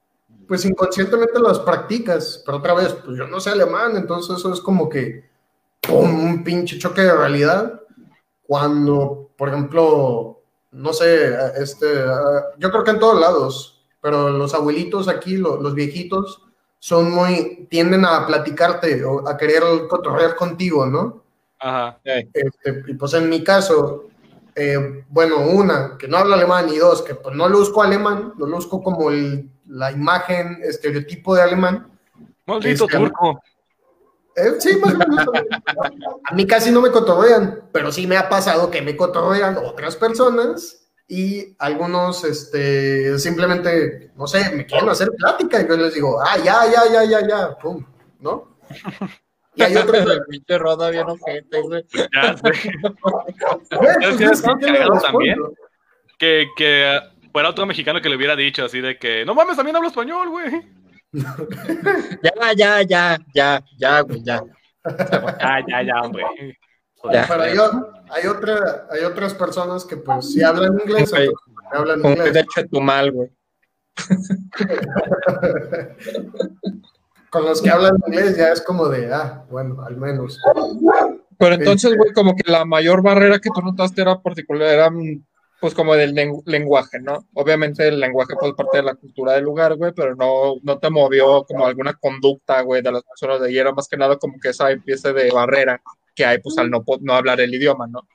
pues 0.47 0.65
inconscientemente 0.65 1.39
las 1.39 1.61
practicas, 1.61 2.43
pero 2.45 2.59
otra 2.59 2.75
vez, 2.75 2.93
pues 3.05 3.17
yo 3.17 3.27
no 3.27 3.41
sé 3.41 3.51
alemán, 3.51 3.97
entonces 3.97 4.37
eso 4.37 4.53
es 4.53 4.61
como 4.61 4.89
que 4.89 5.31
un 5.89 6.43
pinche 6.45 6.79
choque 6.79 7.03
de 7.03 7.15
realidad. 7.15 7.81
Cuando, 8.47 9.31
por 9.37 9.49
ejemplo, 9.49 10.43
no 10.73 10.93
sé, 10.93 11.33
este, 11.57 11.87
yo 12.59 12.71
creo 12.71 12.85
que 12.85 12.91
en 12.91 12.99
todos 12.99 13.21
lados, 13.21 13.85
pero 14.01 14.31
los 14.31 14.55
abuelitos 14.55 15.09
aquí, 15.09 15.37
los 15.37 15.75
viejitos, 15.75 16.43
son 16.81 17.11
muy, 17.13 17.67
tienden 17.71 18.05
a 18.05 18.27
platicarte 18.27 19.05
o 19.05 19.29
a 19.29 19.37
querer 19.37 19.63
cotorrear 19.89 20.35
contigo, 20.35 20.87
¿no? 20.87 21.23
Ajá. 21.59 22.01
Este, 22.03 22.85
y 22.89 22.95
pues 22.95 23.13
en 23.15 23.29
mi 23.29 23.45
caso, 23.45 24.09
eh, 24.55 25.05
bueno, 25.09 25.41
una, 25.41 25.97
que 25.99 26.09
no 26.09 26.17
habla 26.17 26.37
alemán, 26.37 26.69
y 26.69 26.77
dos, 26.79 27.03
que 27.03 27.15
pues 27.15 27.35
no 27.35 27.49
luzco 27.49 27.83
alemán, 27.83 28.35
lo 28.37 28.47
luzco 28.47 28.83
como 28.83 29.11
el, 29.11 29.51
la 29.67 29.93
imagen, 29.93 30.61
estereotipo 30.63 31.35
de 31.35 31.43
alemán. 31.43 31.91
Maldito 32.47 32.85
este, 32.85 32.97
turco. 32.97 33.41
Eh, 34.37 34.55
sí, 34.59 34.77
más 34.77 34.95
o 34.95 34.99
menos. 34.99 35.27
A 36.25 36.35
mí 36.35 36.47
casi 36.47 36.71
no 36.71 36.81
me 36.81 36.91
cotorrean, 36.91 37.69
pero 37.73 37.93
sí 37.93 38.07
me 38.07 38.17
ha 38.17 38.29
pasado 38.29 38.71
que 38.71 38.83
me 38.83 38.97
cotorrean 38.97 39.57
otras 39.59 39.97
personas 39.97 40.81
y 41.09 41.57
algunos 41.59 42.25
este, 42.25 43.19
simplemente, 43.19 44.13
no 44.17 44.27
sé, 44.27 44.51
me 44.55 44.65
quieren 44.65 44.89
hacer 44.89 45.11
plática 45.17 45.61
y 45.61 45.69
yo 45.69 45.77
les 45.77 45.95
digo, 45.95 46.21
ah, 46.21 46.37
ya, 46.39 46.65
ya, 46.71 46.85
ya, 46.93 47.05
ya, 47.05 47.29
ya, 47.29 47.59
pum, 47.59 47.85
¿no? 48.21 48.57
Y 49.55 49.63
hay 49.63 49.77
otros. 49.77 50.11
El 50.11 50.23
pinche 50.29 50.59
roda 50.59 50.91
bien 50.91 51.07
ojete, 51.09 51.61
güey. 51.61 51.85
Ya 52.15 52.37
sé. 52.37 52.73
Pues, 53.71 54.43
también. 54.43 55.39
Que, 56.19 56.49
que 56.57 57.01
fuera 57.33 57.49
otro 57.49 57.67
mexicano 57.67 58.01
que 58.01 58.09
le 58.09 58.17
hubiera 58.17 58.37
dicho 58.37 58.65
así 58.65 58.81
de 58.81 58.99
que, 58.99 59.25
no 59.25 59.35
mames, 59.35 59.57
también 59.57 59.77
hablo 59.77 59.89
español, 59.89 60.29
güey. 60.29 60.63
ya, 61.13 62.33
ya, 62.57 62.83
ya, 62.83 63.19
ya, 63.35 63.65
ya, 63.79 64.01
güey, 64.03 64.23
ya. 64.23 64.43
Ya, 64.85 65.65
ya, 65.67 65.83
ya, 65.83 66.01
hombre. 66.03 66.25
Pero 67.03 67.43
hay, 67.43 67.57
hay, 68.11 68.27
otra, 68.27 68.87
hay 68.91 69.05
otras 69.05 69.35
personas 69.35 69.85
que 69.85 69.97
pues 69.97 70.33
si 70.33 70.43
hablan 70.43 70.79
inglés, 70.81 71.13
okay. 71.13 71.31
hablan 71.73 72.05
inglés. 72.05 72.35
De 72.35 72.41
hecho, 72.41 72.67
tu 72.71 72.81
mal, 72.81 73.11
güey. 73.11 73.31
Con 77.31 77.45
los 77.45 77.63
que 77.63 77.71
hablan 77.71 77.97
inglés 78.07 78.37
ya 78.37 78.53
es 78.53 78.61
como 78.61 78.89
de, 78.89 79.13
ah, 79.13 79.45
bueno, 79.51 79.83
al 79.83 79.97
menos. 79.97 80.39
Pero 81.39 81.55
entonces, 81.55 81.97
güey, 81.97 82.13
como 82.13 82.35
que 82.35 82.51
la 82.51 82.65
mayor 82.65 83.03
barrera 83.03 83.39
que 83.39 83.51
tú 83.55 83.63
notaste 83.63 84.03
era 84.03 84.21
particular, 84.21 84.69
era 84.69 84.91
pues 85.61 85.75
como 85.75 85.95
del 85.95 86.15
lenguaje, 86.47 87.01
¿no? 87.01 87.27
Obviamente 87.35 87.87
el 87.87 88.01
lenguaje 88.01 88.35
fue 88.39 88.57
parte 88.57 88.79
de 88.79 88.83
la 88.83 88.95
cultura 88.95 89.35
del 89.35 89.45
lugar, 89.45 89.77
güey, 89.77 89.93
pero 89.95 90.17
no, 90.17 90.55
no 90.63 90.79
te 90.79 90.89
movió 90.89 91.45
como 91.45 91.67
alguna 91.67 91.93
conducta, 91.95 92.63
güey, 92.63 92.81
de 92.83 92.93
las 92.93 93.03
personas 93.03 93.41
de 93.41 93.49
ahí, 93.49 93.59
era 93.59 93.73
más 93.73 93.87
que 93.87 93.99
nada 93.99 94.17
como 94.17 94.41
que 94.41 94.49
esa 94.49 94.71
empiece 94.71 95.13
de 95.13 95.31
barrera 95.31 95.83
que 96.15 96.25
hay, 96.25 96.39
pues 96.39 96.57
al 96.57 96.71
no, 96.71 96.83
no 97.01 97.15
hablar 97.15 97.41
el 97.43 97.55
idioma, 97.55 97.87
¿no? 97.87 98.09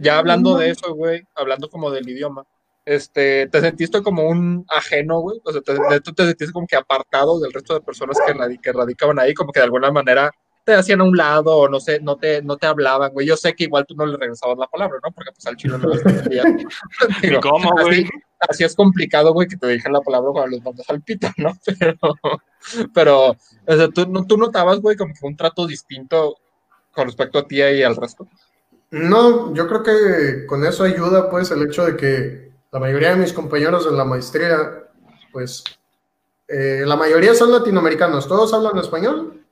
Ya 0.00 0.18
hablando 0.18 0.56
de 0.56 0.70
eso, 0.70 0.94
güey, 0.94 1.22
hablando 1.34 1.68
como 1.70 1.90
del 1.92 2.08
idioma, 2.08 2.44
este, 2.84 3.48
te 3.48 3.60
sentiste 3.60 4.02
como 4.02 4.28
un 4.28 4.64
ajeno, 4.68 5.20
güey, 5.20 5.40
o 5.44 5.52
sea, 5.52 5.60
te, 5.62 6.00
tú 6.00 6.12
te 6.12 6.26
sentiste 6.26 6.52
como 6.52 6.66
que 6.66 6.76
apartado 6.76 7.40
del 7.40 7.52
resto 7.52 7.74
de 7.74 7.80
personas 7.80 8.18
que, 8.26 8.58
que 8.58 8.72
radicaban 8.72 9.18
ahí, 9.18 9.34
como 9.34 9.52
que 9.52 9.60
de 9.60 9.64
alguna 9.64 9.90
manera 9.90 10.30
te 10.64 10.74
hacían 10.74 11.00
a 11.02 11.04
un 11.04 11.16
lado 11.16 11.56
o 11.56 11.68
no 11.68 11.78
sé, 11.78 12.00
no 12.00 12.16
te, 12.16 12.42
no 12.42 12.56
te 12.56 12.66
hablaban, 12.66 13.12
güey. 13.12 13.26
Yo 13.26 13.36
sé 13.36 13.54
que 13.54 13.64
igual 13.64 13.84
tú 13.86 13.94
no 13.94 14.06
le 14.06 14.16
regresabas 14.16 14.56
la 14.58 14.66
palabra, 14.66 14.98
¿no? 15.02 15.12
Porque 15.12 15.30
pues 15.32 15.46
al 15.46 15.56
chino 15.56 15.76
no 15.76 15.90
le 15.90 15.96
entendía. 15.96 16.42
¿Cómo, 17.42 17.70
güey? 17.82 18.06
Así, 18.48 18.64
es 18.64 18.74
complicado, 18.74 19.32
güey, 19.32 19.46
que 19.46 19.56
te 19.56 19.66
dejen 19.66 19.92
la 19.92 20.00
palabra 20.00 20.30
cuando 20.32 20.56
los 20.56 20.64
mandas 20.64 20.88
al 20.88 21.02
pito, 21.02 21.28
¿no? 21.36 21.52
Pero, 21.78 21.98
pero 22.94 23.30
o 23.66 23.76
sea, 23.76 23.88
¿tú, 23.88 24.06
¿tú 24.26 24.38
notabas, 24.38 24.80
güey, 24.80 24.96
como 24.96 25.12
que 25.12 25.26
un 25.26 25.36
trato 25.36 25.66
distinto 25.66 26.38
con 26.92 27.06
respecto 27.06 27.38
a 27.38 27.46
ti 27.46 27.56
y 27.56 27.82
al 27.82 27.94
resto? 27.94 28.26
No, 28.90 29.52
yo 29.54 29.68
creo 29.68 29.82
que 29.82 30.46
con 30.46 30.64
eso 30.64 30.84
ayuda, 30.84 31.28
pues, 31.28 31.50
el 31.50 31.62
hecho 31.62 31.84
de 31.84 31.96
que 31.96 32.53
la 32.74 32.80
mayoría 32.80 33.10
de 33.10 33.16
mis 33.16 33.32
compañeros 33.32 33.86
en 33.86 33.96
la 33.96 34.04
maestría, 34.04 34.88
pues, 35.30 35.62
eh, 36.48 36.82
la 36.84 36.96
mayoría 36.96 37.32
son 37.32 37.52
latinoamericanos, 37.52 38.26
todos 38.26 38.52
hablan 38.52 38.76
español, 38.78 39.44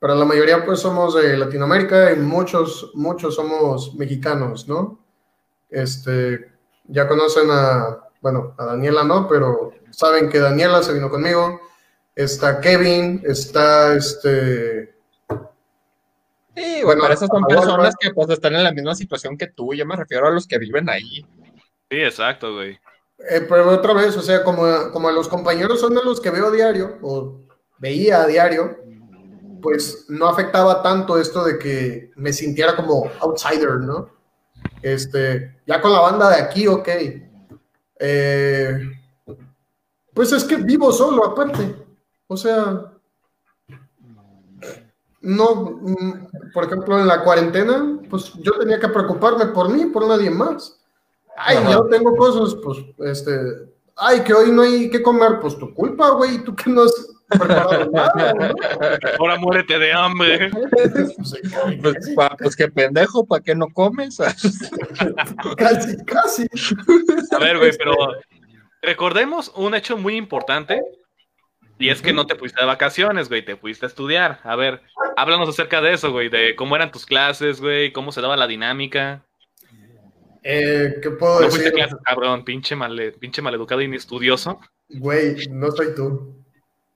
pero 0.00 0.14
la 0.14 0.24
mayoría 0.24 0.64
pues 0.64 0.80
somos 0.80 1.14
de 1.14 1.36
Latinoamérica 1.36 2.12
y 2.12 2.16
muchos, 2.16 2.90
muchos 2.94 3.34
somos 3.34 3.94
mexicanos, 3.96 4.66
¿no? 4.66 4.98
Este, 5.68 6.52
ya 6.84 7.06
conocen 7.06 7.50
a, 7.50 7.98
bueno, 8.22 8.54
a 8.56 8.64
Daniela 8.64 9.04
no, 9.04 9.28
pero 9.28 9.74
saben 9.90 10.30
que 10.30 10.38
Daniela 10.38 10.82
se 10.82 10.94
vino 10.94 11.10
conmigo, 11.10 11.60
está 12.16 12.62
Kevin, 12.62 13.22
está 13.26 13.94
este... 13.94 14.94
Sí, 16.56 16.80
bueno, 16.82 17.02
pero 17.02 17.12
esas 17.12 17.28
son 17.28 17.44
personas 17.44 17.94
que 18.00 18.10
pues 18.14 18.30
están 18.30 18.54
en 18.54 18.64
la 18.64 18.72
misma 18.72 18.94
situación 18.94 19.36
que 19.36 19.48
tú, 19.48 19.74
yo 19.74 19.84
me 19.84 19.96
refiero 19.96 20.28
a 20.28 20.30
los 20.30 20.46
que 20.46 20.56
viven 20.56 20.88
ahí. 20.88 21.26
Sí, 21.94 22.02
exacto, 22.02 22.52
güey. 22.52 22.72
Eh, 23.30 23.46
pero 23.48 23.70
otra 23.70 23.94
vez, 23.94 24.16
o 24.16 24.20
sea, 24.20 24.42
como, 24.42 24.90
como 24.90 25.12
los 25.12 25.28
compañeros 25.28 25.78
son 25.78 25.94
de 25.94 26.02
los 26.02 26.20
que 26.20 26.30
veo 26.30 26.50
diario, 26.50 26.98
o 27.02 27.40
veía 27.78 28.22
a 28.22 28.26
diario, 28.26 28.78
pues 29.62 30.06
no 30.08 30.26
afectaba 30.26 30.82
tanto 30.82 31.16
esto 31.20 31.44
de 31.44 31.56
que 31.56 32.10
me 32.16 32.32
sintiera 32.32 32.74
como 32.74 33.08
outsider, 33.20 33.76
¿no? 33.76 34.10
Este, 34.82 35.60
ya 35.68 35.80
con 35.80 35.92
la 35.92 36.00
banda 36.00 36.30
de 36.30 36.42
aquí, 36.42 36.66
ok. 36.66 36.88
Eh, 38.00 38.90
pues 40.12 40.32
es 40.32 40.42
que 40.42 40.56
vivo 40.56 40.90
solo, 40.90 41.26
aparte. 41.26 41.76
O 42.26 42.36
sea, 42.36 42.90
no, 45.20 45.78
mm, 45.80 46.52
por 46.52 46.64
ejemplo, 46.64 46.98
en 46.98 47.06
la 47.06 47.22
cuarentena, 47.22 48.00
pues 48.10 48.32
yo 48.40 48.50
tenía 48.58 48.80
que 48.80 48.88
preocuparme 48.88 49.46
por 49.46 49.68
mí, 49.68 49.86
por 49.86 50.08
nadie 50.08 50.30
más. 50.30 50.80
Ay, 51.36 51.58
yo 51.70 51.86
tengo 51.86 52.16
cosas, 52.16 52.56
pues, 52.62 52.78
este, 53.10 53.32
ay, 53.96 54.20
que 54.20 54.34
hoy 54.34 54.50
no 54.50 54.62
hay 54.62 54.90
que 54.90 55.02
comer, 55.02 55.40
pues 55.40 55.58
tu 55.58 55.72
culpa, 55.74 56.10
güey, 56.10 56.42
tú 56.44 56.54
que 56.54 56.70
no 56.70 56.82
has 56.82 57.14
Ahora 59.18 59.38
muérete 59.38 59.78
de 59.78 59.92
hambre. 59.92 60.50
Pues, 61.80 62.14
pues 62.38 62.56
qué 62.56 62.68
pendejo, 62.68 63.26
¿para 63.26 63.42
qué 63.42 63.54
no 63.54 63.68
comes? 63.68 64.18
casi, 65.56 65.96
casi. 66.04 66.46
A 67.32 67.38
ver, 67.38 67.58
güey, 67.58 67.72
pero 67.76 67.94
recordemos 68.82 69.52
un 69.56 69.74
hecho 69.74 69.96
muy 69.96 70.16
importante. 70.16 70.82
Y 71.76 71.88
es 71.88 72.02
que 72.02 72.12
no 72.12 72.26
te 72.26 72.36
fuiste 72.36 72.60
de 72.60 72.66
vacaciones, 72.66 73.28
güey, 73.28 73.44
te 73.44 73.56
fuiste 73.56 73.86
a 73.86 73.88
estudiar. 73.88 74.38
A 74.44 74.54
ver, 74.54 74.80
Háblanos 75.16 75.48
acerca 75.48 75.80
de 75.80 75.94
eso, 75.94 76.12
güey, 76.12 76.28
de 76.28 76.54
cómo 76.54 76.76
eran 76.76 76.92
tus 76.92 77.04
clases, 77.06 77.60
güey, 77.60 77.92
cómo 77.92 78.12
se 78.12 78.20
daba 78.20 78.36
la 78.36 78.46
dinámica. 78.46 79.24
Eh, 80.46 80.98
¿Qué 81.02 81.10
puedo 81.10 81.40
No 81.40 81.46
decir? 81.46 81.62
fuiste 81.62 81.68
a 81.70 81.72
clases, 81.72 81.98
cabrón, 82.04 82.44
pinche, 82.44 82.76
male, 82.76 83.12
pinche 83.12 83.40
maleducado 83.42 83.80
y 83.80 83.86
inestudioso. 83.86 84.60
Güey, 84.90 85.48
no 85.48 85.70
soy 85.72 85.94
tú. 85.94 86.34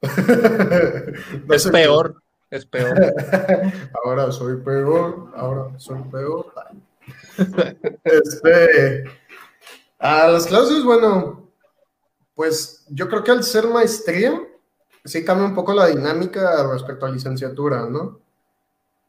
No 1.47 1.55
Es 1.55 1.63
soy 1.63 1.73
peor, 1.73 2.23
es 2.51 2.67
peor. 2.67 2.95
Ahora 4.05 4.31
soy 4.31 4.57
peor, 4.63 5.33
ahora 5.35 5.79
soy 5.79 6.01
peor. 6.11 6.53
Este, 8.05 9.05
a 9.99 10.29
las 10.29 10.47
clases, 10.47 10.85
bueno, 10.85 11.51
pues 12.35 12.85
yo 12.91 13.09
creo 13.09 13.25
que 13.25 13.31
al 13.33 13.43
ser 13.43 13.67
maestría, 13.67 14.41
sí 15.05 15.25
cambia 15.25 15.47
un 15.47 15.55
poco 15.55 15.73
la 15.75 15.87
dinámica 15.89 16.71
respecto 16.71 17.07
a 17.07 17.11
licenciatura, 17.11 17.87
¿no? 17.87 18.21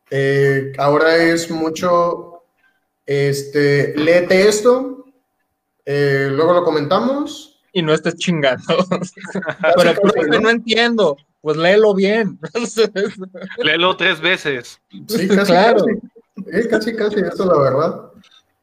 Eh, 0.10 0.72
ahora 0.78 1.16
es 1.18 1.52
mucho, 1.52 2.39
este, 3.10 3.94
léete 3.98 4.48
esto, 4.48 5.06
eh, 5.86 6.30
luego 6.32 6.54
lo 6.54 6.64
comentamos. 6.64 7.60
Y 7.74 7.82
no 7.82 7.94
estés 7.94 8.16
chingando. 8.18 8.64
Pero, 9.78 9.94
profe, 10.02 10.28
¿no? 10.28 10.40
no 10.42 10.50
entiendo. 10.52 11.18
Pues 11.42 11.56
léelo 11.58 11.96
bien. 11.96 12.38
Léelo 13.58 13.96
tres 13.98 14.20
veces. 14.20 14.80
Sí, 15.08 15.28
casi, 15.28 15.52
Claro. 15.52 15.86
casi. 15.86 16.58
Eh, 16.58 16.68
casi, 16.70 16.96
casi, 16.96 17.20
eso 17.22 17.44
es 17.44 17.46
la 17.46 17.58
verdad. 17.58 18.12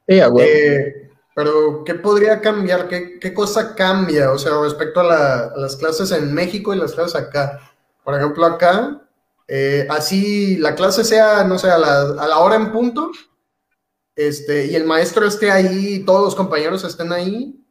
Sí. 0.09 0.21
Eh, 0.41 1.11
pero, 1.35 1.83
¿qué 1.85 1.95
podría 1.95 2.41
cambiar? 2.41 2.87
¿Qué, 2.89 3.19
qué 3.19 3.35
cosa 3.35 3.75
cambia? 3.75 4.31
O 4.33 4.39
sea, 4.39 4.53
respecto 4.63 5.01
a, 5.01 5.05
la- 5.05 5.45
a 5.55 5.57
las 5.59 5.77
clases 5.77 6.11
en 6.13 6.33
México 6.33 6.73
y 6.75 6.79
las 6.79 6.93
clases 6.93 7.17
acá. 7.17 7.61
Por 8.05 8.15
ejemplo, 8.15 8.45
acá, 8.47 9.03
eh, 9.49 9.87
así 9.91 10.57
la 10.59 10.75
clase 10.75 11.03
sea, 11.05 11.43
no 11.45 11.59
sé, 11.59 11.69
a 11.71 11.79
la, 11.79 12.01
a 12.03 12.27
la 12.29 12.39
hora 12.39 12.57
en 12.57 12.73
punto, 12.73 13.11
este, 14.17 14.67
y 14.67 14.75
el 14.75 14.85
maestro 14.85 15.27
esté 15.27 15.51
ahí, 15.51 16.03
todos 16.05 16.25
los 16.25 16.35
compañeros 16.35 16.83
estén 16.85 17.13
ahí, 17.13 17.63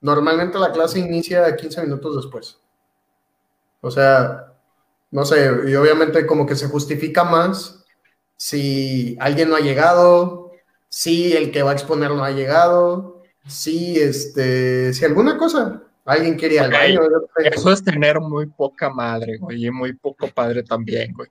normalmente 0.00 0.58
la 0.58 0.72
clase 0.72 0.98
inicia 0.98 1.54
15 1.54 1.82
minutos 1.82 2.16
después. 2.16 2.58
O 3.82 3.90
sea, 3.90 4.54
no 5.10 5.24
sé, 5.24 5.50
y 5.66 5.74
obviamente 5.74 6.26
como 6.26 6.46
que 6.46 6.56
se 6.56 6.68
justifica 6.68 7.24
más 7.24 7.84
si 8.36 9.16
alguien 9.20 9.50
no 9.50 9.56
ha 9.56 9.60
llegado, 9.60 10.52
si 10.88 11.34
el 11.36 11.52
que 11.52 11.62
va 11.62 11.72
a 11.72 11.74
exponer 11.74 12.10
no 12.10 12.24
ha 12.24 12.30
llegado, 12.30 13.22
si 13.46 13.98
este, 14.00 14.94
si 14.94 15.04
alguna 15.04 15.36
cosa, 15.36 15.82
alguien 16.10 16.36
baño. 16.96 17.00
sé. 17.36 17.48
Eso 17.54 17.72
es 17.72 17.82
tener 17.84 18.20
muy 18.20 18.46
poca 18.46 18.90
madre, 18.90 19.38
güey, 19.38 19.66
y 19.66 19.70
muy 19.70 19.92
poco 19.94 20.28
padre 20.28 20.62
también, 20.62 21.12
güey. 21.12 21.28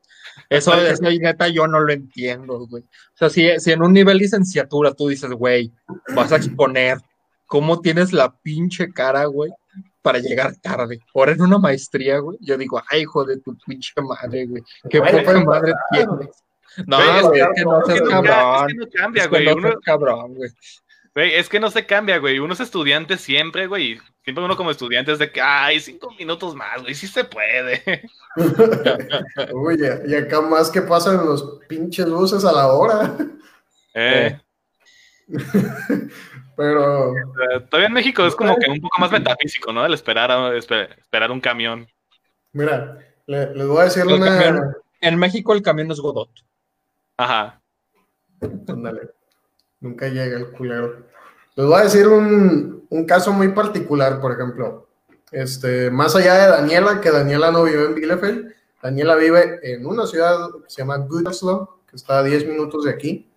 Eso, 0.50 0.74
eso 0.74 1.04
neta, 1.20 1.48
yo 1.48 1.68
no 1.68 1.80
lo 1.80 1.92
entiendo, 1.94 2.66
güey. 2.68 2.84
O 2.84 3.16
sea, 3.16 3.30
si, 3.30 3.48
si 3.60 3.72
en 3.72 3.82
un 3.84 3.94
nivel 3.94 4.18
licenciatura 4.18 4.94
tú 4.94 5.08
dices, 5.08 5.32
güey, 5.32 5.72
vas 6.16 6.32
a 6.32 6.38
exponer, 6.38 6.98
¿cómo 7.46 7.82
tienes 7.82 8.14
la 8.14 8.36
pinche 8.42 8.92
cara, 8.92 9.26
güey, 9.26 9.52
para 10.02 10.20
llegar 10.20 10.56
tarde? 10.62 11.00
Ahora 11.14 11.34
en 11.34 11.42
una 11.42 11.58
maestría, 11.58 12.20
güey, 12.20 12.38
yo 12.42 12.58
digo, 12.58 12.82
ay, 12.90 13.02
hijo 13.02 13.26
de 13.26 13.38
tu 13.40 13.58
pinche 13.66 13.94
madre, 14.02 14.46
güey, 14.46 14.64
qué 14.90 15.00
Bueno, 15.00 15.20
poca 15.20 15.44
madre 15.44 15.74
tienes. 15.92 16.30
No, 16.86 16.98
Güey, 16.98 17.42
es 17.42 17.48
que- 17.56 17.64
no 17.66 17.84
seas 17.86 18.00
es 18.02 18.10
cabrón. 18.10 18.68
que 18.68 18.74
no 18.76 18.86
cambia, 18.94 19.24
Es 19.24 19.28
que 19.30 19.44
no 19.44 19.56
Uno, 19.56 19.68
seas 19.70 19.80
cabrón, 19.84 20.36
güey. 20.36 20.50
Güey, 21.20 21.36
es 21.36 21.50
que 21.50 21.60
no 21.60 21.70
se 21.72 21.86
cambia, 21.86 22.18
güey. 22.18 22.40
Uno 22.40 22.54
es 22.54 22.60
estudiante 22.60 23.18
siempre, 23.18 23.68
güey. 23.68 24.00
Siempre 24.24 24.44
uno 24.44 24.56
como 24.58 24.72
estudiante 24.72 25.12
es 25.12 25.20
de 25.20 25.32
que, 25.32 25.42
ay, 25.42 25.80
cinco 25.80 26.12
minutos 26.18 26.56
más, 26.56 26.82
güey, 26.82 26.94
sí 26.96 27.08
se 27.08 27.24
puede. 27.24 27.82
Uy, 29.54 29.78
y 30.08 30.16
acá 30.16 30.42
más 30.42 30.70
que 30.70 30.82
pasan 30.82 31.18
los 31.26 31.60
pinches 31.68 32.10
buses 32.10 32.46
a 32.46 32.52
la 32.52 32.68
hora. 32.68 33.16
Eh, 33.94 34.40
Pero 36.56 37.16
eh, 37.18 37.60
todavía 37.70 37.88
en 37.88 37.94
México 37.94 38.26
es 38.26 38.36
como 38.36 38.58
que 38.58 38.70
un 38.70 38.82
poco 38.82 39.00
más 39.00 39.12
metafísico, 39.12 39.72
¿no? 39.72 39.86
El 39.86 39.94
esperar, 39.94 40.30
a- 40.32 40.54
esper- 40.56 40.98
esperar 41.00 41.32
un 41.32 41.40
camión. 41.40 41.88
mira, 42.52 42.98
le- 43.28 43.56
les 43.56 43.68
voy 43.68 43.80
a 43.82 43.84
decir 43.86 44.04
El 44.04 44.14
una. 44.14 44.26
camión. 44.38 44.76
En 45.02 45.18
México 45.18 45.54
el 45.54 45.62
camión 45.62 45.90
es 45.92 46.00
Godot. 46.00 46.30
Ajá. 47.16 47.62
Ándale. 48.68 49.10
Nunca 49.80 50.08
llega 50.10 50.38
el 50.38 50.52
culero. 50.52 51.08
Les 51.60 51.68
voy 51.68 51.78
a 51.78 51.84
decir 51.84 52.08
un, 52.08 52.86
un 52.90 53.06
caso 53.06 53.34
muy 53.34 53.50
particular, 53.50 54.22
por 54.22 54.32
ejemplo. 54.32 54.88
Este, 55.30 55.92
más 55.92 56.16
allá 56.16 56.36
de 56.36 56.48
Daniela, 56.52 57.02
que 57.02 57.12
Daniela 57.12 57.52
no 57.52 57.64
vive 57.64 57.84
en 57.84 57.96
Bielefeld, 57.96 58.54
Daniela 58.82 59.16
vive 59.16 59.60
en 59.62 59.86
una 59.86 60.08
ciudad 60.08 60.38
que 60.64 60.70
se 60.70 60.78
llama 60.78 61.00
Gütersloh, 61.00 61.82
que 61.86 61.98
está 61.98 62.20
a 62.20 62.24
10 62.24 62.48
minutos 62.48 62.86
de 62.86 62.92
aquí. 62.92 63.30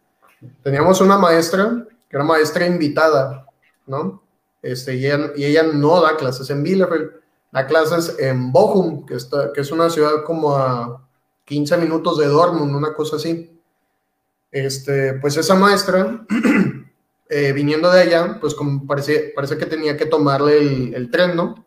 Teníamos 0.62 1.00
una 1.00 1.18
maestra, 1.18 1.84
que 2.08 2.16
era 2.16 2.22
maestra 2.22 2.64
invitada, 2.64 3.44
¿no? 3.88 4.22
Este, 4.62 4.94
y, 4.94 5.06
ella, 5.06 5.32
y 5.34 5.44
ella 5.44 5.64
no 5.64 6.00
da 6.00 6.16
clases 6.16 6.48
en 6.50 6.62
Bielefeld, 6.62 7.10
da 7.50 7.66
clases 7.66 8.14
en 8.20 8.52
Bochum, 8.52 9.04
que, 9.04 9.16
está, 9.16 9.52
que 9.52 9.62
es 9.62 9.72
una 9.72 9.90
ciudad 9.90 10.22
como 10.24 10.56
a 10.56 11.04
15 11.46 11.76
minutos 11.76 12.18
de 12.18 12.28
Dortmund, 12.28 12.72
una 12.72 12.94
cosa 12.94 13.16
así. 13.16 13.60
Este, 14.52 15.14
pues 15.14 15.36
esa 15.36 15.56
maestra, 15.56 16.24
eh, 17.34 17.50
viniendo 17.54 17.90
de 17.90 18.02
allá, 18.02 18.36
pues 18.38 18.54
como 18.54 18.86
parece, 18.86 19.32
que 19.58 19.64
tenía 19.64 19.96
que 19.96 20.04
tomarle 20.04 20.58
el, 20.58 20.94
el 20.94 21.10
tren, 21.10 21.34
¿no? 21.34 21.64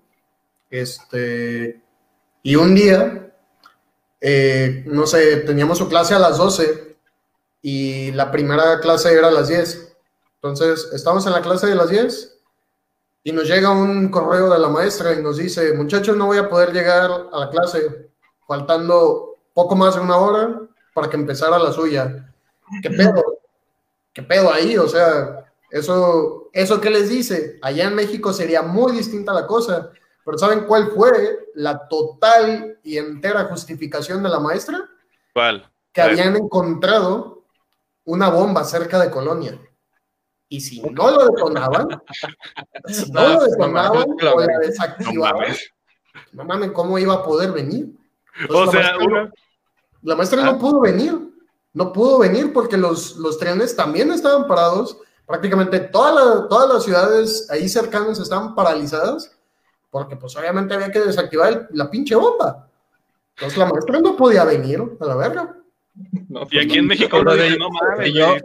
Este, 0.70 1.82
y 2.44 2.56
un 2.56 2.76
día, 2.76 3.34
eh, 4.22 4.84
no 4.86 5.08
sé, 5.08 5.38
teníamos 5.38 5.80
su 5.80 5.90
clase 5.90 6.14
a 6.14 6.20
las 6.20 6.38
12 6.38 6.98
y 7.64 8.12
la 8.12 8.30
primera 8.32 8.80
clase 8.80 9.12
era 9.12 9.30
a 9.30 9.32
las 9.32 9.48
10. 9.48 9.98
Entonces, 10.36 10.88
estamos 10.94 11.26
en 11.26 11.32
la 11.32 11.42
clase 11.42 11.66
de 11.66 11.74
las 11.74 11.90
10 11.90 12.38
y 13.24 13.32
nos 13.32 13.48
llega 13.48 13.72
un 13.72 14.10
correo 14.10 14.52
de 14.52 14.60
la 14.60 14.70
maestra 14.70 15.14
y 15.14 15.24
nos 15.24 15.38
dice, 15.38 15.74
muchachos, 15.74 16.16
no 16.16 16.28
voy 16.28 16.38
a 16.38 16.48
poder 16.48 16.74
llegar 16.74 17.10
a 17.34 17.40
la 17.40 17.50
clase, 17.50 18.12
faltando 18.48 19.38
poco 19.56 19.76
más 19.76 19.96
de 19.96 20.02
una 20.02 20.18
hora 20.18 20.62
para 20.94 21.10
que 21.10 21.18
empezara 21.18 21.58
la 21.58 21.72
suya. 21.72 22.32
¿Qué 22.84 22.92
pedo? 22.92 23.40
¿Qué 24.14 24.22
pedo 24.22 24.54
ahí? 24.54 24.78
O 24.78 24.88
sea, 24.88 25.45
eso, 25.80 26.50
eso 26.54 26.80
que 26.80 26.90
les 26.90 27.10
dice, 27.10 27.60
allá 27.62 27.86
en 27.86 27.96
México 27.96 28.32
sería 28.34 28.62
muy 28.62 28.92
distinta 28.94 29.34
la 29.34 29.46
cosa, 29.46 29.92
pero 30.24 30.38
¿saben 30.38 30.66
cuál 30.66 30.92
fue 30.92 31.50
la 31.56 31.88
total 31.88 32.80
y 32.84 32.98
entera 32.98 33.46
justificación 33.46 34.24
de 34.24 34.30
la 34.30 34.40
maestra? 34.40 34.84
¿Cuál? 35.34 35.70
Que 35.92 36.02
habían 36.02 36.36
encontrado 36.36 37.44
una 38.06 38.30
bomba 38.30 38.64
cerca 38.64 39.00
de 39.00 39.10
Colonia. 39.12 39.60
Y 40.48 40.62
si 40.62 40.82
no 40.82 41.10
lo 41.12 41.26
detonaban, 41.26 41.88
si 42.88 43.12
no 43.12 43.28
lo 43.28 43.44
detonaban 43.46 44.08
o 44.12 44.40
la 44.40 44.58
desactivaban, 44.60 45.42
mames. 45.42 45.70
no 46.32 46.46
mames, 46.46 46.72
¿cómo 46.72 46.98
iba 47.00 47.16
a 47.16 47.24
poder 47.24 47.52
venir? 47.52 47.88
Entonces, 48.40 48.50
O 48.50 48.66
la 48.66 48.72
sea, 48.72 48.82
maestra 48.82 48.98
no- 48.98 49.06
una, 49.06 49.32
la 50.04 50.16
maestra 50.16 50.42
Ah. 50.42 50.46
no 50.52 50.60
pudo 50.60 50.82
venir, 50.82 51.20
no 51.74 51.92
pudo 51.92 52.20
venir 52.20 52.54
porque 52.54 52.78
los, 52.78 53.16
los 53.18 53.38
trenes 53.40 53.76
también 53.76 54.12
estaban 54.12 54.48
parados, 54.48 55.00
prácticamente 55.26 55.80
toda 55.80 56.12
la- 56.14 56.48
todas 56.48 56.74
las 56.74 56.84
ciudades 56.84 57.48
ahí 57.50 57.68
cercanas 57.68 58.20
estaban 58.20 58.54
paralizadas, 58.56 59.32
porque 59.90 60.16
pues 60.16 60.36
obviamente 60.38 60.74
había 60.74 60.92
que 60.92 61.00
desactivar 61.00 61.52
el- 61.54 61.68
la 61.72 61.90
pinche 61.90 62.16
bomba. 62.16 62.68
Entonces 63.36 63.58
la 63.58 63.66
maestra 63.66 64.00
no 64.00 64.16
podía 64.16 64.44
venir 64.46 64.82
a 65.00 65.06
la 65.06 65.16
verga. 65.16 65.56
No, 66.30 66.42
Y 66.42 66.46
pues, 66.46 66.66
aquí 66.66 66.76
no. 66.76 66.82
en 66.82 66.88
México 66.88 67.24
no 67.24 67.36
y 68.06 68.14
yo- 68.14 68.28
güey". 68.28 68.42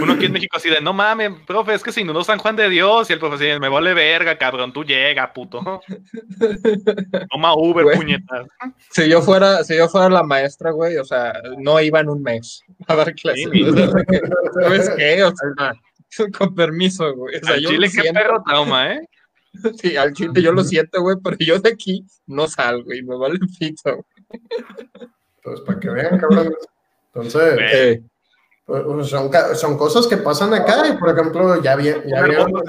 Uno 0.00 0.12
aquí 0.12 0.26
en 0.26 0.32
México 0.32 0.56
así 0.56 0.68
de, 0.70 0.80
no 0.80 0.92
mames, 0.92 1.32
profe, 1.46 1.74
es 1.74 1.82
que 1.82 1.92
se 1.92 2.00
inundó 2.02 2.22
San 2.24 2.38
Juan 2.38 2.56
de 2.56 2.68
Dios. 2.68 3.08
Y 3.08 3.12
el 3.12 3.18
profe 3.18 3.36
así, 3.52 3.60
me 3.60 3.68
vale 3.68 3.94
verga, 3.94 4.36
cabrón, 4.38 4.72
tú 4.72 4.84
llega, 4.84 5.32
puto. 5.32 5.80
Toma 7.30 7.54
Uber, 7.54 7.84
Güey. 7.84 7.96
puñetas. 7.96 8.46
Si 8.90 9.08
yo 9.08 9.22
fuera, 9.22 9.64
si 9.64 9.76
yo 9.76 9.88
fuera 9.88 10.08
la 10.08 10.22
maestra, 10.22 10.70
güey, 10.70 10.96
o 10.96 11.04
sea, 11.04 11.32
no 11.58 11.80
iba 11.80 12.00
en 12.00 12.08
un 12.08 12.22
mes 12.22 12.62
a 12.86 12.94
dar 12.96 13.14
clases. 13.14 13.48
Sí, 13.52 13.64
¿Sabes 14.60 14.90
qué? 14.96 15.22
O 15.24 15.32
sea, 15.34 16.28
con 16.38 16.54
permiso, 16.54 17.14
güey. 17.14 17.36
O 17.36 17.40
sea, 17.44 17.54
Al 17.54 17.60
yo 17.60 17.68
Chile, 17.70 17.88
qué 17.94 18.12
perro 18.12 18.42
trauma, 18.46 18.92
¿eh? 18.94 19.00
Sí, 19.80 19.96
al 19.96 20.12
chile 20.12 20.42
yo 20.42 20.52
lo 20.52 20.62
siento, 20.62 21.00
güey, 21.00 21.16
pero 21.24 21.36
yo 21.40 21.58
de 21.58 21.70
aquí 21.70 22.04
no 22.26 22.46
salgo 22.46 22.92
y 22.92 23.02
me 23.02 23.16
vale 23.16 23.38
pito. 23.58 23.90
güey. 24.28 24.42
Entonces, 25.38 25.64
para 25.66 25.80
que 25.80 25.88
vean, 25.88 26.18
cabrón. 26.18 26.54
Entonces, 27.14 27.54
Güey. 27.54 27.66
Eh, 27.72 28.02
pues, 28.66 29.08
son, 29.08 29.30
son 29.54 29.78
cosas 29.78 30.06
que 30.06 30.16
pasan 30.18 30.52
acá 30.52 30.86
y, 30.88 30.96
por 30.98 31.10
ejemplo, 31.10 31.62
ya, 31.62 31.76
vi- 31.76 31.94
ya 32.06 32.22
vieron... 32.22 32.52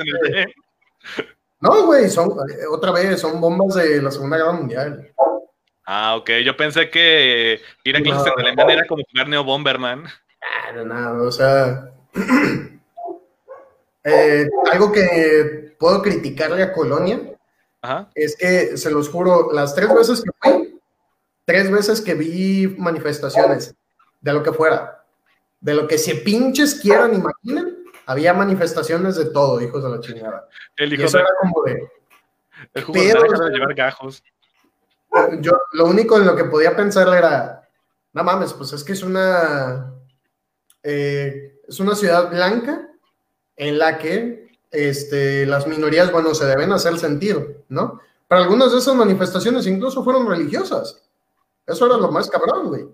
No, 1.59 1.87
güey, 1.87 2.07
son, 2.07 2.29
eh, 2.51 2.67
otra 2.69 2.91
vez, 2.91 3.19
son 3.19 3.41
bombas 3.41 3.73
de 3.73 3.99
la 3.99 4.11
Segunda 4.11 4.37
Guerra 4.37 4.51
Mundial. 4.51 5.11
Ah, 5.87 6.15
ok. 6.15 6.29
Yo 6.45 6.55
pensé 6.55 6.91
que 6.91 7.59
ir 7.83 7.97
a 7.97 8.01
clases 8.01 8.31
en 8.37 8.59
era 8.59 8.85
como 8.85 9.01
jugar 9.09 9.27
Neo 9.27 9.43
Bomberman. 9.43 10.05
Ah, 10.05 10.71
no, 10.75 10.85
nada, 10.85 11.19
o 11.19 11.31
sea, 11.31 11.91
eh, 14.03 14.47
algo 14.71 14.91
que 14.91 15.75
puedo 15.79 16.01
criticarle 16.03 16.61
a 16.61 16.73
Colonia 16.73 17.19
Ajá. 17.81 18.09
es 18.13 18.35
que, 18.35 18.77
se 18.77 18.91
los 18.91 19.09
juro, 19.09 19.51
las 19.51 19.73
tres 19.73 19.91
veces 19.93 20.21
que 20.21 20.29
fui, 20.39 20.79
tres 21.45 21.71
veces 21.71 22.01
que 22.01 22.13
vi 22.13 22.67
manifestaciones, 22.77 23.73
de 24.21 24.33
lo 24.33 24.43
que 24.43 24.51
fuera, 24.51 24.96
de 25.59 25.73
lo 25.73 25.87
que 25.87 25.97
se 25.97 26.15
pinches 26.15 26.75
quieran, 26.75 27.13
imaginen, 27.13 27.83
había 28.05 28.33
manifestaciones 28.33 29.15
de 29.15 29.25
todo, 29.25 29.61
hijos 29.61 29.83
de 29.83 29.89
la 29.89 29.99
chingada. 29.99 30.47
El 30.75 30.93
hijo 30.93 31.03
Y 31.03 31.05
eso 31.05 31.17
de, 31.17 31.23
era 31.23 31.31
como 31.41 31.63
de, 31.63 31.91
el 32.73 32.85
pedo, 32.85 33.45
de 33.45 33.49
llevar 33.51 33.73
gajos. 33.73 34.23
yo 35.39 35.51
lo 35.73 35.85
único 35.85 36.17
en 36.17 36.25
lo 36.25 36.35
que 36.35 36.45
podía 36.45 36.75
pensar 36.75 37.07
era, 37.15 37.67
no 38.13 38.23
mames, 38.23 38.53
pues 38.53 38.73
es 38.73 38.83
que 38.83 38.93
es 38.93 39.03
una, 39.03 39.93
eh, 40.83 41.59
es 41.67 41.79
una 41.79 41.95
ciudad 41.95 42.29
blanca 42.29 42.87
en 43.55 43.77
la 43.77 43.97
que 43.97 44.57
este, 44.71 45.45
las 45.45 45.67
minorías, 45.67 46.11
bueno, 46.11 46.33
se 46.35 46.45
deben 46.45 46.71
hacer 46.71 46.97
sentir, 46.99 47.63
¿no? 47.69 47.99
Pero 48.27 48.41
algunas 48.41 48.71
de 48.71 48.79
esas 48.79 48.95
manifestaciones 48.95 49.67
incluso 49.67 50.03
fueron 50.03 50.27
religiosas. 50.27 51.01
Eso 51.65 51.85
era 51.85 51.97
lo 51.97 52.11
más 52.11 52.29
cabrón, 52.29 52.67
güey. 52.67 52.87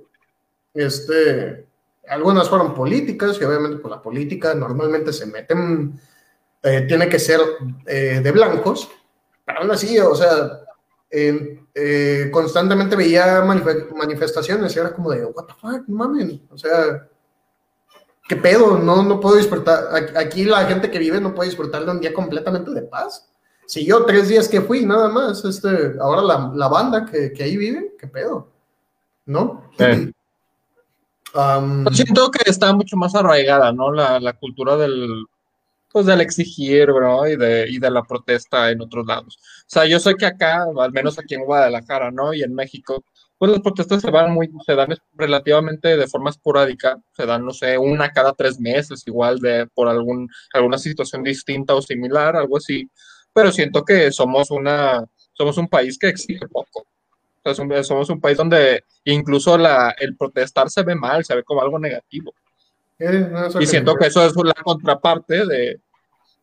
Este, 0.74 1.68
algunas 2.10 2.50
fueron 2.50 2.74
políticas 2.74 3.38
y 3.40 3.44
obviamente 3.44 3.78
pues 3.78 3.92
la 3.92 4.02
política 4.02 4.54
normalmente 4.54 5.14
se 5.14 5.26
meten, 5.26 6.00
eh, 6.62 6.86
tiene 6.88 7.08
que 7.10 7.20
ser 7.20 7.40
eh, 7.86 8.20
de 8.24 8.32
blancos, 8.32 8.90
pero 9.46 9.60
aún 9.62 9.72
así, 9.72 9.98
o 10.00 10.16
sea, 10.16 10.60
eh, 11.10 12.30
constantemente 12.32 12.96
veía 12.96 13.42
manif- 13.44 13.94
manifestaciones 13.96 14.76
y 14.76 14.80
era 14.80 14.94
como 14.94 15.12
de, 15.12 15.26
what 15.26 15.46
the 15.46 15.54
fuck, 15.54 15.88
no 15.88 15.96
mames, 15.98 16.40
o 16.50 16.58
sea, 16.58 17.08
¿qué 18.28 18.36
pedo? 18.36 18.78
No, 18.78 19.04
no 19.04 19.20
puedo 19.20 19.36
disfrutar, 19.36 19.88
aquí- 19.94 20.14
aquí 20.16 20.44
la 20.46 20.66
gente 20.66 20.90
que 20.90 21.00
vive 21.00 21.20
no 21.22 21.34
puede 21.36 21.50
disfrutar 21.50 21.86
de 21.86 21.92
un 21.92 22.00
día 22.00 22.14
completamente 22.14 22.72
de 22.72 22.82
paz. 22.84 23.30
Si 23.66 23.86
yo 23.86 24.06
tres 24.06 24.28
días 24.28 24.48
que 24.50 24.62
fui, 24.62 24.86
nada 24.86 25.08
más, 25.08 25.44
este, 25.46 25.94
ahora 26.00 26.22
la, 26.22 26.52
la 26.54 26.68
banda 26.68 27.06
que, 27.06 27.32
que 27.32 27.44
ahí 27.44 27.56
vive, 27.58 27.94
¿qué 27.98 28.08
pedo? 28.08 28.50
¿No? 29.26 29.70
Sí. 29.78 30.14
Am, 31.34 31.86
Siento 31.92 32.30
que 32.30 32.50
está 32.50 32.74
mucho 32.74 32.96
más 32.96 33.16
arraigada, 33.16 33.72
¿no? 33.72 33.92
La, 33.92 34.34
cultura 34.34 34.78
del, 34.78 35.26
pues 35.92 36.06
del 36.06 36.22
exigir, 36.22 36.92
bro, 36.92 37.28
y 37.28 37.36
de, 37.36 37.68
y 37.70 37.80
de 37.80 37.92
la 37.92 38.04
protesta 38.04 38.70
en 38.72 38.82
otros 38.82 39.06
lados. 39.06 39.38
O 39.38 39.66
sea, 39.68 39.86
yo 39.86 40.00
sé 40.00 40.16
que 40.16 40.26
acá, 40.26 40.66
al 40.80 40.92
menos 40.92 41.18
aquí 41.18 41.36
en 41.36 41.46
Guadalajara, 41.46 42.12
¿no? 42.12 42.34
Y 42.34 42.44
en 42.44 42.54
México, 42.54 43.04
pues 43.38 43.52
las 43.52 43.62
protestas 43.62 44.02
se 44.02 44.12
van 44.12 44.32
muy, 44.34 44.50
se 44.66 44.76
dan 44.76 44.96
relativamente 45.14 45.98
de 45.98 46.08
forma 46.08 46.30
esporádica, 46.30 47.02
se 47.12 47.26
dan, 47.26 47.44
no 47.44 47.52
sé, 47.52 47.78
una 47.78 48.12
cada 48.12 48.34
tres 48.34 48.60
meses, 48.60 49.04
igual 49.06 49.40
de 49.40 49.68
por 49.68 49.88
algún, 49.88 50.30
alguna 50.54 50.78
situación 50.78 51.24
distinta 51.24 51.76
o 51.76 51.82
similar, 51.82 52.36
algo 52.36 52.58
así. 52.58 52.90
Pero 53.34 53.52
siento 53.52 53.84
que 53.84 54.12
somos 54.12 54.52
una, 54.52 55.04
somos 55.34 55.58
un 55.58 55.68
país 55.68 55.98
que 55.98 56.10
exige 56.10 56.48
poco. 56.48 56.86
O 57.46 57.54
sea, 57.54 57.84
somos- 57.84 58.10
un 58.10 58.22
país 58.22 58.38
donde 58.38 58.84
incluso 59.04 59.58
la, 59.58 59.94
el 60.00 60.16
protestar 60.16 60.70
se 60.70 60.84
ve 60.84 60.96
mal, 60.96 61.24
se 61.26 61.36
ve 61.36 61.44
como 61.44 61.62
algo 61.62 61.78
negativo. 61.80 62.34
eh, 63.00 63.28
no, 63.32 63.62
Y 63.62 63.66
siento 63.66 63.96
que 63.96 64.08
eso 64.08 64.26
es 64.26 64.36
la 64.36 64.54
contraparte 64.54 65.46
de, 65.46 65.80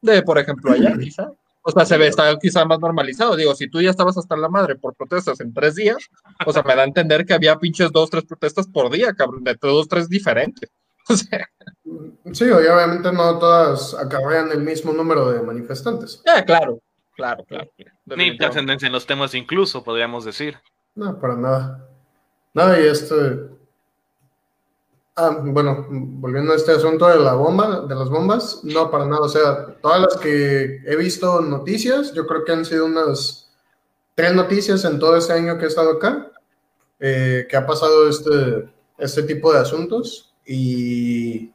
de 0.02 0.22
por 0.22 0.38
ejemplo, 0.38 0.72
allá, 0.72 0.92
quizá. 1.00 1.32
O 1.62 1.70
sea, 1.70 1.84
se 1.84 1.98
ve, 1.98 2.06
está 2.06 2.34
quizá 2.38 2.64
más 2.64 2.80
normalizado. 2.80 3.36
Digo, 3.36 3.54
si 3.54 3.68
tú 3.68 3.82
ya 3.82 3.90
estabas 3.90 4.16
hasta 4.16 4.34
la 4.36 4.48
madre 4.48 4.76
por 4.76 4.94
protestas 4.94 5.40
en 5.40 5.52
tres 5.52 5.74
días, 5.74 5.98
o 6.46 6.52
sea, 6.54 6.62
me 6.62 6.74
da 6.74 6.82
a 6.82 6.86
entender 6.86 7.26
que 7.26 7.34
había 7.34 7.56
pinches 7.56 7.92
dos, 7.92 8.08
tres 8.08 8.24
protestas 8.24 8.66
por 8.66 8.90
día, 8.90 9.12
cabrón, 9.12 9.44
de 9.44 9.56
dos, 9.60 9.88
tres 9.88 10.08
diferentes. 10.08 10.70
O 11.08 11.16
sea, 11.16 11.48
Sí, 12.32 12.44
y 12.44 12.50
obviamente 12.50 13.10
no 13.12 13.38
todas 13.38 13.94
acarrean 13.94 14.52
el 14.52 14.60
mismo 14.60 14.92
número 14.92 15.32
de 15.32 15.42
manifestantes. 15.42 16.22
ya, 16.24 16.44
claro, 16.44 16.78
claro, 17.16 17.44
claro. 17.44 17.68
Ni 18.06 18.36
trascendencia 18.38 18.86
en 18.86 18.92
los 18.92 19.06
temas 19.06 19.34
incluso, 19.34 19.82
podríamos 19.82 20.24
decir. 20.24 20.56
No, 20.94 21.18
para 21.20 21.36
nada. 21.36 21.88
No, 22.54 22.76
y 22.78 22.86
este. 22.86 23.48
Ah, 25.16 25.38
bueno, 25.42 25.86
volviendo 25.90 26.52
a 26.52 26.56
este 26.56 26.72
asunto 26.72 27.06
de 27.06 27.18
la 27.18 27.34
bomba, 27.34 27.80
de 27.86 27.94
las 27.94 28.08
bombas, 28.08 28.60
no, 28.64 28.90
para 28.90 29.06
nada. 29.06 29.22
O 29.22 29.28
sea, 29.28 29.66
todas 29.82 30.00
las 30.00 30.16
que 30.16 30.80
he 30.86 30.96
visto 30.96 31.40
noticias, 31.40 32.12
yo 32.14 32.26
creo 32.26 32.44
que 32.44 32.52
han 32.52 32.64
sido 32.64 32.86
unas 32.86 33.50
tres 34.14 34.34
noticias 34.34 34.84
en 34.84 34.98
todo 34.98 35.16
este 35.16 35.32
año 35.34 35.58
que 35.58 35.64
he 35.64 35.68
estado 35.68 35.92
acá, 35.92 36.30
eh, 37.00 37.46
que 37.48 37.56
ha 37.56 37.66
pasado 37.66 38.08
este, 38.08 38.70
este 38.98 39.22
tipo 39.24 39.52
de 39.52 39.58
asuntos. 39.60 40.34
Y 40.46 41.52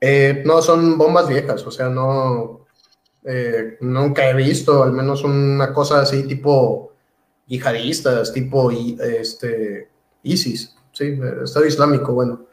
eh, 0.00 0.42
no 0.44 0.62
son 0.62 0.98
bombas 0.98 1.28
viejas, 1.28 1.66
o 1.66 1.70
sea, 1.70 1.88
no. 1.88 2.66
eh, 3.24 3.78
nunca 3.80 4.28
he 4.30 4.34
visto 4.34 4.82
al 4.82 4.92
menos 4.92 5.24
una 5.24 5.72
cosa 5.72 6.00
así 6.02 6.24
tipo 6.26 6.87
yihadistas, 7.48 8.32
tipo 8.32 8.70
este, 8.70 9.88
ISIS, 10.22 10.76
sí, 10.92 11.18
Estado 11.42 11.66
Islámico, 11.66 12.12
bueno. 12.12 12.46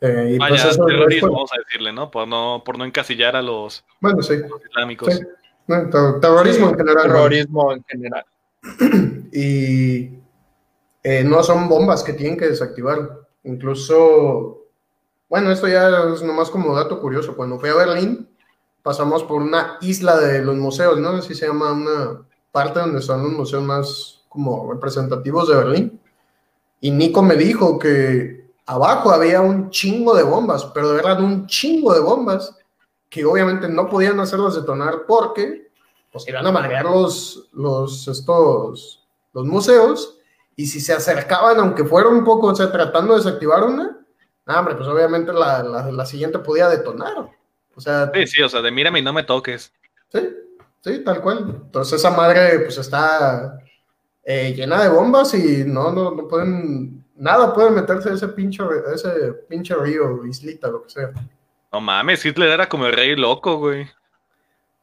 Eh, 0.00 0.32
y 0.34 0.38
pues 0.38 0.50
Vaya, 0.50 0.70
eso- 0.70 0.84
terrorismo, 0.86 1.26
eso- 1.28 1.34
vamos 1.34 1.50
a 1.52 1.58
decirle, 1.58 1.92
¿no? 1.92 2.10
Por 2.10 2.26
no, 2.26 2.62
por 2.64 2.78
no 2.78 2.84
encasillar 2.84 3.36
a 3.36 3.42
los 3.42 3.84
bueno, 4.00 4.22
sí, 4.22 4.34
islámicos. 4.70 5.14
sí. 5.14 5.20
No, 5.68 5.88
ter- 5.90 6.20
terrorismo 6.20 6.70
en 6.70 6.76
general. 6.76 6.96
¿no? 7.08 7.14
Terrorismo 7.14 7.72
en 7.72 7.84
general. 7.84 8.24
Y 9.34 10.10
eh, 11.02 11.24
no 11.24 11.42
son 11.42 11.68
bombas 11.68 12.02
que 12.02 12.12
tienen 12.12 12.36
que 12.38 12.48
desactivar. 12.48 13.20
Incluso, 13.44 14.66
bueno, 15.28 15.50
esto 15.50 15.66
ya 15.68 15.88
es 16.12 16.22
nomás 16.22 16.50
como 16.50 16.76
dato 16.76 17.00
curioso. 17.00 17.34
Cuando 17.34 17.58
fui 17.58 17.70
a 17.70 17.74
Berlín, 17.74 18.28
pasamos 18.82 19.24
por 19.24 19.40
una 19.40 19.78
isla 19.80 20.18
de 20.18 20.44
los 20.44 20.56
museos, 20.56 20.98
¿no? 20.98 21.10
Así 21.10 21.34
se 21.34 21.46
llama 21.46 21.72
una 21.72 22.22
parte 22.52 22.78
donde 22.78 23.00
están 23.00 23.22
los 23.22 23.32
museos 23.32 23.62
más 23.62 24.24
como 24.28 24.72
representativos 24.72 25.48
de 25.48 25.56
Berlín. 25.56 26.00
Y 26.80 26.90
Nico 26.90 27.22
me 27.22 27.36
dijo 27.36 27.78
que 27.78 28.52
abajo 28.66 29.10
había 29.10 29.40
un 29.40 29.70
chingo 29.70 30.14
de 30.14 30.22
bombas, 30.22 30.64
pero 30.66 30.90
de 30.90 30.96
verdad 30.96 31.20
un 31.20 31.46
chingo 31.46 31.92
de 31.94 32.00
bombas 32.00 32.56
que 33.08 33.24
obviamente 33.24 33.68
no 33.68 33.88
podían 33.88 34.20
hacerlas 34.20 34.54
detonar 34.54 35.04
porque 35.06 35.70
pues 36.10 36.28
iban 36.28 36.46
a 36.46 36.52
madrear 36.52 36.84
los, 36.84 37.48
los, 37.52 38.06
estos, 38.08 39.06
los 39.32 39.46
museos 39.46 40.18
y 40.56 40.66
si 40.66 40.80
se 40.80 40.92
acercaban, 40.92 41.58
aunque 41.58 41.84
fuera 41.84 42.08
un 42.08 42.24
poco, 42.24 42.48
o 42.48 42.54
sea, 42.54 42.70
tratando 42.70 43.14
de 43.14 43.20
desactivar 43.20 43.64
una, 43.64 43.98
hombre, 44.46 44.74
pues 44.74 44.88
obviamente 44.88 45.32
la, 45.32 45.62
la, 45.62 45.90
la 45.90 46.06
siguiente 46.06 46.38
podía 46.38 46.68
detonar. 46.68 47.30
O 47.74 47.80
sea, 47.80 48.10
Sí, 48.14 48.26
sí, 48.26 48.42
o 48.42 48.48
sea, 48.48 48.60
de 48.60 48.70
mírame 48.70 48.98
y 48.98 49.02
no 49.02 49.12
me 49.12 49.22
toques. 49.22 49.72
Sí, 50.12 50.28
sí, 50.82 51.02
tal 51.04 51.20
cual. 51.22 51.62
Entonces 51.64 51.98
esa 51.98 52.10
madre 52.10 52.60
pues 52.60 52.78
está 52.78 53.58
eh, 54.24 54.52
llena 54.54 54.82
de 54.82 54.88
bombas 54.88 55.34
y 55.34 55.64
no, 55.64 55.90
no, 55.90 56.10
no 56.12 56.28
pueden, 56.28 57.04
nada 57.16 57.52
puede 57.52 57.70
meterse 57.70 58.10
a 58.10 58.14
ese 58.14 58.28
pinche, 58.28 58.62
a 58.62 58.94
ese 58.94 59.32
pinche 59.48 59.74
río, 59.74 60.24
islita, 60.26 60.68
lo 60.68 60.82
que 60.82 60.90
sea. 60.90 61.12
No 61.72 61.80
mames, 61.80 62.24
Hitler 62.24 62.50
era 62.50 62.68
como 62.68 62.86
el 62.86 62.92
rey 62.92 63.16
loco, 63.16 63.56
güey. 63.56 63.88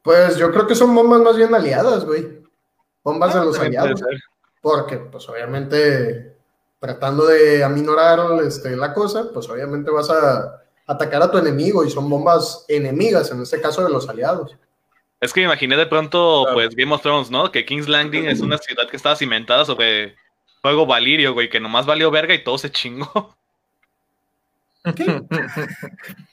Pues 0.02 0.38
yo 0.38 0.52
creo 0.52 0.66
que 0.66 0.76
son 0.76 0.93
bombas 0.95 1.22
más 1.22 1.38
bien 1.38 1.54
aliadas, 1.54 2.04
güey. 2.04 2.41
Bombas 3.04 3.34
de 3.34 3.45
los 3.45 3.60
aliados. 3.60 4.02
Porque, 4.62 4.97
pues 4.97 5.28
obviamente, 5.30 6.36
tratando 6.80 7.28
de 7.28 7.64
aminorar 7.64 8.43
este, 8.43 8.76
la 8.76 8.93
cosa, 8.93 9.30
pues 9.34 9.47
obviamente 9.50 9.91
vas 9.91 10.10
a 10.10 10.64
atacar 10.88 11.22
a 11.22 11.30
tu 11.30 11.38
enemigo 11.38 11.84
y 11.86 11.89
son 11.89 12.10
bombas 12.10 12.66
enemigas, 12.68 13.30
en 13.32 13.41
este 13.41 13.62
caso 13.62 13.84
de 13.84 13.91
los 13.91 14.10
aliados. 14.10 14.58
Es 15.22 15.34
que 15.34 15.41
me 15.41 15.45
imaginé 15.47 15.76
de 15.76 15.86
pronto, 15.86 16.43
Claro. 16.43 16.55
pues, 16.55 16.76
Game 16.76 16.93
of 16.93 17.01
Thrones, 17.01 17.30
¿no? 17.30 17.51
Que 17.51 17.65
King's 17.65 17.88
Landing 17.89 18.26
es 18.28 18.39
una 18.39 18.57
ciudad 18.57 18.88
que 18.89 18.95
estaba 18.97 19.15
cimentada 19.15 19.65
sobre 19.65 20.15
fuego 20.61 20.86
valirio, 20.86 21.34
güey, 21.34 21.49
que 21.49 21.59
nomás 21.59 21.86
valió 21.86 22.09
verga 22.11 22.34
y 22.34 22.43
todo 22.43 22.57
se 22.57 22.72
chingó. 22.72 23.36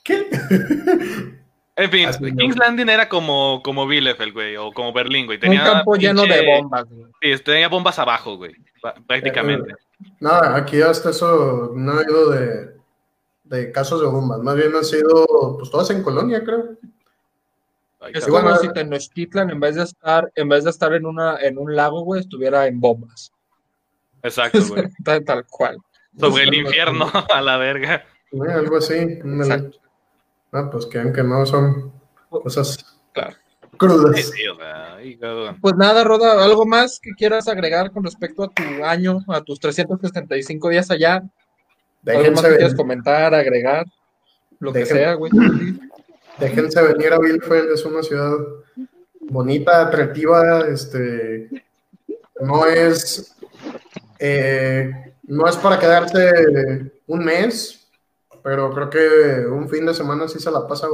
¿Qué? 0.03 0.29
En 1.79 1.91
fin, 1.91 2.07
Así 2.09 2.23
no. 2.23 2.35
King's 2.35 2.57
Landing 2.57 2.89
era 2.89 3.07
como, 3.07 3.61
como 3.63 3.85
Bielefeld, 3.85 4.33
güey, 4.33 4.57
o 4.57 4.71
como 4.71 4.91
Berlín, 4.93 5.27
güey. 5.27 5.37
Un 5.47 5.57
campo 5.57 5.95
lleno 5.95 6.23
de 6.23 6.43
bombas. 6.59 6.85
güey. 6.89 7.05
Sí, 7.21 7.43
tenía 7.43 7.67
bombas 7.69 7.99
abajo, 7.99 8.35
güey, 8.35 8.55
prácticamente. 9.05 9.75
No, 10.19 10.31
aquí 10.31 10.81
hasta 10.81 11.11
eso 11.11 11.71
no 11.75 11.99
ha 11.99 12.01
ido 12.01 12.31
de, 12.31 12.71
de 13.43 13.71
casos 13.71 14.01
de 14.01 14.07
bombas, 14.07 14.39
más 14.39 14.55
bien 14.55 14.75
han 14.75 14.83
sido, 14.83 15.27
pues 15.59 15.69
todas 15.69 15.91
en 15.91 16.01
colonia, 16.01 16.43
creo. 16.43 16.77
Es 18.13 18.25
como 18.25 18.41
bueno, 18.41 18.57
si 18.57 18.71
Tenochtitlan, 18.71 19.49
en 19.49 19.59
vez 19.59 19.75
de 19.75 19.83
estar, 19.83 20.31
en 20.35 20.49
vez 20.49 20.63
de 20.63 20.69
estar 20.69 20.93
en 20.93 21.05
una, 21.05 21.37
en 21.41 21.57
un 21.57 21.75
lago, 21.75 22.01
güey, 22.01 22.21
estuviera 22.21 22.67
en 22.67 22.79
bombas. 22.79 23.31
Exacto, 24.21 24.59
güey. 24.69 24.85
tal, 25.03 25.23
tal 25.25 25.45
cual. 25.47 25.77
Sobre 26.19 26.43
el 26.43 26.53
infierno, 26.53 27.11
a 27.33 27.41
la 27.41 27.57
verga. 27.57 28.05
Sí, 28.31 28.37
algo 28.51 28.77
así. 28.77 29.19
Ah, 30.51 30.69
pues 30.71 30.85
que 30.85 31.11
que 31.11 31.23
no 31.23 31.45
son 31.45 31.91
cosas 32.29 32.97
Claro. 33.13 33.35
Crudas. 33.77 34.25
sí, 34.25 34.47
o 34.47 34.55
sea, 34.55 34.95
ay, 34.95 35.17
cabrón. 35.17 35.57
Pues 35.61 35.75
nada, 35.75 36.03
Roda, 36.03 36.43
¿algo 36.43 36.65
más 36.65 36.99
que 36.99 37.11
quieras 37.11 37.47
agregar 37.47 37.91
con 37.91 38.03
respecto 38.03 38.43
a 38.43 38.49
tu 38.49 38.63
año, 38.83 39.19
a 39.27 39.41
tus 39.41 39.59
365 39.59 40.69
días 40.69 40.89
allá? 40.89 41.15
¿Algo 41.15 41.29
más 42.03 42.15
Déjense, 42.15 42.49
que 42.49 42.55
quieras 42.57 42.75
comentar, 42.75 43.33
agregar? 43.33 43.85
Lo 44.59 44.73
que 44.73 44.85
sea, 44.85 45.13
güey. 45.13 45.31
déjense 46.39 46.81
venir 46.81 47.13
a 47.13 47.19
Bielefeld, 47.19 47.71
es 47.71 47.85
una 47.85 48.03
ciudad 48.03 48.37
bonita, 49.21 49.81
atractiva, 49.87 50.67
este, 50.67 51.49
no 52.41 52.65
es, 52.65 53.33
Eh, 54.19 54.91
no 55.27 55.47
es 55.47 55.57
para 55.57 55.77
quedarse 55.79 56.91
un 57.07 57.23
mes, 57.23 57.87
pero 58.43 58.73
creo 58.73 58.89
que 58.89 59.45
un 59.47 59.69
fin 59.69 59.85
de 59.85 59.93
semana 59.93 60.27
sí 60.27 60.39
se 60.39 60.49
la 60.51 60.67
pasa 60.67 60.87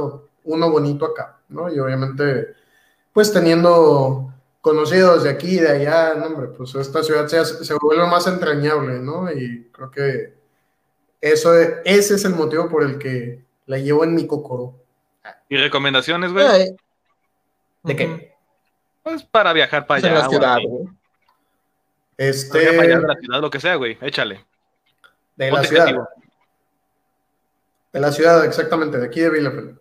uno 0.44 0.70
bonito 0.70 1.06
acá, 1.06 1.40
¿no? 1.48 1.72
Y 1.72 1.78
obviamente, 1.78 2.54
pues 3.12 3.32
teniendo 3.32 4.32
conocidos 4.60 5.24
de 5.24 5.30
aquí 5.30 5.56
y 5.56 5.60
de 5.60 5.68
allá, 5.68 6.14
no, 6.14 6.52
pues 6.52 6.74
esta 6.74 7.02
ciudad 7.02 7.26
se, 7.28 7.44
se 7.64 7.74
vuelve 7.74 8.06
más 8.06 8.26
entrañable, 8.26 8.98
¿no? 9.00 9.30
Y 9.32 9.70
creo 9.72 9.90
que 9.90 10.34
eso, 11.20 11.54
ese 11.84 12.14
es 12.16 12.24
el 12.24 12.34
motivo 12.34 12.68
por 12.68 12.82
el 12.82 12.98
que 12.98 13.44
la 13.66 13.78
llevo 13.78 14.04
en 14.04 14.14
mi 14.14 14.26
cocoro. 14.26 14.74
¿Y 15.54 15.56
recomendaciones, 15.56 16.32
güey? 16.32 16.74
¿De 17.84 17.94
qué? 17.94 18.34
Pues 19.04 19.22
para 19.22 19.52
viajar 19.52 19.86
para 19.86 19.98
allá. 19.98 20.18
la 20.18 20.28
ciudad, 20.28 20.56
güey. 20.66 20.88
Este. 22.16 22.66
Para 22.72 22.82
allá 22.82 22.98
de 22.98 23.06
la 23.06 23.14
ciudad, 23.14 23.40
lo 23.40 23.50
que 23.50 23.60
sea, 23.60 23.76
güey. 23.76 23.96
Échale. 24.00 24.44
De 25.36 25.52
la 25.52 25.62
ciudad. 25.62 25.94
De 27.92 28.00
la 28.00 28.10
ciudad, 28.10 28.44
exactamente, 28.44 28.98
de 28.98 29.06
aquí 29.06 29.20
de 29.20 29.30
Bielefeld. 29.30 29.78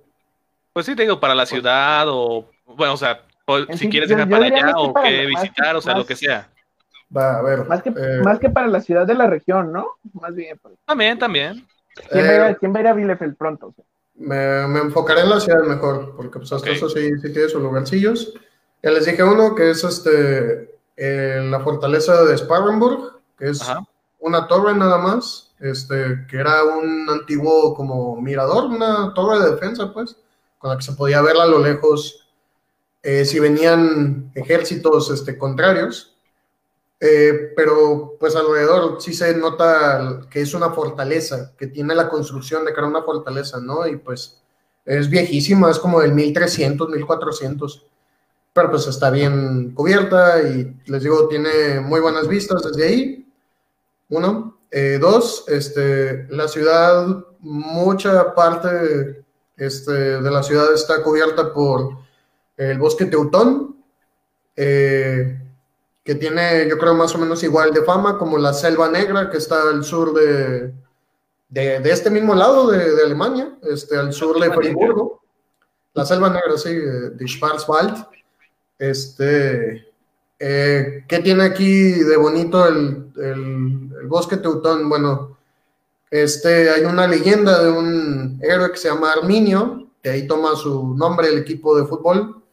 Pues 0.74 0.86
sí, 0.86 0.95
te 0.95 1.01
digo, 1.01 1.19
para 1.19 1.34
la 1.34 1.47
ciudad 1.47 2.05
o. 2.07 2.47
Bueno, 2.67 2.93
o 2.93 2.97
sea, 2.97 3.24
si 3.74 3.89
quieres 3.89 4.09
viajar 4.09 4.30
para 4.30 4.45
allá 4.45 4.74
o 4.76 4.93
que 4.93 5.26
visitar, 5.26 5.76
o 5.76 5.82
sea, 5.82 5.97
lo 5.97 6.05
que 6.05 6.15
sea. 6.15 6.51
Va, 7.17 7.39
a 7.39 7.41
ver. 7.41 7.65
Más 7.65 7.82
que, 7.82 7.89
eh, 7.89 8.21
más 8.24 8.38
que 8.38 8.51
para 8.51 8.67
la 8.67 8.80
ciudad 8.80 9.07
de 9.07 9.15
la 9.15 9.26
región, 9.26 9.74
¿no? 9.74 9.88
Más 10.13 10.36
bien. 10.36 10.55
Pues. 10.61 10.76
También, 10.86 11.17
también. 11.17 11.65
¿Quién, 12.11 12.26
va, 12.28 12.78
a 12.78 12.82
ir 12.82 12.88
a 12.88 12.91
eh, 12.91 12.93
Bielefeld 12.93 13.36
pronto? 13.36 13.74
Me, 14.16 14.68
me, 14.68 14.80
enfocaré 14.80 15.22
en 15.22 15.30
la 15.30 15.39
ciudad 15.39 15.64
mejor, 15.64 16.14
porque 16.16 16.39
pues 16.39 16.51
hasta 16.51 16.70
eso 16.70 16.88
sí, 16.89 17.09
sí 17.20 17.34
tiene 17.34 17.49
sus 17.49 17.61
lugarcillos. 17.61 18.34
Ya 18.82 18.91
les 18.91 19.05
dije 19.05 19.24
uno 19.24 19.55
que 19.55 19.72
es 19.72 19.84
este 19.84 20.74
eh, 20.95 21.41
la 21.49 21.59
fortaleza 21.59 22.24
de 22.24 22.38
Sparrenburg, 22.38 23.20
que 23.38 23.49
es 23.49 23.61
una 24.20 24.47
torre 24.47 24.76
nada 24.76 24.97
más, 24.97 25.53
este, 25.59 26.26
que 26.30 26.38
era 26.38 26.64
un 26.64 27.09
antiguo 27.09 27.74
como 27.74 28.22
mirador, 28.22 28.66
una 28.66 29.14
torre 29.14 29.39
de 29.39 29.51
defensa, 29.51 29.91
pues, 29.91 30.16
con 30.59 30.70
la 30.70 30.78
que 30.78 30.84
se 30.84 30.93
podía 30.93 31.22
ver 31.22 31.38
a 31.38 31.45
lo 31.45 31.59
lejos 31.59 32.30
eh, 33.01 33.26
si 33.26 33.39
venían 33.39 34.32
ejércitos 34.36 35.09
este, 35.09 35.38
contrarios. 35.38 36.12
Eh, 37.06 37.51
pero 37.54 38.16
pues 38.18 38.34
alrededor 38.34 39.01
sí 39.01 39.14
se 39.14 39.36
nota 39.36 40.22
que 40.30 40.39
es 40.39 40.54
una 40.54 40.70
fortaleza, 40.70 41.51
que 41.58 41.68
tiene 41.68 41.93
la 41.95 42.08
construcción 42.08 42.64
de 42.64 42.72
que 42.72 42.80
era 42.80 42.88
una 42.88 43.04
fortaleza, 43.04 43.60
¿no? 43.60 43.86
Y 43.86 43.97
pues 43.97 44.41
es 44.86 45.10
viejísima, 45.10 45.70
es 45.70 45.80
como 45.80 45.99
del 45.99 46.14
1300, 46.14 46.89
1400, 46.89 47.88
pero 48.54 48.72
pues 48.72 48.88
está 48.88 49.10
bien 49.10 49.74
cubierta 49.74 50.41
y 50.43 50.80
les 50.86 51.04
digo, 51.04 51.28
tiene 51.28 51.82
muy 51.82 51.99
buenas 51.99 52.26
vistas 52.30 52.64
desde 52.64 52.88
ahí. 52.88 53.28
Uno. 54.08 54.60
Eh, 54.72 54.97
dos, 54.97 55.43
este, 55.49 56.26
la 56.30 56.47
ciudad, 56.47 57.06
mucha 57.39 58.34
parte 58.34 59.26
este, 59.58 59.91
de 59.91 60.32
la 60.32 60.41
ciudad 60.41 60.74
está 60.74 61.04
cubierta 61.04 61.54
por 61.54 61.97
el 62.56 62.80
bosque 62.80 63.08
Teutón. 63.08 63.76
Eh, 64.56 65.43
que 66.04 66.16
tiene, 66.16 66.68
yo 66.70 66.78
creo, 66.78 66.93
más 66.93 67.16
o 67.16 67.18
menos 67.18 67.43
igual 67.43 67.74
de 67.74 67.84
fama 67.84 68.18
como 68.18 68.38
la 68.38 68.54
Selva 68.54 68.89
Negra, 68.89 69.30
que 69.30 69.38
está 69.38 69.70
al 69.70 69.84
sur 69.84 70.14
de, 70.14 70.74
de, 71.49 71.91
este 71.91 72.10
mismo 72.10 72.36
lado 72.36 72.70
de, 72.70 72.93
de, 72.93 73.04
Alemania, 73.04 73.58
este, 73.64 73.97
al 73.97 74.12
sur 74.12 74.39
de 74.39 74.51
Friburgo. 74.51 75.22
La 75.93 76.06
Selva 76.06 76.30
Negra, 76.30 76.58
sí, 76.58 76.74
de 76.74 77.28
Schwarzwald. 77.28 78.06
Este, 78.80 79.88
eh, 80.39 81.06
¿Qué 81.08 81.20
tiene 81.20 81.43
aquí 81.43 81.91
de 81.91 82.18
bonito 82.18 82.68
el, 82.68 83.12
el, 83.16 83.89
el, 84.01 84.08
bosque 84.08 84.38
Teutón? 84.38 84.89
Bueno, 84.89 85.38
este, 86.12 86.70
hay 86.70 86.84
una 86.84 87.08
leyenda 87.08 87.64
de 87.64 87.72
un 87.72 88.39
héroe 88.41 88.72
que 88.72 88.78
se 88.78 88.89
llama 88.89 89.14
Arminio, 89.14 89.88
que 90.01 90.10
ahí 90.10 90.28
toma 90.28 90.56
su 90.56 90.95
nombre 90.95 91.30
el 91.30 91.38
equipo 91.38 91.78
de 91.78 91.86
fútbol. 91.86 92.43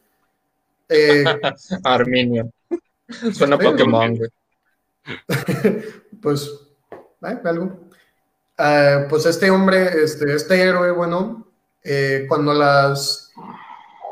Eh, 0.87 1.25
Arminio. 1.83 2.51
Suena 3.33 3.57
Pokémon, 3.57 4.15
güey. 4.15 4.29
pues, 6.21 6.49
algo. 7.21 7.79
Uh, 8.59 9.07
pues 9.09 9.25
este 9.25 9.49
hombre, 9.49 10.03
este, 10.03 10.35
este 10.35 10.61
héroe, 10.61 10.91
bueno, 10.91 11.47
eh, 11.83 12.25
cuando 12.29 12.53
las 12.53 13.31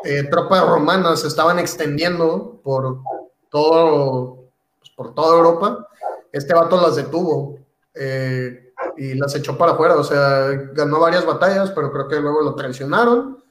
eh, 0.03 0.23
tropas 0.23 0.67
romanas 0.67 1.23
estaban 1.23 1.59
extendiendo 1.59 2.59
por 2.63 3.01
todo, 3.49 4.49
pues, 4.79 4.91
por 4.95 5.13
toda 5.13 5.37
Europa, 5.37 5.87
este 6.31 6.53
vato 6.53 6.81
las 6.81 6.95
detuvo 6.95 7.59
eh, 7.93 8.73
y 8.97 9.13
las 9.15 9.35
echó 9.35 9.57
para 9.57 9.73
afuera. 9.73 9.95
O 9.95 10.03
sea, 10.03 10.49
ganó 10.73 10.99
varias 10.99 11.25
batallas, 11.25 11.71
pero 11.71 11.91
creo 11.91 12.07
que 12.07 12.19
luego 12.19 12.41
lo 12.41 12.55
traicionaron. 12.55 13.43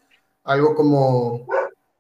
Algo 0.45 0.75
como 0.75 1.47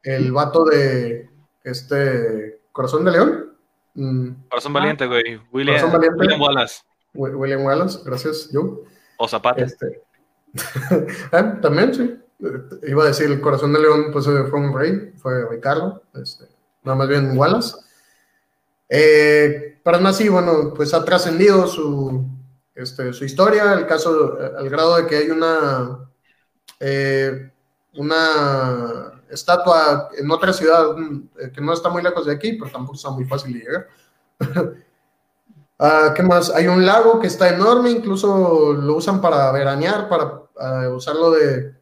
el 0.02 0.32
vato 0.32 0.64
de 0.64 1.28
este 1.64 2.57
Corazón 2.72 3.04
de 3.04 3.10
León. 3.10 3.56
Mm. 3.94 4.30
Corazón 4.48 4.72
Valiente, 4.72 5.06
güey. 5.06 5.40
William, 5.52 5.92
William 6.16 6.40
Wallace. 6.40 6.82
William 7.14 7.64
Wallace, 7.64 8.00
gracias, 8.04 8.50
yo. 8.52 8.84
O 9.18 9.28
Zapata. 9.28 9.62
Este. 9.62 10.02
Ah, 11.32 11.60
también, 11.60 11.94
sí. 11.94 12.18
Iba 12.86 13.04
a 13.04 13.08
decir, 13.08 13.26
el 13.26 13.40
Corazón 13.40 13.72
de 13.72 13.80
León, 13.80 14.10
pues 14.12 14.24
fue 14.24 14.60
un 14.60 14.76
rey, 14.76 15.12
fue 15.16 15.46
Ricardo, 15.48 16.02
este, 16.14 16.44
nada 16.84 16.96
más 16.96 17.08
bien 17.08 17.36
Wallace. 17.36 17.74
Eh, 18.88 19.80
pero 19.82 19.96
aún 19.96 20.06
así, 20.06 20.28
bueno, 20.28 20.72
pues 20.74 20.94
ha 20.94 21.04
trascendido 21.04 21.66
su, 21.66 22.24
este, 22.74 23.12
su 23.12 23.24
historia, 23.24 23.74
el 23.74 23.86
caso, 23.86 24.38
al 24.56 24.70
grado 24.70 24.96
de 24.96 25.06
que 25.06 25.16
hay 25.16 25.30
una, 25.30 26.08
eh, 26.78 27.50
una 27.94 29.17
estatua 29.30 30.08
en 30.16 30.30
otra 30.30 30.52
ciudad 30.52 30.96
eh, 31.40 31.50
que 31.52 31.60
no 31.60 31.72
está 31.72 31.88
muy 31.88 32.02
lejos 32.02 32.26
de 32.26 32.32
aquí, 32.32 32.54
pero 32.54 32.70
tampoco 32.70 32.96
está 32.96 33.10
muy 33.10 33.24
fácil 33.24 33.52
de 33.52 33.58
llegar. 33.60 33.88
uh, 35.78 36.12
¿Qué 36.14 36.22
más? 36.22 36.50
Hay 36.50 36.66
un 36.66 36.84
lago 36.84 37.20
que 37.20 37.26
está 37.26 37.48
enorme, 37.48 37.90
incluso 37.90 38.72
lo 38.72 38.96
usan 38.96 39.20
para 39.20 39.50
veranear, 39.52 40.08
para 40.08 40.24
uh, 40.88 40.94
usarlo 40.94 41.32
de 41.32 41.78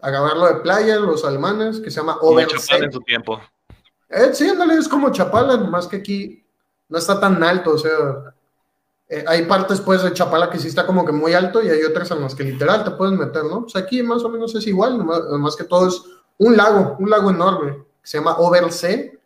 agarrarlo 0.00 0.46
de 0.46 0.56
playa, 0.56 0.96
los 0.96 1.24
alemanes, 1.24 1.80
que 1.80 1.90
se 1.90 2.00
llama 2.00 2.18
Oversee. 2.20 2.84
en 2.84 2.92
su 2.92 3.00
tiempo. 3.00 3.40
Eh, 4.10 4.30
sí, 4.34 4.48
ándale, 4.48 4.74
es 4.74 4.88
como 4.88 5.10
Chapala, 5.10 5.56
más 5.56 5.88
que 5.88 5.96
aquí 5.96 6.46
no 6.88 6.98
está 6.98 7.18
tan 7.18 7.42
alto, 7.42 7.72
o 7.72 7.78
sea, 7.78 8.34
eh, 9.08 9.24
hay 9.26 9.44
partes 9.46 9.80
pues 9.80 10.02
de 10.02 10.12
Chapala 10.12 10.50
que 10.50 10.58
sí 10.58 10.68
está 10.68 10.86
como 10.86 11.04
que 11.04 11.12
muy 11.12 11.32
alto 11.32 11.62
y 11.62 11.68
hay 11.68 11.82
otras 11.82 12.10
en 12.10 12.20
las 12.20 12.34
que 12.34 12.44
literal 12.44 12.84
te 12.84 12.90
puedes 12.92 13.18
meter, 13.18 13.44
¿no? 13.44 13.62
Pues 13.62 13.76
aquí 13.76 14.02
más 14.02 14.22
o 14.22 14.28
menos 14.28 14.54
es 14.54 14.66
igual, 14.66 15.02
más 15.04 15.56
que 15.56 15.64
todo 15.64 15.88
es 15.88 16.02
un 16.38 16.56
lago, 16.56 16.96
un 16.98 17.10
lago 17.10 17.30
enorme, 17.30 17.72
que 18.02 18.06
se 18.08 18.18
llama 18.18 18.36
Oversee. 18.38 19.18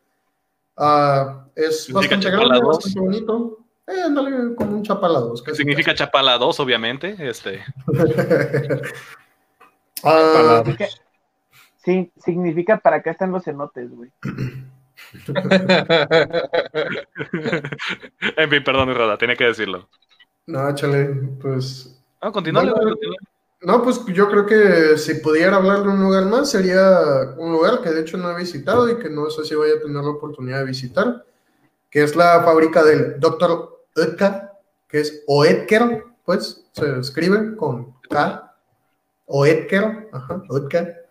Uh, 0.76 1.48
es 1.54 1.92
bastante 1.92 2.30
grande, 2.30 2.60
bastante 2.60 3.00
bonito. 3.00 3.58
Eh, 3.86 4.02
ándale, 4.04 4.54
como 4.54 4.76
un 4.76 4.82
Chapala 4.82 5.18
2. 5.20 5.42
¿Qué 5.42 5.54
significa 5.54 5.94
Chapala 5.94 6.36
2, 6.36 6.60
obviamente? 6.60 7.16
Este. 7.18 7.64
uh, 10.02 10.62
sí, 11.84 12.12
significa 12.16 12.78
para 12.78 13.02
qué 13.02 13.10
están 13.10 13.32
los 13.32 13.44
cenotes, 13.44 13.90
güey. 13.90 14.10
en 18.36 18.50
fin, 18.50 18.62
perdón, 18.62 18.94
Roda, 18.94 19.16
tenía 19.16 19.36
que 19.36 19.44
decirlo. 19.46 19.88
No, 20.46 20.68
échale, 20.68 21.06
pues. 21.40 21.98
Ah, 22.20 22.30
continúa. 22.30 22.62
No, 23.60 23.82
pues 23.82 24.04
yo 24.06 24.28
creo 24.28 24.46
que 24.46 24.96
si 24.98 25.14
pudiera 25.14 25.56
hablar 25.56 25.82
de 25.82 25.88
un 25.88 26.00
lugar 26.00 26.26
más, 26.26 26.50
sería 26.50 27.34
un 27.36 27.52
lugar 27.52 27.82
que 27.82 27.90
de 27.90 28.02
hecho 28.02 28.16
no 28.16 28.30
he 28.30 28.36
visitado 28.36 28.88
y 28.88 28.98
que 28.98 29.10
no 29.10 29.28
sé 29.30 29.44
si 29.44 29.56
voy 29.56 29.70
a 29.70 29.80
tener 29.80 30.02
la 30.02 30.10
oportunidad 30.10 30.60
de 30.60 30.66
visitar, 30.66 31.24
que 31.90 32.04
es 32.04 32.14
la 32.14 32.42
fábrica 32.44 32.84
del 32.84 33.18
Dr. 33.18 33.80
Oetker, 33.96 34.50
que 34.86 35.00
es 35.00 35.24
Oetker, 35.26 36.04
pues 36.24 36.64
se 36.72 37.00
escribe 37.00 37.56
con 37.56 37.94
K, 38.08 38.54
Oetker, 39.26 40.08
ajá, 40.12 40.42
Oetker, 40.50 41.08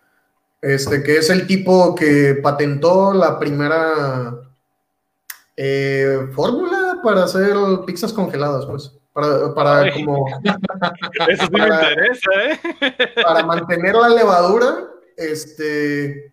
este, 0.61 1.03
que 1.03 1.17
es 1.17 1.29
el 1.29 1.47
tipo 1.47 1.95
que 1.95 2.39
patentó 2.41 3.13
la 3.13 3.37
primera 3.37 4.39
eh, 5.57 6.29
fórmula 6.33 7.01
para 7.03 7.25
hacer 7.25 7.57
pizzas 7.85 8.13
congeladas, 8.13 8.65
pues. 8.65 8.93
Para, 9.17 9.51
para 9.55 9.93
como. 9.93 10.27
Eso 11.27 11.45
sí 11.45 11.49
para, 11.49 11.79
me 11.79 11.89
interesa, 11.89 12.29
¿eh? 12.43 12.59
Para 13.23 13.43
mantener 13.43 13.95
la 13.95 14.09
levadura, 14.09 14.91
este. 15.15 16.31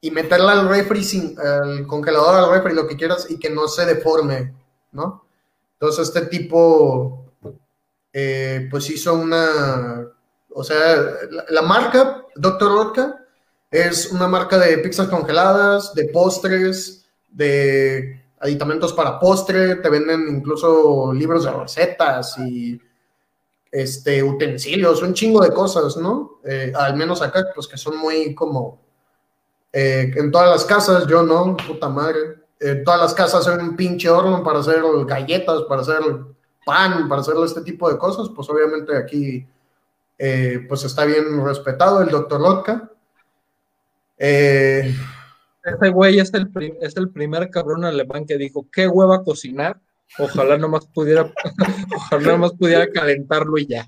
Y 0.00 0.12
meterla 0.12 0.52
al 0.52 0.68
refri, 0.68 1.02
sin, 1.02 1.36
al 1.40 1.88
congelador, 1.88 2.36
al 2.36 2.52
refri, 2.52 2.72
lo 2.72 2.86
que 2.86 2.96
quieras, 2.96 3.28
y 3.28 3.40
que 3.40 3.50
no 3.50 3.66
se 3.66 3.84
deforme, 3.84 4.54
¿no? 4.92 5.24
Entonces, 5.72 6.06
este 6.06 6.26
tipo, 6.26 7.32
eh, 8.12 8.68
pues 8.70 8.88
hizo 8.90 9.12
una. 9.14 10.06
O 10.54 10.62
sea, 10.62 11.02
la, 11.30 11.46
la 11.48 11.62
marca, 11.62 12.26
Dr. 12.36 12.70
Rotka, 12.70 13.26
es 13.72 14.12
una 14.12 14.28
marca 14.28 14.56
de 14.56 14.78
pizzas 14.78 15.08
congeladas, 15.08 15.94
de 15.94 16.04
postres, 16.04 17.06
de 17.28 18.19
aditamentos 18.40 18.92
para 18.92 19.18
postre, 19.18 19.76
te 19.76 19.88
venden 19.88 20.26
incluso 20.28 21.12
libros 21.12 21.44
de 21.44 21.52
recetas 21.52 22.38
y 22.38 22.80
este, 23.70 24.22
utensilios, 24.22 25.02
un 25.02 25.14
chingo 25.14 25.40
de 25.40 25.52
cosas, 25.52 25.96
¿no? 25.96 26.40
Eh, 26.44 26.72
al 26.74 26.96
menos 26.96 27.22
acá, 27.22 27.44
pues 27.54 27.68
que 27.68 27.76
son 27.76 27.98
muy 27.98 28.34
como 28.34 28.80
eh, 29.72 30.12
en 30.16 30.30
todas 30.30 30.50
las 30.50 30.64
casas, 30.64 31.06
yo 31.06 31.22
no, 31.22 31.56
puta 31.56 31.88
madre. 31.88 32.40
En 32.58 32.84
todas 32.84 33.00
las 33.00 33.14
casas 33.14 33.46
hay 33.46 33.58
un 33.58 33.76
pinche 33.76 34.10
horno 34.10 34.42
para 34.42 34.58
hacer 34.58 34.82
galletas, 35.06 35.62
para 35.68 35.82
hacer 35.82 36.00
pan, 36.64 37.08
para 37.08 37.20
hacer 37.20 37.34
este 37.44 37.62
tipo 37.62 37.90
de 37.90 37.96
cosas. 37.96 38.28
Pues 38.34 38.48
obviamente 38.50 38.96
aquí 38.96 39.46
eh, 40.18 40.66
pues 40.68 40.84
está 40.84 41.04
bien 41.04 41.44
respetado 41.44 42.02
el 42.02 42.08
doctor 42.08 42.40
Lotka. 42.40 42.90
Eh, 44.18 44.94
Ese 45.62 45.90
güey 45.90 46.18
es 46.18 46.32
el, 46.34 46.50
es 46.80 46.96
el 46.96 47.10
primer 47.10 47.50
cabrón 47.50 47.84
alemán 47.84 48.24
que 48.26 48.38
dijo, 48.38 48.66
qué 48.72 48.88
hueva 48.88 49.22
cocinar. 49.22 49.78
Ojalá 50.18 50.58
nomás 50.58 50.86
pudiera, 50.86 51.30
ojalá 51.94 52.32
nomás 52.32 52.52
pudiera 52.52 52.90
calentarlo 52.90 53.58
y 53.58 53.66
ya. 53.66 53.86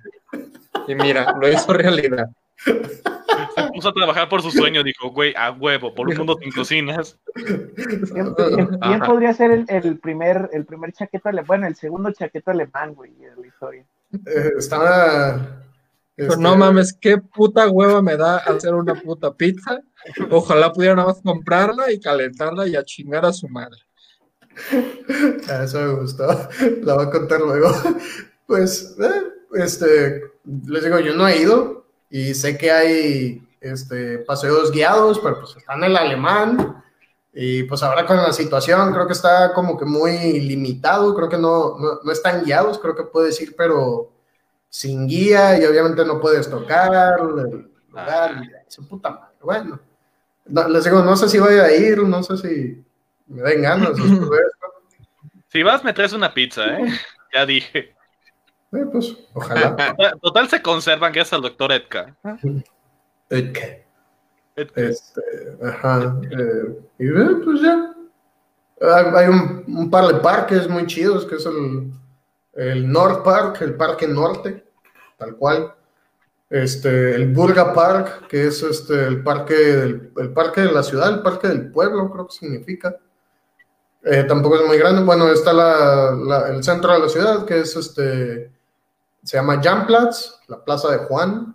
Y 0.87 0.95
mira, 0.95 1.35
lo 1.41 1.49
hizo 1.49 1.73
realidad. 1.73 2.29
Se 2.65 3.69
puso 3.75 3.89
a 3.89 3.93
trabajar 3.93 4.29
por 4.29 4.43
su 4.43 4.51
sueño, 4.51 4.83
dijo, 4.83 5.11
güey, 5.11 5.35
a 5.37 5.51
huevo, 5.51 5.95
por 5.95 6.09
un 6.09 6.17
mundo 6.17 6.39
sin 6.41 6.53
cocinas. 6.53 7.19
¿Quién, 7.35 9.01
podría 9.01 9.33
ser 9.35 9.65
el, 9.69 9.99
primer, 9.99 10.49
el 10.53 10.65
primer 10.65 10.93
chaqueto 10.93 11.29
alemán? 11.29 11.47
Bueno, 11.47 11.67
el 11.67 11.77
segundo 11.77 12.13
chaqueto 12.13 12.51
alemán, 12.51 12.95
güey, 12.95 13.13
de 13.15 13.37
la 13.37 13.47
historia. 13.47 13.85
Eh, 14.13 14.53
estaba. 14.59 15.65
Este... 16.17 16.37
No 16.37 16.57
mames, 16.57 16.93
qué 16.93 17.19
puta 17.19 17.69
hueva 17.69 18.03
me 18.03 18.17
da 18.17 18.37
hacer 18.39 18.75
una 18.75 18.95
puta 18.95 19.35
pizza. 19.35 19.81
Ojalá 20.31 20.73
pudiera 20.73 20.95
nada 20.95 21.09
más 21.09 21.21
comprarla 21.23 21.91
y 21.93 22.01
calentarla 22.01 22.67
y 22.67 22.77
a 22.77 22.85
chingar 22.85 23.25
a 23.25 23.33
su 23.33 23.49
madre. 23.49 23.81
Ah, 25.49 25.65
eso 25.65 25.81
me 25.81 25.95
gustó. 25.95 26.27
La 26.83 26.95
voy 26.95 27.07
a 27.07 27.11
contar 27.11 27.41
luego. 27.41 27.73
Pues, 28.47 28.97
eh, 29.01 29.23
este, 29.55 30.23
les 30.67 30.85
digo, 30.85 30.99
yo 31.01 31.15
no 31.15 31.27
he 31.27 31.39
ido, 31.39 31.87
y 32.11 32.35
sé 32.35 32.59
que 32.59 32.71
hay 32.71 33.43
este, 33.63 34.19
paseos 34.19 34.71
guiados, 34.71 35.19
pero 35.21 35.41
pues 35.41 35.57
están 35.57 35.79
en 35.79 35.91
el 35.91 35.97
alemán. 35.97 36.83
Y 37.33 37.63
pues 37.63 37.83
ahora 37.83 38.05
con 38.05 38.19
la 38.19 38.33
situación 38.35 38.93
creo 38.93 39.07
que 39.07 39.15
está 39.15 39.55
como 39.55 39.79
que 39.79 39.87
muy 39.87 40.39
limitado, 40.41 41.15
creo 41.15 41.31
que 41.31 41.39
no, 41.39 41.79
no, 42.05 42.13
están 42.13 42.45
guiados, 42.45 42.79
creo 42.79 42.95
que 42.95 43.05
puedes 43.05 43.41
ir, 43.41 43.55
pero 43.57 44.13
sin 44.69 45.07
guía 45.07 45.59
y 45.59 45.65
obviamente 45.65 46.05
no 46.05 46.21
puedes 46.21 46.51
tocar 46.51 47.21
el 47.21 47.71
lugar. 47.89 48.43
Su 48.69 48.87
puta 48.87 49.09
madre. 49.09 49.37
Bueno, 49.41 49.81
les 50.47 50.85
digo, 50.85 51.03
no 51.03 51.17
sé 51.17 51.29
si 51.29 51.39
voy 51.39 51.55
a 51.55 51.75
ir, 51.75 51.99
no 52.03 52.23
sé 52.23 52.37
si 52.37 52.85
me 53.27 53.43
den 53.43 53.63
ganas. 53.63 53.97
si 55.49 55.63
vas, 55.63 55.85
me 55.85 55.93
traes 55.93 56.13
una 56.13 56.33
pizza, 56.33 56.79
¿eh? 56.79 56.93
Ya 57.33 57.47
dije. 57.47 57.95
Eh, 58.73 58.87
pues, 58.91 59.17
ojalá. 59.35 59.95
Total 60.21 60.49
se 60.49 60.63
conservan 60.63 61.13
gracias 61.13 61.35
al 61.35 61.43
doctor 61.43 61.73
Edka. 61.73 62.17
Edka. 63.29 63.83
Este, 64.57 65.23
ajá. 65.65 66.21
Eh, 66.31 66.79
y 66.99 67.09
eh, 67.09 67.37
pues 67.45 67.61
ya. 67.63 67.95
Hay 69.15 69.29
un, 69.29 69.91
par 69.91 70.09
de 70.09 70.15
parques 70.21 70.69
muy 70.69 70.87
chidos, 70.87 71.25
que 71.27 71.37
es 71.37 71.47
el, 71.47 71.93
el 72.55 72.91
North 72.91 73.23
Park, 73.23 73.61
el 73.61 73.77
Parque 73.77 74.09
Norte, 74.09 74.65
tal 75.17 75.37
cual. 75.37 75.75
Este, 76.53 77.15
el 77.15 77.33
Burga 77.33 77.73
Park, 77.73 78.27
que 78.29 78.47
es 78.47 78.63
este, 78.63 79.07
el, 79.07 79.23
parque 79.23 79.73
el 80.17 80.33
parque 80.35 80.61
de 80.61 80.73
la 80.73 80.83
ciudad, 80.83 81.09
el 81.09 81.23
parque 81.23 81.49
del 81.49 81.71
pueblo, 81.71 82.11
creo 82.11 82.27
que 82.27 82.35
significa. 82.35 82.95
tampoco 84.29 84.57
es 84.57 84.67
muy 84.67 84.77
grande. 84.77 85.03
Bueno, 85.03 85.29
está 85.29 85.53
la, 85.53 86.49
el 86.51 86.63
centro 86.63 86.93
de 86.93 86.99
la 86.99 87.09
ciudad, 87.09 87.47
que 87.47 87.61
es 87.61 87.75
este 87.75 88.53
se 89.23 89.37
llama 89.37 89.61
Jamplatz, 89.63 90.41
la 90.49 90.65
Plaza 90.65 90.91
de 90.91 90.99
Juan, 90.99 91.55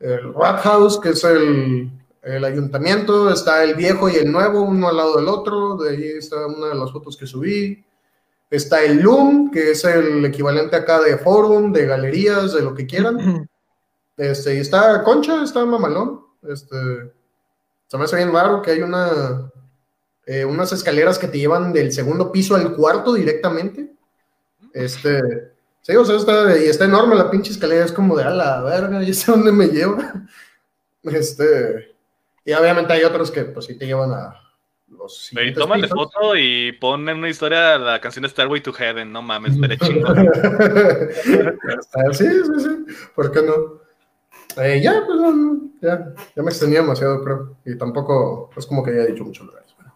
el 0.00 0.34
Rathaus, 0.34 0.98
que 0.98 1.10
es 1.10 1.22
el, 1.24 1.90
ayuntamiento, 2.44 3.30
está 3.30 3.62
el 3.62 3.74
viejo 3.74 4.08
y 4.08 4.16
el 4.16 4.32
nuevo, 4.32 4.62
uno 4.62 4.88
al 4.88 4.96
lado 4.96 5.16
del 5.16 5.28
otro, 5.28 5.76
de 5.76 5.90
ahí 5.90 6.04
está 6.16 6.46
una 6.46 6.68
de 6.68 6.74
las 6.74 6.90
fotos 6.90 7.16
que 7.16 7.26
subí. 7.26 7.84
Está 8.50 8.82
el 8.82 9.00
Loom, 9.00 9.50
que 9.50 9.70
es 9.70 9.84
el 9.84 10.24
equivalente 10.24 10.76
acá 10.76 11.00
de 11.00 11.16
forum, 11.16 11.72
de 11.72 11.86
galerías, 11.86 12.52
de 12.52 12.62
lo 12.62 12.74
que 12.74 12.86
quieran. 12.86 13.48
Este, 14.16 14.56
y 14.56 14.58
está 14.58 15.02
Concha, 15.02 15.42
está 15.42 15.64
Mamalón. 15.64 16.24
Este, 16.48 16.76
se 17.86 17.98
me 17.98 18.04
hace 18.04 18.16
bien 18.16 18.32
raro 18.32 18.62
que 18.62 18.72
hay 18.72 18.82
una, 18.82 19.50
eh, 20.26 20.44
unas 20.44 20.72
escaleras 20.72 21.18
que 21.18 21.28
te 21.28 21.38
llevan 21.38 21.72
del 21.72 21.92
segundo 21.92 22.32
piso 22.32 22.54
al 22.54 22.74
cuarto 22.74 23.14
directamente. 23.14 23.92
Este, 24.72 25.52
Sí, 25.82 25.96
o 25.96 26.04
sea, 26.04 26.16
está, 26.16 26.56
y 26.56 26.68
está 26.68 26.84
enorme 26.84 27.16
la 27.16 27.28
pinche 27.28 27.50
escalera, 27.50 27.84
es 27.84 27.90
como 27.90 28.16
de 28.16 28.22
a 28.22 28.30
la 28.30 28.62
verga, 28.62 29.02
y 29.02 29.12
sé 29.12 29.32
dónde 29.32 29.52
me 29.52 29.66
lleva. 29.66 30.12
Este, 31.04 31.96
y 32.44 32.52
obviamente 32.52 32.92
hay 32.92 33.02
otros 33.02 33.32
que 33.32 33.42
pues 33.42 33.66
sí 33.66 33.76
te 33.76 33.86
llevan 33.86 34.12
a 34.12 34.40
los 34.86 35.32
Y 35.32 35.52
tómale 35.52 35.88
foto 35.88 36.36
y 36.36 36.70
ponen 36.70 37.18
una 37.18 37.28
historia 37.28 37.76
la 37.76 38.00
canción 38.00 38.22
de 38.22 38.28
Starway 38.28 38.60
to 38.60 38.72
Heaven, 38.72 39.10
no 39.10 39.20
mames, 39.20 39.58
veré 39.58 39.76
chingo. 39.80 40.14
sí, 42.12 42.24
sí, 42.24 42.52
sí, 42.56 42.86
¿por 43.16 43.32
qué 43.32 43.42
no? 43.42 43.81
Eh, 44.58 44.80
ya, 44.82 45.02
pues 45.06 45.20
ya, 45.80 46.12
ya 46.36 46.42
me 46.42 46.50
extendí 46.50 46.76
demasiado, 46.76 47.22
creo, 47.24 47.56
y 47.64 47.76
tampoco 47.78 48.50
es 48.56 48.66
como 48.66 48.82
que 48.82 48.90
haya 48.90 49.06
dicho 49.06 49.24
muchos 49.24 49.46
lugares. 49.46 49.74
Bueno. 49.76 49.94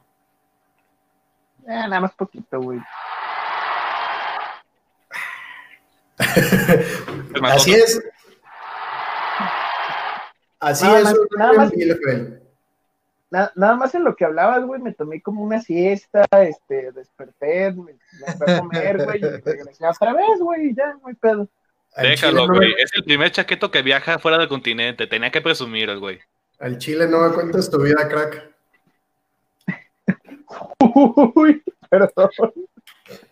Eh, 1.66 1.88
nada 1.88 2.00
más 2.00 2.14
poquito, 2.14 2.60
güey. 2.60 2.80
Así 7.42 7.74
es. 7.74 8.02
Así 10.58 10.86
es. 10.86 11.14
nada, 11.36 11.52
más, 11.52 11.72
nada, 13.54 13.76
más 13.76 13.94
en 13.94 14.04
lo 14.04 14.16
que 14.16 14.24
hablabas, 14.24 14.64
güey, 14.64 14.80
me 14.80 14.94
tomé 14.94 15.20
como 15.20 15.42
una 15.42 15.60
siesta, 15.60 16.24
este, 16.42 16.92
desperté, 16.92 17.72
me, 17.72 17.92
fui 17.92 18.54
a 18.54 18.58
comer, 18.60 19.04
güey, 19.04 19.18
y 19.18 19.40
regresé 19.40 19.86
otra 19.86 20.14
vez, 20.14 20.40
güey, 20.40 20.74
ya, 20.74 20.96
muy 21.02 21.14
pedo. 21.14 21.46
Déjalo, 21.96 22.46
güey. 22.46 22.74
Es 22.78 22.90
el 22.94 23.04
primer 23.04 23.30
chaqueto 23.30 23.70
que 23.70 23.82
viaja 23.82 24.18
fuera 24.18 24.38
del 24.38 24.48
continente. 24.48 25.06
Tenía 25.06 25.30
que 25.30 25.40
presumir 25.40 25.90
el 25.90 25.98
güey. 25.98 26.20
Al 26.58 26.78
Chile 26.78 27.06
no 27.08 27.20
me 27.20 27.34
cuentas 27.34 27.70
tu 27.70 27.80
vida, 27.80 28.08
crack. 28.08 28.54
Uy, 31.34 31.62
perdón. 31.88 32.30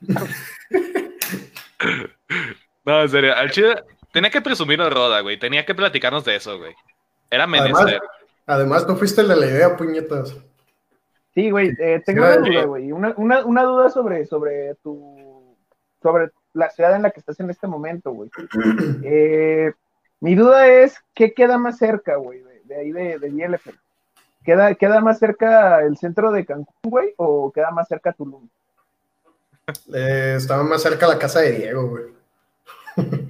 No, 2.85 3.01
en 3.01 3.09
serio, 3.09 3.35
al 3.35 3.51
chile 3.51 3.83
tenía 4.13 4.31
que 4.31 4.43
presumir 4.43 4.81
el 4.81 4.91
Roda, 4.91 5.21
güey. 5.21 5.39
Tenía 5.39 5.65
que 5.65 5.75
platicarnos 5.75 6.25
de 6.25 6.37
eso, 6.37 6.59
güey. 6.59 6.75
Era 7.31 7.47
menester. 7.47 8.01
Además, 8.47 8.87
tú 8.87 8.95
fuiste 8.97 9.23
el 9.23 9.29
de 9.29 9.37
la 9.37 9.47
idea, 9.47 9.77
puñetas. 9.77 10.37
Sí, 11.35 11.51
güey, 11.51 11.71
eh, 11.81 12.03
tengo 12.05 12.23
una 12.23 12.37
duda, 12.37 12.65
güey. 12.65 12.93
Una, 12.93 13.15
una, 13.17 13.45
una, 13.45 13.63
duda 13.63 13.91
sobre, 13.91 14.27
sobre 14.27 14.75
tu. 14.77 15.57
sobre 16.03 16.31
la 16.55 16.71
ciudad 16.71 16.97
en 16.97 17.03
la 17.03 17.11
que 17.11 17.21
estás 17.21 17.39
en 17.41 17.51
este 17.51 17.67
momento, 17.67 18.13
güey. 18.13 18.31
Eh, 19.05 19.73
mi 20.21 20.35
duda 20.35 20.67
es: 20.69 20.97
¿qué 21.15 21.35
queda 21.35 21.59
más 21.59 21.77
cerca, 21.77 22.17
güey, 22.17 22.43
de, 22.65 22.77
ahí 22.77 22.93
de, 22.93 23.19
de 23.19 23.61
¿Queda, 24.45 24.75
¿Queda 24.75 25.01
más 25.01 25.19
cerca 25.19 25.81
el 25.81 25.97
centro 25.97 26.31
de 26.31 26.45
Cancún, 26.45 26.75
güey, 26.83 27.15
o 27.17 27.51
queda 27.53 27.71
más 27.71 27.89
cerca 27.89 28.13
Tulum? 28.13 28.49
Eh, 29.95 30.35
estaba 30.37 30.63
más 30.63 30.83
cerca 30.83 31.09
la 31.09 31.19
casa 31.19 31.41
de 31.41 31.53
Diego, 31.53 31.89
güey. 31.89 32.05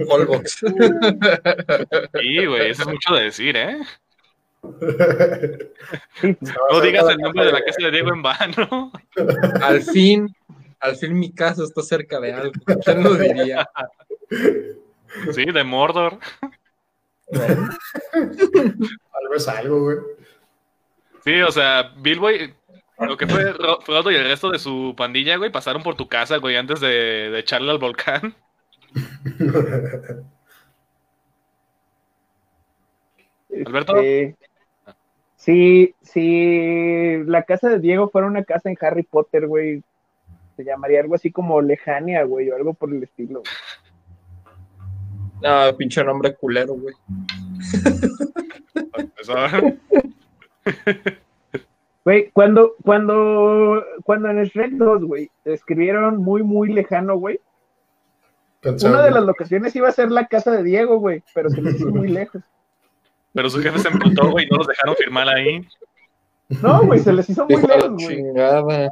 Holbox. 0.08 0.58
Sí, 2.20 2.46
güey, 2.46 2.70
eso 2.70 2.82
es 2.82 2.88
mucho 2.88 3.14
de 3.14 3.24
decir, 3.24 3.56
¿eh? 3.56 3.78
No 6.40 6.80
digas 6.80 7.08
el 7.08 7.18
nombre 7.18 7.44
de 7.44 7.52
la 7.52 7.62
casa 7.62 7.84
de 7.84 7.90
Diego 7.90 8.12
en 8.12 8.22
vano. 8.22 8.92
Al 9.62 9.82
fin, 9.82 10.34
al 10.84 10.96
fin 10.96 11.18
mi 11.18 11.32
casa 11.32 11.64
está 11.64 11.80
cerca 11.80 12.20
de 12.20 12.32
algo. 12.34 12.52
¿Quién 12.84 13.02
lo 13.02 13.14
diría? 13.14 13.66
Sí, 15.32 15.46
de 15.46 15.64
Mordor. 15.64 16.18
Tal 17.30 17.68
vez 19.30 19.48
algo, 19.48 19.80
güey. 19.80 19.96
Sí, 21.24 21.40
o 21.40 21.50
sea, 21.50 21.94
Bilbo, 21.96 22.28
lo 22.98 23.16
que 23.16 23.26
fue 23.26 23.54
Frodo 23.54 24.10
y 24.10 24.16
el 24.16 24.24
resto 24.24 24.50
de 24.50 24.58
su 24.58 24.94
pandilla, 24.94 25.36
güey, 25.36 25.50
pasaron 25.50 25.82
por 25.82 25.96
tu 25.96 26.06
casa, 26.06 26.36
güey, 26.36 26.56
antes 26.56 26.80
de, 26.80 27.30
de 27.30 27.38
echarle 27.38 27.70
al 27.70 27.78
volcán. 27.78 28.34
Alberto. 33.66 33.94
si, 35.36 35.94
si 36.02 37.22
la 37.24 37.44
casa 37.44 37.70
de 37.70 37.78
Diego 37.78 38.10
fuera 38.10 38.26
una 38.26 38.44
casa 38.44 38.68
en 38.68 38.76
Harry 38.80 39.04
Potter, 39.04 39.46
güey, 39.46 39.82
se 40.56 40.64
llamaría 40.64 41.00
algo 41.00 41.14
así 41.14 41.30
como 41.30 41.60
Lejania, 41.60 42.24
güey, 42.24 42.50
o 42.50 42.56
algo 42.56 42.74
por 42.74 42.92
el 42.92 43.02
estilo. 43.02 43.42
Ah, 45.44 45.72
pinche 45.76 46.02
nombre 46.02 46.34
culero, 46.34 46.74
güey. 46.74 46.94
Güey, 52.04 52.30
cuando, 52.32 52.74
cuando, 52.82 53.82
cuando 54.04 54.28
en 54.28 54.44
Shrek 54.44 54.72
2, 54.72 55.04
güey, 55.04 55.30
escribieron 55.46 56.18
muy, 56.18 56.42
muy 56.42 56.70
lejano, 56.70 57.16
güey. 57.16 57.40
Una 58.62 59.02
de 59.02 59.10
las 59.10 59.24
locaciones 59.24 59.74
iba 59.74 59.88
a 59.88 59.92
ser 59.92 60.10
la 60.10 60.26
casa 60.26 60.50
de 60.50 60.62
Diego, 60.62 60.98
güey, 60.98 61.22
pero 61.34 61.48
se 61.48 61.62
les 61.62 61.76
hizo 61.76 61.88
muy 61.88 62.08
lejos. 62.08 62.42
Pero 63.32 63.48
su 63.48 63.60
jefe 63.60 63.78
se 63.78 63.88
emputó, 63.88 64.30
güey, 64.30 64.44
y 64.44 64.48
no 64.50 64.58
los 64.58 64.66
dejaron 64.66 64.94
firmar 64.96 65.28
ahí. 65.28 65.66
No, 66.62 66.84
güey, 66.84 67.00
se 67.00 67.12
les 67.12 67.28
hizo 67.30 67.46
muy 67.46 67.62
lejos, 67.62 67.90
güey. 67.92 68.88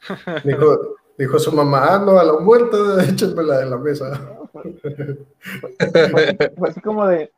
Dijo, 0.44 0.96
dijo 1.16 1.38
su 1.38 1.52
mamá, 1.52 1.98
no, 1.98 2.18
a 2.18 2.24
la 2.24 2.32
vuelta, 2.32 2.76
échenmela 3.08 3.58
de 3.58 3.66
la 3.66 3.76
mesa. 3.76 4.38
Fue 6.56 6.68
así 6.68 6.80
como 6.80 7.06
de, 7.06 7.30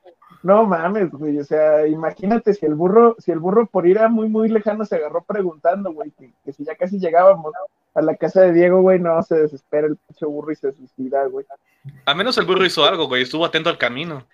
no 0.42 0.64
mames, 0.64 1.10
güey, 1.10 1.38
o 1.38 1.44
sea, 1.44 1.86
imagínate 1.86 2.54
si 2.54 2.66
el 2.66 2.74
burro, 2.74 3.16
si 3.18 3.30
el 3.30 3.38
burro 3.38 3.66
por 3.66 3.86
ir 3.86 3.98
a 3.98 4.08
muy, 4.08 4.28
muy 4.28 4.48
lejano 4.48 4.84
se 4.84 4.96
agarró 4.96 5.22
preguntando, 5.22 5.92
güey, 5.92 6.12
que, 6.12 6.52
si 6.52 6.64
ya 6.64 6.74
casi 6.76 6.98
llegábamos 6.98 7.52
a 7.94 8.02
la 8.02 8.16
casa 8.16 8.42
de 8.42 8.52
Diego, 8.52 8.80
güey, 8.80 8.98
no, 8.98 9.22
se 9.22 9.34
desespera 9.36 9.86
el 9.86 9.96
pinche 9.96 10.26
burro 10.26 10.52
y 10.52 10.56
se 10.56 10.72
suicida, 10.72 11.26
güey. 11.26 11.44
Al 12.06 12.16
menos 12.16 12.38
el 12.38 12.46
burro 12.46 12.64
hizo 12.64 12.84
algo, 12.84 13.08
güey, 13.08 13.22
estuvo 13.22 13.44
atento 13.44 13.68
al 13.68 13.78
camino. 13.78 14.24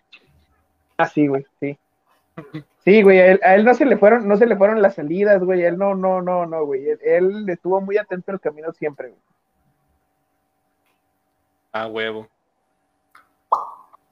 Ah, 0.97 1.09
sí, 1.09 1.27
güey, 1.27 1.45
sí. 1.61 1.79
Sí, 2.87 3.03
güey, 3.03 3.19
a 3.19 3.55
él, 3.57 3.65
no 3.65 3.75
se 3.75 3.85
le 3.85 3.97
fueron, 3.97 4.29
no 4.29 4.37
se 4.37 4.47
le 4.47 4.57
fueron 4.57 4.81
las 4.81 4.95
salidas, 4.95 5.43
güey, 5.43 5.65
él 5.65 5.77
no, 5.77 5.97
no, 5.97 6.23
no, 6.23 6.47
no, 6.47 6.65
güey, 6.65 6.89
él, 6.89 6.99
él 7.03 7.49
estuvo 7.49 7.81
muy 7.81 7.99
atento 7.99 8.31
al 8.31 8.41
camino 8.41 8.73
siempre, 8.73 9.09
güey. 9.09 9.21
Ah, 11.73 11.89
huevo. 11.89 12.29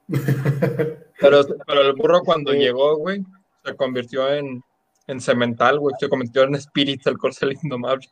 Pero, 1.17 1.41
pero 1.65 1.81
el 1.81 1.93
burro 1.93 2.19
cuando 2.23 2.51
llegó, 2.51 2.97
güey, 2.97 3.23
se 3.63 3.73
convirtió 3.77 4.31
en, 4.31 4.61
en 5.07 5.21
cemental, 5.21 5.79
güey, 5.79 5.95
se 5.97 6.09
convirtió 6.09 6.43
en 6.43 6.55
espíritu 6.55 7.09
el 7.09 7.17
corcel 7.17 7.57
indomable. 7.63 8.05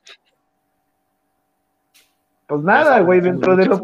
Pues 2.47 2.61
nada, 2.61 3.01
güey, 3.01 3.19
dentro 3.19 3.57
de 3.57 3.65
lo 3.65 3.83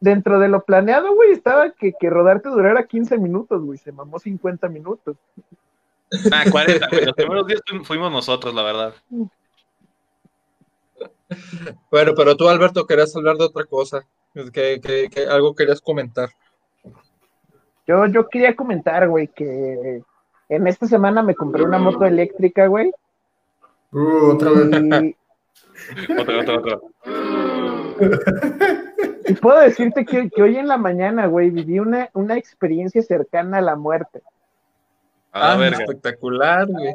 dentro 0.00 0.38
de 0.38 0.48
lo 0.48 0.64
planeado, 0.64 1.14
güey, 1.14 1.32
estaba 1.32 1.70
que, 1.70 1.92
que 1.98 2.10
rodarte 2.10 2.48
durara 2.48 2.86
15 2.86 3.18
minutos, 3.18 3.62
güey, 3.62 3.78
se 3.78 3.92
mamó 3.92 4.18
50 4.18 4.68
minutos. 4.68 5.16
Ah, 6.30 6.44
40, 6.50 6.88
güey, 6.88 7.04
los 7.06 7.14
primeros 7.14 7.46
días 7.46 7.60
fuimos 7.84 8.12
nosotros, 8.12 8.54
la 8.54 8.62
verdad. 8.62 8.94
Bueno, 11.90 12.12
pero 12.14 12.36
tú, 12.36 12.48
Alberto, 12.48 12.86
querías 12.86 13.14
hablar 13.16 13.36
de 13.36 13.44
otra 13.44 13.64
cosa, 13.64 14.06
que, 14.52 14.80
que, 14.80 15.08
que 15.10 15.26
algo 15.26 15.54
querías 15.54 15.80
comentar. 15.80 16.28
Yo, 17.86 18.06
yo 18.06 18.28
quería 18.28 18.56
comentar, 18.56 19.08
güey, 19.08 19.28
que 19.28 20.02
en 20.48 20.66
esta 20.66 20.86
semana 20.86 21.22
me 21.22 21.34
compré 21.34 21.62
una 21.62 21.78
moto 21.78 22.04
eléctrica, 22.04 22.66
güey. 22.66 22.92
Uh, 23.92 24.32
otra 24.32 24.50
vez. 24.50 25.14
otra, 26.18 26.40
otra, 26.40 26.58
otra. 26.58 26.80
Y 29.26 29.34
puedo 29.34 29.60
decirte 29.60 30.04
que, 30.04 30.30
hoy 30.42 30.56
en 30.56 30.68
la 30.68 30.76
mañana, 30.76 31.26
güey, 31.26 31.50
viví 31.50 31.78
una, 31.78 32.10
una 32.14 32.36
experiencia 32.36 33.02
cercana 33.02 33.58
a 33.58 33.62
la 33.62 33.76
muerte. 33.76 34.22
Ah, 35.32 35.58
espectacular, 35.66 36.66
güey. 36.66 36.94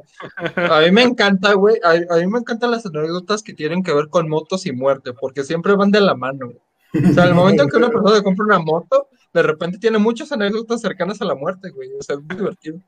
A 0.55 0.79
mí 0.81 0.91
me 0.91 1.03
encanta, 1.03 1.53
güey. 1.53 1.75
A, 1.83 2.15
mí 2.17 2.27
me 2.27 2.39
encantan 2.39 2.71
las 2.71 2.85
anécdotas 2.85 3.43
que 3.43 3.53
tienen 3.53 3.83
que 3.83 3.93
ver 3.93 4.07
con 4.07 4.29
motos 4.29 4.65
y 4.65 4.71
muerte, 4.71 5.11
porque 5.13 5.43
siempre 5.43 5.75
van 5.75 5.91
de 5.91 5.99
la 5.99 6.15
mano. 6.15 6.53
O 6.93 7.13
sea, 7.13 7.23
al 7.23 7.35
momento 7.35 7.63
en 7.63 7.69
que 7.69 7.77
una 7.77 7.89
persona 7.89 8.23
compra 8.23 8.45
una 8.45 8.59
moto, 8.59 9.09
de 9.33 9.43
repente 9.43 9.77
tiene 9.77 9.97
muchas 9.97 10.31
anécdotas 10.31 10.79
cercanas 10.79 11.21
a 11.21 11.25
la 11.25 11.35
muerte, 11.35 11.69
güey. 11.69 11.89
O 11.99 12.01
sea, 12.01 12.15
es 12.15 12.21
muy 12.21 12.35
divertido. 12.37 12.79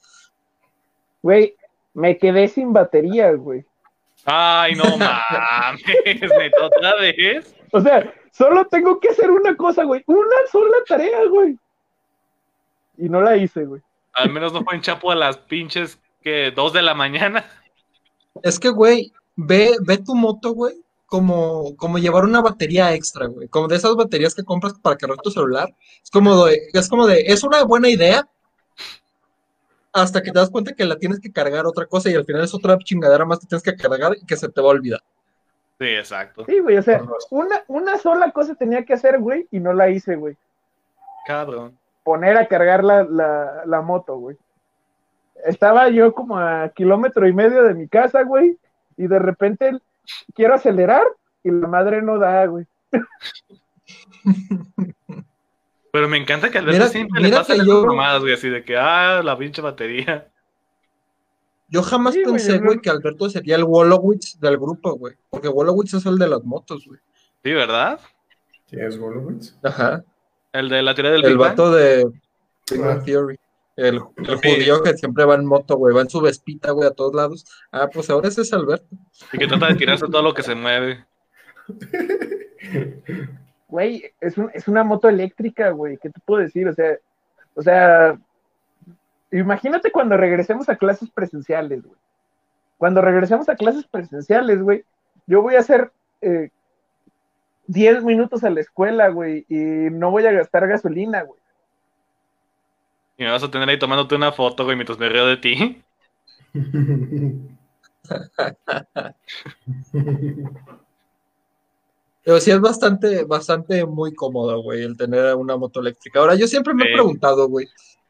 Güey, 1.22 1.56
me 1.94 2.18
quedé 2.18 2.48
sin 2.48 2.72
batería, 2.72 3.32
güey. 3.34 3.66
Ay, 4.26 4.76
no 4.76 4.84
mames, 4.98 5.84
otra 6.62 6.96
vez. 7.02 7.56
O 7.72 7.82
sea, 7.82 8.14
solo 8.32 8.66
tengo 8.66 9.00
que 9.00 9.10
hacer 9.10 9.30
una 9.30 9.56
cosa, 9.56 9.84
güey. 9.84 10.04
Una 10.08 10.36
sola 10.52 10.78
tarea, 10.88 11.26
güey. 11.30 11.58
Y 12.98 13.10
no 13.10 13.22
la 13.22 13.38
hice, 13.38 13.66
güey. 13.66 13.82
Al 14.14 14.32
menos 14.32 14.54
no 14.54 14.64
fue 14.64 14.76
en 14.76 14.82
Chapo 14.82 15.12
a 15.12 15.16
las 15.16 15.38
pinches 15.38 16.00
que 16.22 16.52
dos 16.52 16.74
de 16.74 16.82
la 16.82 16.94
mañana. 16.94 17.46
Es 18.44 18.60
que, 18.60 18.70
güey, 18.70 19.12
ve, 19.36 19.76
ve 19.82 19.98
tu 19.98 20.16
moto, 20.16 20.54
güey, 20.54 20.76
como, 21.06 21.76
como 21.78 21.98
llevar 21.98 22.24
una 22.24 22.42
batería 22.42 22.94
extra, 22.94 23.28
güey. 23.28 23.48
Como 23.48 23.68
de 23.68 23.76
esas 23.76 23.96
baterías 23.96 24.36
que 24.36 24.44
compras 24.44 24.74
para 24.82 24.98
cargar 24.98 25.18
tu 25.18 25.32
celular. 25.32 25.74
Es 26.04 26.10
como 26.10 26.46
de, 26.46 26.70
es 26.74 26.90
como 26.90 27.08
de, 27.08 27.22
es 27.22 27.44
una 27.44 27.64
buena 27.64 27.90
idea. 27.90 28.28
Hasta 29.94 30.22
que 30.22 30.32
te 30.32 30.40
das 30.40 30.50
cuenta 30.50 30.74
que 30.74 30.86
la 30.86 30.98
tienes 30.98 31.20
que 31.20 31.32
cargar 31.32 31.66
otra 31.66 31.86
cosa 31.86 32.10
y 32.10 32.16
al 32.16 32.24
final 32.24 32.44
es 32.44 32.54
otra 32.54 32.78
chingadera 32.78 33.26
más 33.26 33.40
que 33.40 33.48
tienes 33.48 33.64
que 33.64 33.76
cargar 33.76 34.16
y 34.22 34.26
que 34.26 34.38
se 34.38 34.48
te 34.48 34.62
va 34.62 34.68
a 34.68 34.72
olvidar. 34.72 35.02
Sí, 35.80 35.88
exacto. 35.88 36.46
Sí, 36.46 36.60
güey, 36.60 36.78
o 36.78 36.82
sea, 36.82 37.02
una, 37.32 37.64
una 37.68 37.98
sola 37.98 38.32
cosa 38.32 38.56
tenía 38.56 38.86
que 38.86 38.94
hacer, 38.94 39.20
güey, 39.20 39.48
y 39.52 39.60
no 39.60 39.74
la 39.74 39.90
hice, 39.90 40.16
güey. 40.16 40.36
Cabrón. 41.26 41.78
Poner 42.04 42.38
a 42.38 42.48
cargar 42.48 42.84
la, 42.84 43.04
la, 43.04 43.64
la 43.66 43.82
moto, 43.82 44.16
güey. 44.18 44.38
Estaba 45.46 45.90
yo 45.90 46.14
como 46.14 46.38
a 46.38 46.70
kilómetro 46.70 47.28
y 47.28 47.34
medio 47.34 47.64
de 47.64 47.74
mi 47.74 47.88
casa, 47.88 48.24
güey, 48.24 48.58
y 48.98 49.08
de 49.08 49.20
repente 49.20 49.80
quiero 50.36 50.54
acelerar 50.54 51.06
y 51.44 51.52
la 51.52 51.68
madre 51.68 52.02
no 52.02 52.20
da, 52.20 52.46
güey. 52.46 52.66
Pero 55.92 56.08
me 56.08 56.18
encanta 56.18 56.50
que 56.50 56.58
Alberto 56.58 56.88
siempre 56.88 57.22
le 57.22 57.32
pasa 57.32 57.56
yo... 57.56 57.84
tomadas, 57.84 58.22
güey, 58.22 58.34
así 58.34 58.50
de 58.50 58.64
que, 58.64 58.78
ah, 58.78 59.22
la 59.24 59.38
pinche 59.38 59.62
batería. 59.62 60.28
Yo 61.72 61.82
jamás 61.82 62.18
pensé, 62.18 62.58
güey, 62.58 62.80
que 62.80 62.90
Alberto 62.90 63.30
sería 63.30 63.56
el 63.56 63.64
Wolowitz 63.64 64.38
del 64.42 64.58
grupo, 64.58 64.94
güey. 64.96 65.16
Porque 65.30 65.48
Wolowitz 65.48 65.94
es 65.94 66.06
el 66.06 66.18
de 66.18 66.28
las 66.28 66.44
motos, 66.44 66.86
güey. 66.86 67.00
Sí, 67.42 67.54
¿verdad? 67.54 67.98
Sí, 68.66 68.76
es 68.78 69.00
Wolowitz. 69.00 69.56
Ajá. 69.64 70.04
El 70.52 70.68
de 70.68 70.82
la 70.82 70.94
teoría 70.94 71.14
del 71.14 71.24
El 71.24 71.38
vato 71.38 71.72
de 71.72 72.12
Big 72.70 72.84
ah. 72.84 73.02
Theory. 73.06 73.40
El, 73.78 74.00
judío 74.00 74.84
que 74.84 74.98
siempre 74.98 75.24
va 75.24 75.36
en 75.36 75.46
moto, 75.46 75.78
güey, 75.78 75.96
va 75.96 76.02
en 76.02 76.10
su 76.10 76.20
vespita, 76.20 76.72
güey, 76.72 76.90
a 76.90 76.92
todos 76.92 77.16
lados. 77.16 77.46
Ah, 77.72 77.90
pues 77.92 78.10
ahora 78.10 78.28
ese 78.28 78.42
es 78.42 78.52
Alberto. 78.52 78.86
Y 79.32 79.38
que 79.38 79.48
trata 79.48 79.68
de 79.70 79.76
tirarse 79.76 80.08
todo 80.08 80.22
lo 80.22 80.34
que 80.34 80.44
se 80.44 80.56
mueve. 80.56 81.06
Güey, 83.68 84.04
es, 84.20 84.36
es 84.54 84.68
una 84.68 84.84
moto 84.84 85.08
eléctrica, 85.08 85.70
güey, 85.70 85.98
¿qué 85.98 86.10
te 86.10 86.20
puedo 86.26 86.42
decir? 86.42 86.68
O 86.68 86.74
sea, 86.74 86.98
o 87.56 87.62
sea, 87.62 88.20
imagínate 89.32 89.92
cuando 89.92 90.18
regresemos 90.18 90.70
a 90.70 90.76
clases 90.76 91.10
presenciales, 91.10 91.84
güey. 91.84 91.98
Cuando 92.78 93.02
regresemos 93.02 93.48
a 93.50 93.56
clases 93.56 93.86
presenciales, 93.86 94.62
güey, 94.62 94.84
yo 95.28 95.42
voy 95.42 95.56
a 95.56 95.60
hacer 95.60 95.92
eh, 96.22 96.50
10 97.68 98.04
minutos 98.04 98.44
a 98.44 98.50
la 98.50 98.62
escuela, 98.62 99.10
güey, 99.10 99.46
y 99.48 99.56
no 99.92 100.12
voy 100.12 100.26
a 100.26 100.32
gastar 100.32 100.68
gasolina, 100.68 101.22
güey. 101.22 101.40
Y 103.18 103.24
me 103.24 103.32
vas 103.32 103.44
a 103.44 103.52
tener 103.52 103.70
ahí 103.70 103.78
tomándote 103.78 104.16
una 104.16 104.32
foto, 104.32 104.64
güey, 104.64 104.76
mientras 104.76 104.98
me 104.98 105.10
río 105.10 105.28
de 105.28 105.38
ti. 105.38 105.84
Pero 112.24 112.40
sí 112.40 112.52
es 112.52 112.60
bastante, 112.60 113.24
bastante 113.24 113.86
muy 113.86 114.14
cómodo, 114.14 114.62
güey, 114.62 114.84
el 114.84 114.98
tener 114.98 115.36
una 115.36 115.58
moto 115.58 115.80
eléctrica. 115.80 116.20
Ahora, 116.20 116.36
yo 116.36 116.48
siempre 116.48 116.74
me 116.74 116.84
he 116.86 116.94
preguntado, 116.94 117.48
güey, 117.48 117.68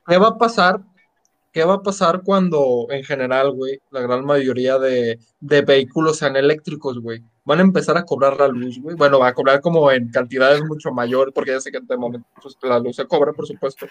¿qué 0.08 0.18
va 0.18 0.30
a 0.30 0.38
pasar? 0.38 0.82
¿Qué 1.52 1.66
va 1.66 1.76
a 1.76 1.82
pasar 1.82 2.22
cuando, 2.24 2.88
en 2.90 3.04
general, 3.04 3.52
güey, 3.52 3.80
la 3.90 4.00
gran 4.00 4.24
mayoría 4.24 4.80
de, 4.80 5.20
de 5.42 5.62
vehículos 5.62 6.18
sean 6.18 6.38
eléctricos, 6.38 7.00
güey? 7.00 7.22
Van 7.44 7.60
a 7.60 7.64
empezar 7.64 7.98
a 7.98 8.06
cobrar 8.06 8.40
la 8.40 8.48
luz, 8.48 8.80
güey. 8.80 8.96
Bueno, 8.96 9.20
va 9.20 9.28
a 9.28 9.34
cobrar 9.34 9.60
como 9.60 9.92
en 9.92 10.10
cantidades 10.10 10.64
mucho 10.64 10.92
mayores, 10.92 11.34
porque 11.34 11.52
ya 11.52 11.60
sé 11.60 11.70
que 11.70 11.78
en 11.78 11.84
este 11.84 11.98
momento 11.98 12.26
pues, 12.42 12.56
la 12.62 12.80
luz 12.80 12.96
se 12.96 13.06
cobra, 13.06 13.34
por 13.34 13.46
supuesto. 13.46 13.86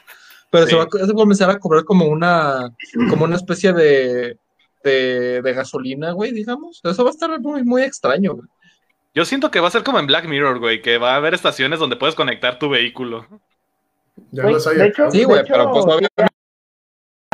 Pero 0.50 0.66
se, 0.66 0.74
va, 0.74 0.84
a 0.84 1.14
comenzar 1.14 1.50
a 1.50 1.58
cobrar 1.58 1.84
como 1.84 2.06
una, 2.06 2.74
como 3.11 3.24
una 3.24 3.36
especie 3.36 3.74
de, 3.74 4.38
de, 4.82 5.52
gasolina, 5.54 6.12
güey, 6.12 6.32
digamos. 6.32 6.80
Eso 6.82 7.04
va 7.04 7.11
a 7.11 7.12
estar 7.12 7.40
muy, 7.40 7.62
muy 7.62 7.82
extraño, 7.82 8.36
güey. 8.36 8.48
Yo 9.12 9.26
siento 9.26 9.50
que 9.50 9.61
va 9.61 9.68
a 9.68 9.72
ser 9.72 9.82
como 9.82 9.98
en 9.98 10.06
Black 10.06 10.26
Mirror, 10.26 10.61
güey, 10.61 10.80
que 10.80 10.96
va 10.96 11.12
a 11.12 11.16
haber 11.16 11.34
estaciones 11.34 11.78
donde 11.78 11.96
puedes 11.96 12.14
conectar 12.14 12.58
tu 12.58 12.70
vehículo. 12.70 13.26
Ya 14.30 14.44
lo 14.44 14.61
sabía. 14.61 14.92
sí, 15.11 15.24
güey, 15.24 15.42
pero 15.46 15.70
pues 15.72 15.84
obviamente 15.84 16.30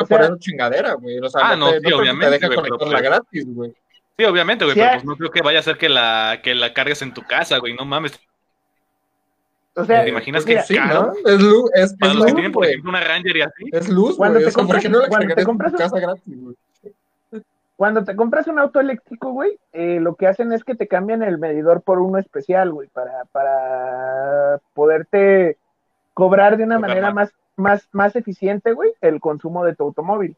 por 0.06 0.22
eso 0.22 0.36
chingadera, 0.38 0.94
güey. 0.94 1.18
O 1.18 1.28
sea, 1.28 1.50
ah, 1.50 1.56
no, 1.56 1.70
sí, 1.70 1.92
obviamente. 1.92 2.38
Te 2.38 2.46
deja 2.46 2.54
conectarla 2.54 2.98
pues, 2.98 3.02
gratis, 3.02 3.44
güey. 3.46 3.74
Sí, 4.18 4.24
obviamente, 4.24 4.64
güey, 4.64 4.76
pero 4.76 4.92
pues 4.92 5.04
no 5.04 5.16
creo 5.16 5.30
que 5.30 5.42
vaya 5.42 5.58
a 5.58 5.62
ser 5.62 5.76
que 5.76 5.88
la, 5.88 6.40
que 6.42 6.54
la 6.54 6.72
cargues 6.72 7.02
en 7.02 7.12
tu 7.12 7.22
casa, 7.22 7.58
güey, 7.58 7.74
no 7.74 7.84
mames. 7.84 8.18
O 9.74 9.84
sea, 9.84 10.04
¿te 10.04 10.08
imaginas 10.08 10.44
que 10.44 10.54
es 10.54 10.68
caro? 10.68 11.12
Es 11.24 11.38
luz, 11.38 11.70
es, 11.74 11.94
Para 11.94 12.12
es 12.12 12.18
los 12.18 12.24
luz, 12.24 12.26
que 12.26 12.32
tienen, 12.32 12.52
por 12.52 12.64
ejemplo, 12.64 12.88
una 12.88 13.00
Ranger 13.00 13.36
y 13.36 13.42
así. 13.42 13.64
Es 13.72 13.88
luz, 13.90 14.16
cuando 14.16 14.38
güey. 14.38 14.48
te 14.48 14.54
compras, 14.54 14.88
no 14.88 15.00
la 15.00 15.08
cuando 15.08 15.34
te 15.34 15.44
compras 15.44 15.72
en 15.72 15.76
tu 15.76 15.82
casa 15.82 16.00
gratis, 16.00 16.40
güey. 16.40 16.56
Cuando 17.76 18.04
te 18.04 18.16
compras 18.16 18.46
un 18.48 18.58
auto 18.58 18.80
eléctrico, 18.80 19.32
güey, 19.32 19.58
eh, 19.74 20.00
lo 20.00 20.14
que 20.14 20.26
hacen 20.26 20.50
es 20.52 20.64
que 20.64 20.74
te 20.74 20.88
cambian 20.88 21.22
el 21.22 21.36
medidor 21.36 21.82
por 21.82 21.98
uno 21.98 22.18
especial, 22.18 22.72
güey, 22.72 22.88
para, 22.88 23.26
para 23.32 24.60
poderte 24.72 25.58
cobrar 26.14 26.56
de 26.56 26.64
una 26.64 26.78
manera 26.78 27.12
más, 27.12 27.34
más, 27.56 27.88
más 27.92 28.14
eficiente, 28.16 28.72
güey, 28.72 28.92
el 29.00 29.20
consumo 29.20 29.64
de 29.64 29.74
tu 29.74 29.84
automóvil. 29.84 30.36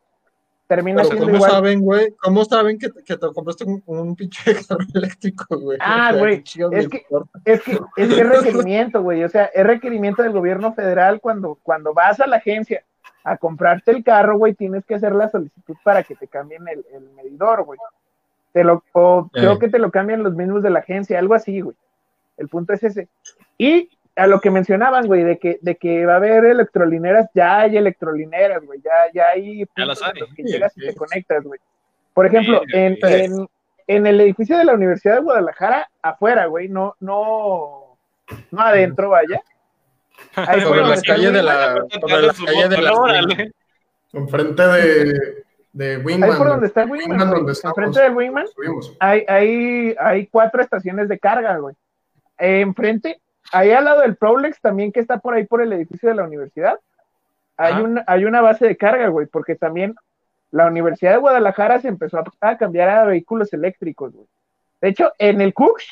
termina 0.66 0.99
Pero 1.03 1.09
siendo 1.09 1.27
¿cómo 1.27 1.37
igual. 1.37 1.51
saben, 1.51 1.81
güey? 1.81 2.14
¿Cómo 2.23 2.45
saben 2.45 2.79
que, 2.79 2.91
que 3.05 3.16
te 3.16 3.27
compraste 3.33 3.64
un, 3.64 3.83
un 3.87 4.14
pinche 4.16 4.43
carro 4.69 4.85
eléctrico, 4.95 5.59
güey? 5.59 5.79
Ah, 5.81 6.12
güey, 6.16 6.43
es 6.73 6.89
que-. 6.89 7.07
Es 7.45 7.62
que 7.62 7.73
es, 7.97 8.12
que 8.14 8.21
es 8.21 8.29
requerimiento, 8.29 9.03
güey. 9.03 9.25
O 9.25 9.29
sea, 9.29 9.47
es 9.47 9.66
requerimiento 9.66 10.23
del 10.23 10.33
gobierno 10.33 10.73
federal 10.75 11.21
cuando, 11.21 11.59
cuando 11.62 11.95
vas 11.95 12.21
a 12.21 12.27
la 12.27 12.37
agencia 12.37 12.85
a 13.25 13.37
comprarte 13.37 13.91
el 13.91 14.05
carro, 14.05 14.39
güey, 14.39 14.55
tienes 14.55 14.85
que 14.87 14.95
hacer 14.95 15.14
la 15.14 15.29
solicitud 15.29 15.77
para 15.83 16.03
que 16.03 16.14
te 16.14 16.29
cambien 16.29 16.66
el, 16.69 16.85
el 16.93 17.11
medidor, 17.16 17.64
güey. 17.64 17.79
Te 18.53 18.64
lo, 18.64 18.83
o 18.93 19.29
Eh. 19.35 19.41
creo 19.41 19.59
que 19.59 19.69
te 19.69 19.79
lo 19.79 19.91
cambian 19.91 20.23
los 20.23 20.35
mismos 20.35 20.62
de 20.62 20.71
la 20.71 20.79
agencia, 20.79 21.19
algo 21.19 21.35
así, 21.35 21.61
güey. 21.61 21.77
El 22.39 22.49
punto 22.49 22.73
es 22.73 22.83
ese. 22.85 23.09
Y 23.59 23.91
a 24.19 24.27
lo 24.27 24.41
que 24.41 24.51
mencionaban, 24.51 25.07
güey, 25.07 25.23
de 25.25 25.39
que, 25.39 25.59
de 25.62 25.77
que 25.77 26.05
va 26.05 26.14
a 26.14 26.16
haber 26.16 26.45
electrolineras, 26.45 27.29
ya 27.35 27.61
hay 27.61 27.77
electrolineras, 27.77 28.64
güey, 28.66 28.81
ya, 28.83 28.91
ya 29.14 29.29
hay 29.29 29.64
Ya 29.77 29.87
las 29.87 30.03
hay. 30.03 30.12
que 30.37 30.43
Sí, 30.43 30.43
llegas 30.45 30.77
y 30.77 30.81
sí. 30.83 30.87
te 30.89 30.95
conectas, 30.95 31.45
güey. 31.45 31.61
Por 32.14 32.27
ejemplo, 32.27 32.61
Sí, 32.66 32.77
en, 32.77 32.95
sí. 32.97 33.01
en, 33.05 33.49
en 33.87 34.07
el 34.07 34.21
edificio 34.21 34.59
de 34.59 34.64
la 34.64 34.75
Universidad 34.75 35.14
de 35.14 35.21
Guadalajara, 35.23 35.89
afuera, 36.03 36.47
güey, 36.47 36.69
no, 36.69 36.95
no, 37.01 37.97
no 38.51 38.61
adentro, 38.61 39.11
vaya. 39.11 39.41
Ahí 40.35 40.61
Sobre 40.61 40.83
la 40.83 41.01
calle 41.01 41.31
de 41.31 41.43
la, 41.43 41.85
sobre 42.01 42.23
la 42.23 42.33
calle 42.35 42.69
de 42.69 42.83
la. 42.83 42.93
Enfrente 44.12 44.62
de, 44.66 45.45
de 45.73 45.97
Wingman. 45.99 46.31
Ahí 46.33 46.39
por 46.39 46.49
donde 46.49 46.66
está 46.66 46.83
el 46.83 46.91
Wingman, 46.91 47.11
Wingman, 47.21 47.31
donde 47.31 47.53
estamos. 47.53 47.77
Enfrente 47.79 48.01
del 48.03 48.14
Wingman 48.16 48.47
Subimos. 48.49 48.97
hay, 48.99 49.25
hay, 49.29 49.95
hay 50.01 50.27
cuatro 50.27 50.61
estaciones 50.62 51.09
de 51.09 51.19
carga, 51.19 51.59
güey. 51.59 51.75
Eh, 52.39 52.61
enfrente, 52.61 53.21
ahí 53.53 53.71
al 53.71 53.85
lado 53.85 54.01
del 54.03 54.17
Prolex 54.17 54.61
también 54.61 54.93
que 54.93 55.01
está 55.01 55.19
por 55.19 55.35
ahí 55.35 55.45
por 55.47 55.63
el 55.63 55.73
edificio 55.73 56.09
de 56.09 56.15
la 56.15 56.25
universidad, 56.25 56.79
hay, 57.57 57.73
Ajá. 57.75 57.83
un, 57.83 58.01
hay 58.07 58.25
una 58.25 58.41
base 58.41 58.67
de 58.67 58.77
carga, 58.77 59.09
güey, 59.09 59.27
porque 59.27 59.55
también 59.57 59.95
la 60.51 60.67
Universidad 60.67 61.13
de 61.13 61.19
Guadalajara 61.19 61.81
se 61.81 61.89
empezó 61.89 62.19
a, 62.19 62.25
a 62.41 62.57
cambiar 62.57 62.89
a 62.89 63.05
vehículos 63.05 63.53
eléctricos, 63.53 64.13
güey. 64.13 64.27
De 64.81 64.89
hecho, 64.89 65.13
en 65.19 65.41
el 65.41 65.53
Cux, 65.55 65.85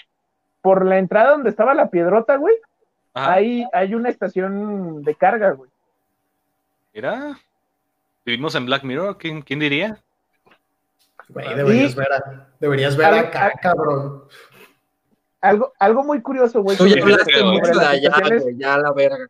por 0.62 0.86
la 0.86 0.98
entrada 0.98 1.32
donde 1.32 1.50
estaba 1.50 1.74
la 1.74 1.90
piedrota, 1.90 2.36
güey, 2.36 2.54
Ajá, 3.14 3.32
hay, 3.32 3.66
hay 3.72 3.94
una 3.94 4.08
estación 4.10 5.02
de 5.02 5.14
carga, 5.14 5.50
güey. 5.52 5.70
Mira. 6.94 7.38
Vivimos 8.24 8.54
en 8.54 8.66
Black 8.66 8.82
Mirror, 8.82 9.18
¿quién, 9.18 9.42
quién 9.42 9.60
diría? 9.60 9.98
Güey, 11.28 11.54
deberías 11.54 11.92
Y- 11.92 11.96
ver, 11.96 12.12
a, 12.12 12.48
deberías 12.60 12.96
ver 12.96 13.14
acá, 13.14 13.46
al- 13.46 13.52
cabrón. 13.60 14.24
Algo, 15.46 15.72
algo 15.78 16.04
muy 16.04 16.20
curioso, 16.22 16.62
güey. 16.62 16.76
Tú 16.76 16.86
ya 16.86 16.98
sobre- 17.00 17.02
hablaste 17.12 17.44
mucho 17.44 17.66
de 17.68 17.74
las 17.74 17.86
allá, 17.86 18.08
estaciones- 18.08 18.42
güey, 18.42 18.56
ya 18.58 18.78
la 18.78 18.92
verga. 18.92 19.26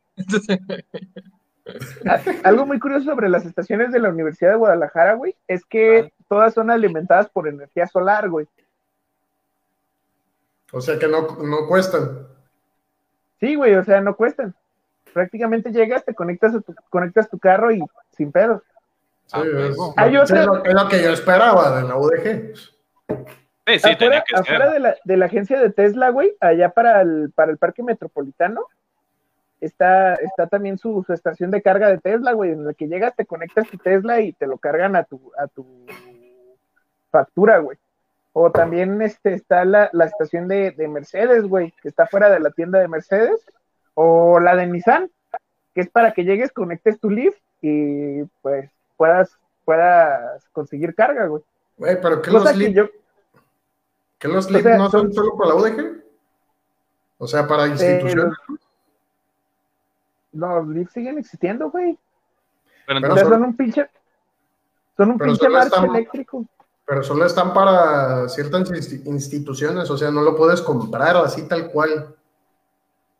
Algo 2.44 2.66
muy 2.66 2.78
curioso 2.78 3.04
sobre 3.06 3.28
las 3.28 3.44
estaciones 3.44 3.92
de 3.92 3.98
la 3.98 4.08
Universidad 4.10 4.50
de 4.52 4.56
Guadalajara, 4.56 5.14
güey, 5.14 5.34
es 5.48 5.64
que 5.64 6.12
todas 6.28 6.54
son 6.54 6.70
alimentadas 6.70 7.28
por 7.28 7.48
energía 7.48 7.86
solar, 7.86 8.28
güey. 8.28 8.46
O 10.72 10.80
sea 10.80 10.98
que 10.98 11.08
no, 11.08 11.22
no 11.42 11.66
cuestan. 11.66 12.26
Sí, 13.40 13.54
güey, 13.56 13.74
o 13.74 13.84
sea, 13.84 14.00
no 14.00 14.16
cuestan. 14.16 14.54
Prácticamente 15.12 15.70
llegas, 15.70 16.04
te 16.04 16.14
conectas 16.14 16.54
a 16.54 16.60
tu, 16.60 16.74
conectas 16.90 17.28
tu 17.28 17.38
carro 17.38 17.72
y 17.72 17.82
sin 18.16 18.30
pedos. 18.32 18.62
Sí, 19.26 19.32
Ah, 19.38 19.42
es, 19.44 19.52
huevo. 19.76 19.94
Hay 19.96 20.10
sí, 20.10 20.16
otra- 20.18 20.40
es 20.40 20.46
lo, 20.46 20.64
es 20.64 20.74
lo 20.74 20.88
que 20.88 21.02
yo 21.02 21.10
esperaba 21.10 21.80
de 21.80 21.88
la 21.88 21.96
UDG. 21.96 22.54
Sí, 23.66 23.78
sí, 23.80 23.96
tenía 23.96 24.24
afuera 24.34 24.68
que 24.68 24.72
de, 24.74 24.80
la, 24.80 24.96
de 25.04 25.16
la 25.16 25.26
agencia 25.26 25.60
de 25.60 25.70
Tesla, 25.70 26.10
güey, 26.10 26.36
allá 26.40 26.70
para 26.70 27.00
el, 27.00 27.32
para 27.34 27.50
el 27.50 27.58
parque 27.58 27.82
metropolitano, 27.82 28.66
está, 29.60 30.14
está 30.14 30.46
también 30.46 30.78
su, 30.78 31.02
su 31.04 31.12
estación 31.12 31.50
de 31.50 31.62
carga 31.62 31.88
de 31.88 31.98
Tesla, 31.98 32.32
güey, 32.32 32.52
en 32.52 32.64
la 32.64 32.74
que 32.74 32.86
llegas, 32.86 33.16
te 33.16 33.26
conectas 33.26 33.68
tu 33.68 33.78
Tesla 33.78 34.20
y 34.20 34.32
te 34.32 34.46
lo 34.46 34.58
cargan 34.58 34.94
a 34.94 35.04
tu, 35.04 35.32
a 35.36 35.48
tu 35.48 35.66
factura, 37.10 37.58
güey. 37.58 37.76
O 38.32 38.52
también 38.52 39.00
este, 39.00 39.32
está 39.32 39.64
la, 39.64 39.88
la 39.92 40.04
estación 40.04 40.46
de, 40.46 40.70
de 40.72 40.88
Mercedes, 40.88 41.44
güey, 41.44 41.72
que 41.82 41.88
está 41.88 42.06
fuera 42.06 42.28
de 42.30 42.38
la 42.38 42.50
tienda 42.50 42.78
de 42.78 42.86
Mercedes. 42.86 43.40
O 43.94 44.38
la 44.40 44.54
de 44.54 44.66
Nissan, 44.66 45.10
que 45.74 45.80
es 45.80 45.88
para 45.88 46.12
que 46.12 46.24
llegues, 46.24 46.52
conectes 46.52 47.00
tu 47.00 47.08
Leaf 47.08 47.34
y 47.62 48.24
pues 48.42 48.70
puedas, 48.98 49.38
puedas 49.64 50.46
conseguir 50.52 50.94
carga, 50.94 51.26
güey. 51.26 51.42
Güey, 51.78 51.98
pero 52.00 52.20
¿qué 52.20 52.30
Cosa 52.30 52.50
los, 52.52 52.58
que 52.58 52.72
yo, 52.74 52.90
¿qué 54.18 54.28
los 54.28 54.46
o 54.46 54.50
LIP 54.50 54.62
sea, 54.62 54.78
no 54.78 54.90
son 54.90 55.12
solo 55.12 55.36
para 55.36 55.50
la 55.50 55.56
UDG? 55.56 56.02
O 57.18 57.26
sea, 57.26 57.46
para 57.46 57.64
eh, 57.66 57.68
instituciones. 57.70 58.34
los, 58.48 58.58
los 60.32 60.68
Leaf 60.68 60.90
siguen 60.92 61.18
existiendo, 61.18 61.70
güey. 61.70 61.98
Pero 62.86 63.00
Pero 63.00 63.12
O 63.12 63.16
sea, 63.16 63.24
entonces, 63.24 63.28
son 63.28 63.42
un 63.44 63.56
pinche, 63.56 63.90
son 64.96 65.10
un 65.12 65.18
pinche 65.18 65.48
marco 65.48 65.66
están- 65.76 65.84
eléctrico. 65.90 66.44
Pero 66.88 67.02
solo 67.02 67.24
están 67.26 67.52
para 67.52 68.28
ciertas 68.28 68.70
insti- 68.70 69.04
instituciones, 69.06 69.90
o 69.90 69.98
sea, 69.98 70.12
no 70.12 70.22
lo 70.22 70.36
puedes 70.36 70.62
comprar 70.62 71.16
así 71.16 71.48
tal 71.48 71.68
cual. 71.72 72.14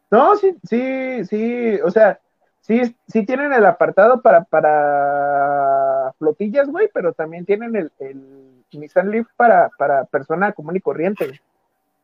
No, 0.08 0.36
sí, 0.36 0.56
sí, 0.62 1.24
sí, 1.24 1.74
o 1.84 1.90
sea, 1.90 2.20
sí, 2.60 2.94
sí 3.08 3.26
tienen 3.26 3.52
el 3.52 3.66
apartado 3.66 4.20
para, 4.22 4.44
para 4.44 6.12
flotillas, 6.16 6.68
güey, 6.68 6.88
pero 6.94 7.12
también 7.12 7.44
tienen 7.44 7.74
el, 7.74 7.90
el 7.98 8.45
Nissan 8.76 9.10
Leaf 9.10 9.26
para, 9.36 9.70
para 9.78 10.04
persona 10.04 10.52
común 10.52 10.76
y 10.76 10.80
corriente, 10.80 11.26
güey. 11.26 11.40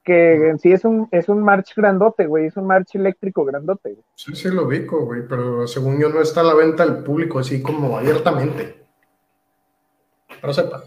que 0.04 0.48
en 0.48 0.58
sí 0.58 0.72
es 0.72 0.84
un, 0.84 1.08
es 1.12 1.28
un 1.28 1.42
March 1.42 1.74
grandote, 1.76 2.26
güey, 2.26 2.46
es 2.46 2.56
un 2.56 2.66
March 2.66 2.94
eléctrico 2.94 3.44
grandote, 3.44 3.92
güey. 3.92 4.04
Sí, 4.16 4.34
sí 4.34 4.48
lo 4.48 4.66
ubico, 4.66 5.04
güey, 5.04 5.22
pero 5.28 5.66
según 5.68 6.00
yo 6.00 6.08
no 6.08 6.20
está 6.20 6.40
a 6.40 6.44
la 6.44 6.54
venta 6.54 6.82
al 6.82 7.04
público 7.04 7.38
así 7.38 7.62
como 7.62 7.96
abiertamente. 7.96 8.82
Pero 10.40 10.52
sepa, 10.52 10.82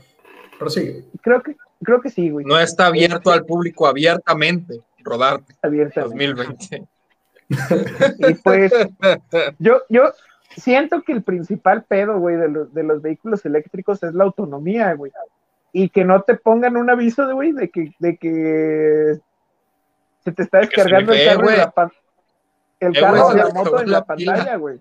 pero 0.60 0.70
sí. 0.70 1.06
Creo 1.22 1.42
que, 1.42 1.56
creo 1.84 2.02
que 2.02 2.10
sí, 2.10 2.30
güey, 2.30 2.46
No 2.46 2.60
está 2.60 2.88
abierto 2.88 3.32
al 3.32 3.46
público 3.46 3.88
abiertamente, 3.88 4.82
rodarte 5.04 5.54
abierta. 5.62 6.02
2020. 6.02 6.84
Y 8.28 8.34
pues, 8.44 8.74
yo, 9.60 9.82
yo 9.90 10.12
siento 10.58 11.04
que 11.04 11.12
el 11.14 11.22
principal 11.24 11.84
pedo, 11.84 12.18
güey, 12.20 12.36
de, 12.38 12.50
los- 12.50 12.74
de 12.74 12.84
los 12.84 13.02
vehículos 13.02 13.46
eléctricos 13.46 14.02
es 14.04 14.14
la 14.14 14.24
autonomía, 14.24 14.94
güey. 14.94 15.12
Y 15.78 15.90
que 15.90 16.06
no 16.06 16.22
te 16.22 16.36
pongan 16.36 16.78
un 16.78 16.90
aviso, 16.90 17.28
de, 17.28 17.34
güey, 17.34 17.52
de 17.52 17.70
que, 17.70 17.94
de 18.00 18.16
que 18.16 19.20
se 20.24 20.32
te 20.32 20.44
está 20.44 20.60
De 20.60 20.68
descargando 20.68 21.12
el 21.12 21.26
carro, 21.28 21.50
en 21.50 21.58
la, 21.58 21.72
pan- 21.72 21.92
el 22.80 22.96
Eh, 22.96 23.02
carro 23.02 23.32
se 23.32 23.38
la 23.38 23.50
moto 23.50 23.82
en 23.82 23.92
la 23.92 24.06
pantalla, 24.06 24.56
güey. 24.56 24.80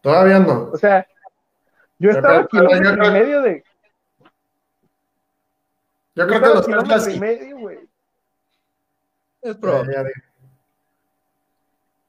Todavía 0.00 0.38
no. 0.38 0.70
O 0.72 0.78
sea, 0.78 1.06
yo 1.98 2.10
estaba 2.10 2.38
a 2.38 2.46
pero- 2.46 2.68
pero 2.68 2.70
yo 2.70 2.78
kilómetro 2.78 2.94
y 3.04 3.08
creo- 3.10 3.12
medio 3.12 3.42
de... 3.42 3.64
Yo 6.14 6.22
Yo 6.22 6.26
creo 6.26 6.40
que 6.40 6.48
los 6.48 6.64
kilómetro 6.64 6.94
Teslas 6.96 7.14
y 7.16 7.20
medio, 7.20 7.58
güey. 7.58 7.78
Es 9.42 9.56
probable. 9.56 10.12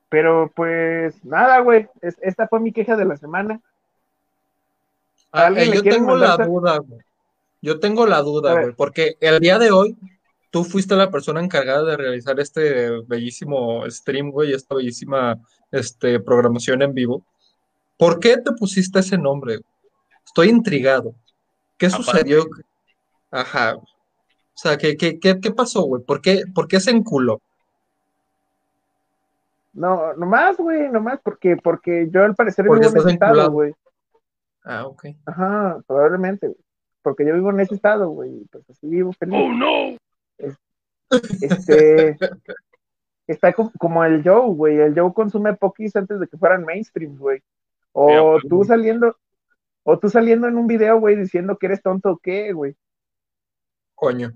Pero 0.08 0.50
pues, 0.56 1.26
nada, 1.26 1.60
güey. 1.60 1.90
Es- 2.02 2.18
esta 2.22 2.48
fue 2.48 2.62
mi 2.62 2.72
queja 2.72 2.96
de 2.96 3.04
la 3.04 3.18
semana. 3.18 3.60
Ah, 5.34 5.48
¿Alguien 5.48 5.68
eh, 5.68 5.70
le 5.72 5.76
yo 5.76 5.84
tengo 5.84 6.16
la 6.16 6.38
duda, 6.38 6.78
güey. 6.78 7.02
Yo 7.62 7.80
tengo 7.80 8.06
la 8.06 8.22
duda, 8.22 8.54
güey, 8.62 8.74
porque 8.76 9.18
el 9.20 9.40
día 9.40 9.58
de 9.58 9.72
hoy 9.72 9.98
tú 10.52 10.64
fuiste 10.64 10.96
la 10.96 11.10
persona 11.10 11.42
encargada 11.42 11.84
de 11.84 11.98
realizar 11.98 12.40
este 12.40 13.02
bellísimo 13.08 13.84
stream, 13.90 14.32
güey, 14.32 14.54
esta 14.54 14.76
bellísima 14.76 15.38
este, 15.72 16.20
programación 16.20 16.82
en 16.82 16.94
vivo. 16.94 17.26
¿Por 17.98 18.20
qué 18.20 18.38
te 18.38 18.52
pusiste 18.52 19.00
ese 19.00 19.18
nombre? 19.18 19.58
güey? 19.58 19.66
Estoy 20.26 20.50
intrigado. 20.50 21.16
¿Qué 21.78 21.88
Aparte. 21.88 22.04
sucedió? 22.04 22.46
Ajá. 23.32 23.76
O 23.76 23.84
sea, 24.58 24.78
¿qué, 24.78 24.96
qué, 24.96 25.20
qué, 25.20 25.40
qué 25.40 25.52
pasó, 25.52 25.82
güey? 25.84 26.04
¿Por 26.04 26.22
qué, 26.22 26.44
por 26.54 26.68
qué 26.68 26.80
se 26.80 26.92
enculó? 26.92 27.42
No, 29.74 30.14
nomás, 30.14 30.56
güey, 30.56 30.90
nomás 30.90 31.20
porque, 31.22 31.58
porque 31.58 32.08
yo 32.10 32.24
al 32.24 32.34
parecer 32.36 32.66
Porque 32.66 32.88
vivo 32.88 32.98
estás 32.98 33.12
enculado. 33.12 33.52
güey. 33.52 33.74
Ah, 34.64 34.88
ok. 34.88 35.08
Ajá, 35.26 35.80
probablemente, 35.86 36.48
güey. 36.48 36.60
Porque 37.06 37.24
yo 37.24 37.36
vivo 37.36 37.52
en 37.52 37.60
ese 37.60 37.76
estado, 37.76 38.10
güey. 38.10 38.48
Pues 38.52 38.68
así 38.68 38.88
vivo 38.88 39.14
feliz. 39.14 39.40
¡Oh, 39.40 39.54
no! 39.54 39.96
Este. 41.40 42.18
Está 43.28 43.54
como, 43.54 43.72
como 43.78 44.04
el 44.04 44.24
Joe, 44.24 44.56
güey. 44.56 44.80
El 44.80 45.00
Joe 45.00 45.14
consume 45.14 45.54
pokis 45.54 45.96
antes 45.96 46.20
de 46.20 46.28
que 46.28 46.36
fueran 46.36 46.66
mainstream, 46.66 47.16
güey. 47.16 47.44
O 47.92 48.40
tú 48.50 48.64
saliendo, 48.64 49.16
o 49.84 50.00
tú 50.00 50.10
saliendo 50.10 50.48
en 50.48 50.58
un 50.58 50.66
video, 50.66 51.00
güey, 51.00 51.16
diciendo 51.16 51.58
que 51.60 51.68
eres 51.68 51.84
tonto 51.84 52.14
o 52.14 52.18
qué, 52.18 52.54
güey. 52.54 52.76
Coño. 53.94 54.32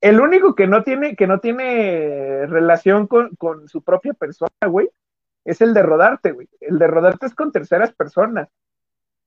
El 0.00 0.20
único 0.20 0.54
que 0.54 0.68
no 0.68 0.84
tiene, 0.84 1.16
que 1.16 1.26
no 1.26 1.40
tiene 1.40 2.46
relación 2.46 3.08
con, 3.08 3.34
con 3.34 3.66
su 3.68 3.82
propia 3.82 4.14
persona, 4.14 4.68
güey, 4.68 4.88
es 5.44 5.60
el 5.60 5.74
de 5.74 5.82
rodarte, 5.82 6.30
güey. 6.30 6.48
El 6.60 6.78
de 6.78 6.86
rodarte 6.86 7.26
es 7.26 7.34
con 7.34 7.50
terceras 7.50 7.92
personas. 7.92 8.48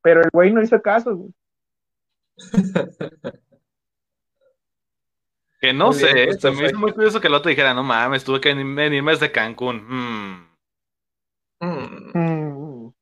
Pero 0.02 0.22
el 0.22 0.30
güey 0.32 0.54
no 0.54 0.62
hizo 0.62 0.82
caso, 0.82 1.18
güey. 1.18 1.34
Que 5.62 5.74
no 5.74 5.92
bien, 5.92 5.94
sé, 5.94 6.28
pues, 6.28 6.40
se 6.42 6.52
me 6.52 6.66
hizo 6.68 6.78
perfecto. 6.78 6.80
muy 6.80 6.94
curioso 6.94 7.20
que 7.22 7.28
el 7.28 7.34
otro 7.34 7.50
dijera, 7.50 7.74
no 7.74 7.84
mames, 7.84 8.24
tuve 8.24 8.40
que 8.42 8.54
venirme 8.54 9.12
desde 9.12 9.32
Cancún. 9.32 9.84
Mm, 9.88 10.50
Mm. 11.62 12.12
Mm. 12.14 12.94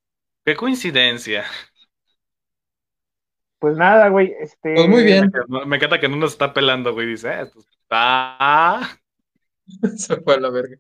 qué 0.44 0.56
coincidencia. 0.56 1.46
Pues 3.60 3.76
nada, 3.78 4.10
güey, 4.10 4.34
este... 4.40 4.74
Pues 4.76 4.88
muy 4.88 5.04
bien. 5.04 5.32
Me 5.66 5.78
encanta 5.78 6.00
que 6.00 6.08
no 6.10 6.16
nos 6.16 6.32
está 6.34 6.54
pelando, 6.54 6.94
güey, 6.94 7.08
dice, 7.08 7.42
eh, 7.42 7.46
pues, 7.52 7.68
ah. 7.90 8.88
Se 9.98 10.16
fue 10.22 10.36
a 10.36 10.40
la 10.40 10.50
verga. 10.50 10.78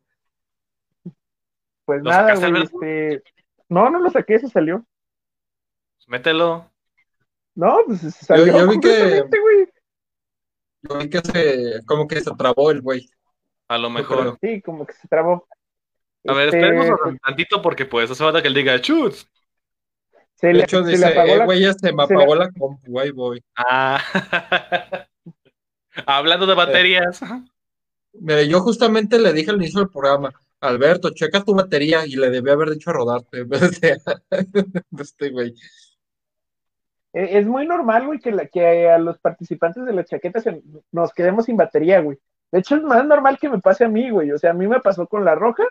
Pues 1.86 2.04
¿Lo 2.04 2.10
nada, 2.12 2.36
güey, 2.36 2.64
este... 2.64 3.24
No, 3.70 3.90
no 3.90 4.00
lo 4.00 4.10
saqué, 4.10 4.40
se 4.40 4.48
salió. 4.50 4.86
Mételo. 6.08 6.72
No, 7.58 7.80
pues 7.88 8.02
se 8.02 8.12
salió 8.12 8.46
yo 8.46 8.68
vi 8.70 8.80
que- 8.80 8.90
completamente, 8.90 9.40
güey. 9.40 9.68
Yo 10.84 10.98
vi 11.00 11.10
que 11.10 11.20
se, 11.22 11.86
como 11.86 12.08
que 12.08 12.22
se 12.22 12.32
trabó 12.38 12.70
el 12.70 12.82
güey. 12.82 13.10
A 13.68 13.78
lo 13.80 13.88
Yo 13.88 13.94
mejor. 13.96 14.38
Sí, 14.40 14.62
como 14.62 14.86
que 14.86 14.94
se 14.94 15.08
trabó. 15.08 15.48
A 16.28 16.34
ver, 16.34 16.50
Este, 16.50 16.60
esperemos 16.60 16.88
pues, 17.00 17.12
un 17.14 17.18
tantito 17.18 17.62
porque 17.62 17.86
pues 17.86 18.12
hace 18.12 18.24
falta 18.24 18.42
que 18.44 18.48
él 18.48 18.54
diga 18.54 18.80
chutz. 18.80 19.26
se 20.36 20.48
De 20.48 20.54
le, 20.54 20.64
hecho, 20.66 20.84
se 20.84 20.92
le 20.92 20.98
dice, 20.98 21.06
apagó 21.08 21.28
eh, 21.34 21.38
la... 21.38 21.46
güey, 21.46 21.62
ya 21.62 21.74
se 21.74 21.92
me 21.92 22.06
se 22.06 22.14
le- 22.14 22.20
apagó 22.22 22.36
la 22.36 22.52
compu, 22.52 23.00
ahí 23.00 23.10
voy. 23.12 23.44
Ah. 23.56 24.00
Hablando 26.06 26.46
de 26.46 26.54
baterías. 26.54 27.22
Mira, 28.14 28.44
yo 28.44 28.60
justamente 28.62 29.18
le 29.20 29.34
dije 29.34 29.50
al 29.50 29.58
inicio 29.58 29.80
del 29.80 29.90
programa, 29.90 30.32
Alberto, 30.60 31.10
checa 31.10 31.44
tu 31.44 31.56
batería 31.56 32.06
y 32.06 32.16
le 32.16 32.30
debí 32.30 32.50
haber 32.52 32.70
dicho 32.70 32.92
a 32.92 32.94
rodarte 32.94 33.40
en 33.40 33.50
vez 33.50 33.82
de, 33.82 33.98
de 34.30 35.04
este 35.04 35.30
güey. 35.32 35.54
Eh, 37.18 37.40
Es 37.40 37.48
muy 37.48 37.66
normal, 37.66 38.06
güey, 38.06 38.20
que, 38.20 38.32
la, 38.32 38.46
que 38.46 38.88
a 38.90 39.00
los 39.00 39.18
participantes 39.18 39.84
de 39.86 39.94
la 39.94 40.06
chaqueta 40.06 40.40
se- 40.40 40.62
nos 40.92 41.12
quedemos 41.14 41.46
sin 41.46 41.58
batería, 41.58 42.00
güey. 42.00 42.20
De 42.52 42.60
hecho, 42.60 42.76
es 42.76 42.84
más 42.84 43.04
normal 43.06 43.40
que 43.40 43.50
me 43.50 43.60
pase 43.60 43.86
a 43.86 43.90
mí, 43.90 44.10
güey. 44.12 44.32
O 44.32 44.38
sea, 44.38 44.52
a 44.52 44.54
mí 44.54 44.68
me 44.68 44.80
pasó 44.80 45.08
con 45.08 45.26
la 45.26 45.34
roja, 45.34 45.64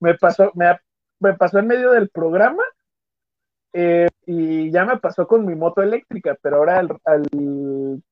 me 0.00 0.14
pasó, 0.14 0.52
me, 0.54 0.78
me 1.18 1.32
pasó 1.34 1.58
en 1.58 1.66
medio 1.66 1.92
del 1.92 2.10
programa 2.10 2.62
eh, 3.72 4.08
y 4.26 4.70
ya 4.70 4.84
me 4.84 4.98
pasó 4.98 5.26
con 5.26 5.46
mi 5.46 5.54
moto 5.54 5.82
eléctrica, 5.82 6.36
pero 6.42 6.56
ahora 6.56 6.78
al, 6.78 6.88
al 7.04 8.02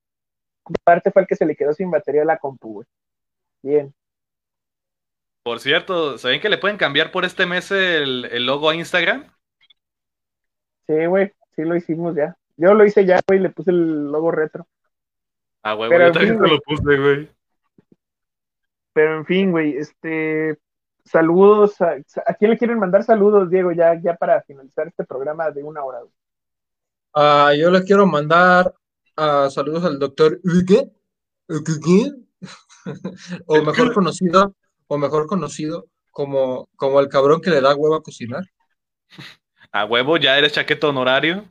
parte 0.83 1.11
fue 1.11 1.23
el 1.23 1.29
que 1.29 1.37
se 1.37 1.45
le 1.45 1.55
quedó 1.57 1.75
sin 1.75 1.91
batería 1.91 2.23
a 2.23 2.27
la 2.27 2.39
compu, 2.39 2.73
güey. 2.73 2.87
Bien. 3.63 3.95
Por 5.43 5.61
cierto, 5.61 6.17
¿saben 6.17 6.41
que 6.41 6.49
le 6.49 6.57
pueden 6.57 6.79
cambiar 6.79 7.13
por 7.13 7.27
este 7.27 7.45
mes 7.45 7.71
el, 7.71 8.25
el 8.25 8.47
logo 8.47 8.71
a 8.71 8.75
Instagram? 8.75 9.31
Sí, 10.87 11.05
güey, 11.05 11.31
sí 11.55 11.63
lo 11.63 11.77
hicimos 11.77 12.17
ya. 12.17 12.35
Yo 12.57 12.75
lo 12.75 12.85
hice 12.85 13.05
ya, 13.05 13.21
güey, 13.27 13.41
le 13.41 13.51
puse 13.51 13.71
el 13.71 14.11
logo 14.11 14.31
retro. 14.31 14.67
Ah, 15.63 15.75
huevo, 15.75 15.91
Pero, 15.91 16.05
yo 16.05 16.07
en 16.09 16.13
también 16.13 16.35
fin, 16.35 16.43
te 16.43 16.49
güey. 16.49 16.57
lo 16.57 16.61
puse, 16.63 17.01
güey. 17.01 17.31
Pero 18.93 19.17
en 19.17 19.27
fin, 19.27 19.51
güey, 19.51 19.77
este, 19.77 20.59
saludos. 21.05 21.81
A, 21.81 21.97
¿a 22.27 22.35
quién 22.35 22.51
le 22.51 22.59
quieren 22.59 22.79
mandar 22.79 23.03
saludos, 23.03 23.51
Diego, 23.51 23.73
ya, 23.73 24.01
ya 24.01 24.15
para 24.15 24.43
finalizar 24.43 24.87
este 24.87 25.05
programa 25.05 25.51
de 25.51 25.63
una 25.63 25.83
hora? 25.83 26.01
güey? 26.01 26.13
Ah, 27.15 27.53
yo 27.59 27.71
le 27.71 27.83
quiero 27.85 28.07
mandar 28.07 28.75
ah, 29.17 29.49
saludos 29.51 29.85
al 29.85 29.99
doctor 29.99 30.41
Uge, 30.45 30.91
Uge, 31.49 32.13
o 33.47 33.63
mejor 33.63 33.93
conocido, 33.95 34.55
o 34.87 34.99
mejor 34.99 35.27
conocido 35.27 35.87
como, 36.11 36.69
como 36.77 37.01
el 37.01 37.09
cabrón 37.09 37.41
que 37.41 37.51
le 37.51 37.61
da 37.61 37.75
huevo 37.75 37.95
a 37.97 38.03
cocinar. 38.03 38.45
A 39.73 39.85
huevo, 39.85 40.17
ya 40.17 40.39
eres 40.39 40.53
chaqueto 40.53 40.89
honorario. 40.89 41.49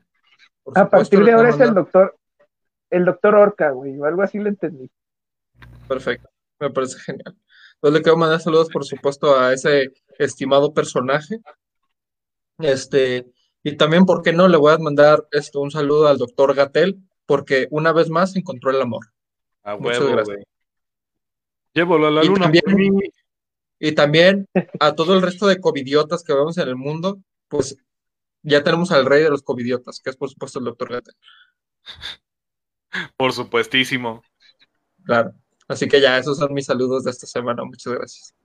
Por 0.64 0.78
A 0.78 0.84
supuesto, 0.84 1.10
partir 1.18 1.26
de 1.26 1.32
ahora 1.34 1.50
es 1.50 1.60
el 1.60 1.74
doctor, 1.74 2.18
el 2.90 3.06
doctor 3.06 3.36
Orca, 3.36 3.72
güey, 3.72 4.00
o 4.00 4.06
algo 4.06 4.22
así 4.22 4.40
le 4.40 4.50
entendí. 4.50 4.90
Perfecto, 5.88 6.30
me 6.60 6.70
parece 6.70 7.00
genial. 7.00 7.36
Entonces 7.76 8.00
le 8.00 8.02
quiero 8.04 8.18
mandar 8.18 8.40
saludos, 8.40 8.70
por 8.70 8.86
supuesto, 8.86 9.38
a 9.38 9.52
ese 9.54 9.92
estimado 10.18 10.74
personaje. 10.74 11.40
Este, 12.60 13.26
y 13.62 13.76
también, 13.76 14.06
¿por 14.06 14.22
qué 14.22 14.32
no? 14.32 14.48
Le 14.48 14.58
voy 14.58 14.74
a 14.74 14.78
mandar 14.78 15.28
esto, 15.32 15.60
un 15.60 15.72
saludo 15.72 16.08
al 16.08 16.18
doctor 16.18 16.54
Gatel, 16.56 16.98
porque 17.26 17.68
una 17.72 17.92
vez 17.92 18.10
más 18.10 18.36
encontró 18.36 18.72
el 18.72 18.82
amor. 18.82 19.08
A 19.64 19.76
Muchas 19.76 20.00
huevo, 20.00 20.14
gracias. 20.14 20.40
Llévalo 21.74 22.08
a 22.08 22.12
la 22.12 22.24
Y 22.24 22.28
luna. 22.28 22.44
también-. 22.44 23.00
Y 23.80 23.92
también 23.94 24.48
a 24.80 24.96
todo 24.96 25.14
el 25.14 25.22
resto 25.22 25.46
de 25.46 25.60
covidiotas 25.60 26.24
que 26.24 26.34
vemos 26.34 26.58
en 26.58 26.70
el 26.70 26.78
mundo, 26.78 27.20
pues 27.50 27.76
ya 28.44 28.64
tenemos 28.64 28.92
al 28.92 29.06
rey 29.06 29.24
de 29.24 29.30
los 29.30 29.42
covidiotas, 29.42 30.00
que 30.00 30.10
es 30.10 30.18
por 30.18 30.30
supuesto 30.30 30.60
el 30.60 30.66
doctor 30.66 30.92
Gatel. 30.92 31.16
Por 33.18 33.34
supuestísimo. 33.34 34.22
Claro. 35.04 35.34
Así 35.68 35.88
que 35.88 36.00
ya, 36.00 36.18
esos 36.18 36.38
son 36.38 36.54
mis 36.54 36.66
saludos 36.66 37.06
de 37.06 37.12
esta 37.12 37.26
semana. 37.26 37.64
Muchas 37.64 37.94
gracias. 37.94 38.36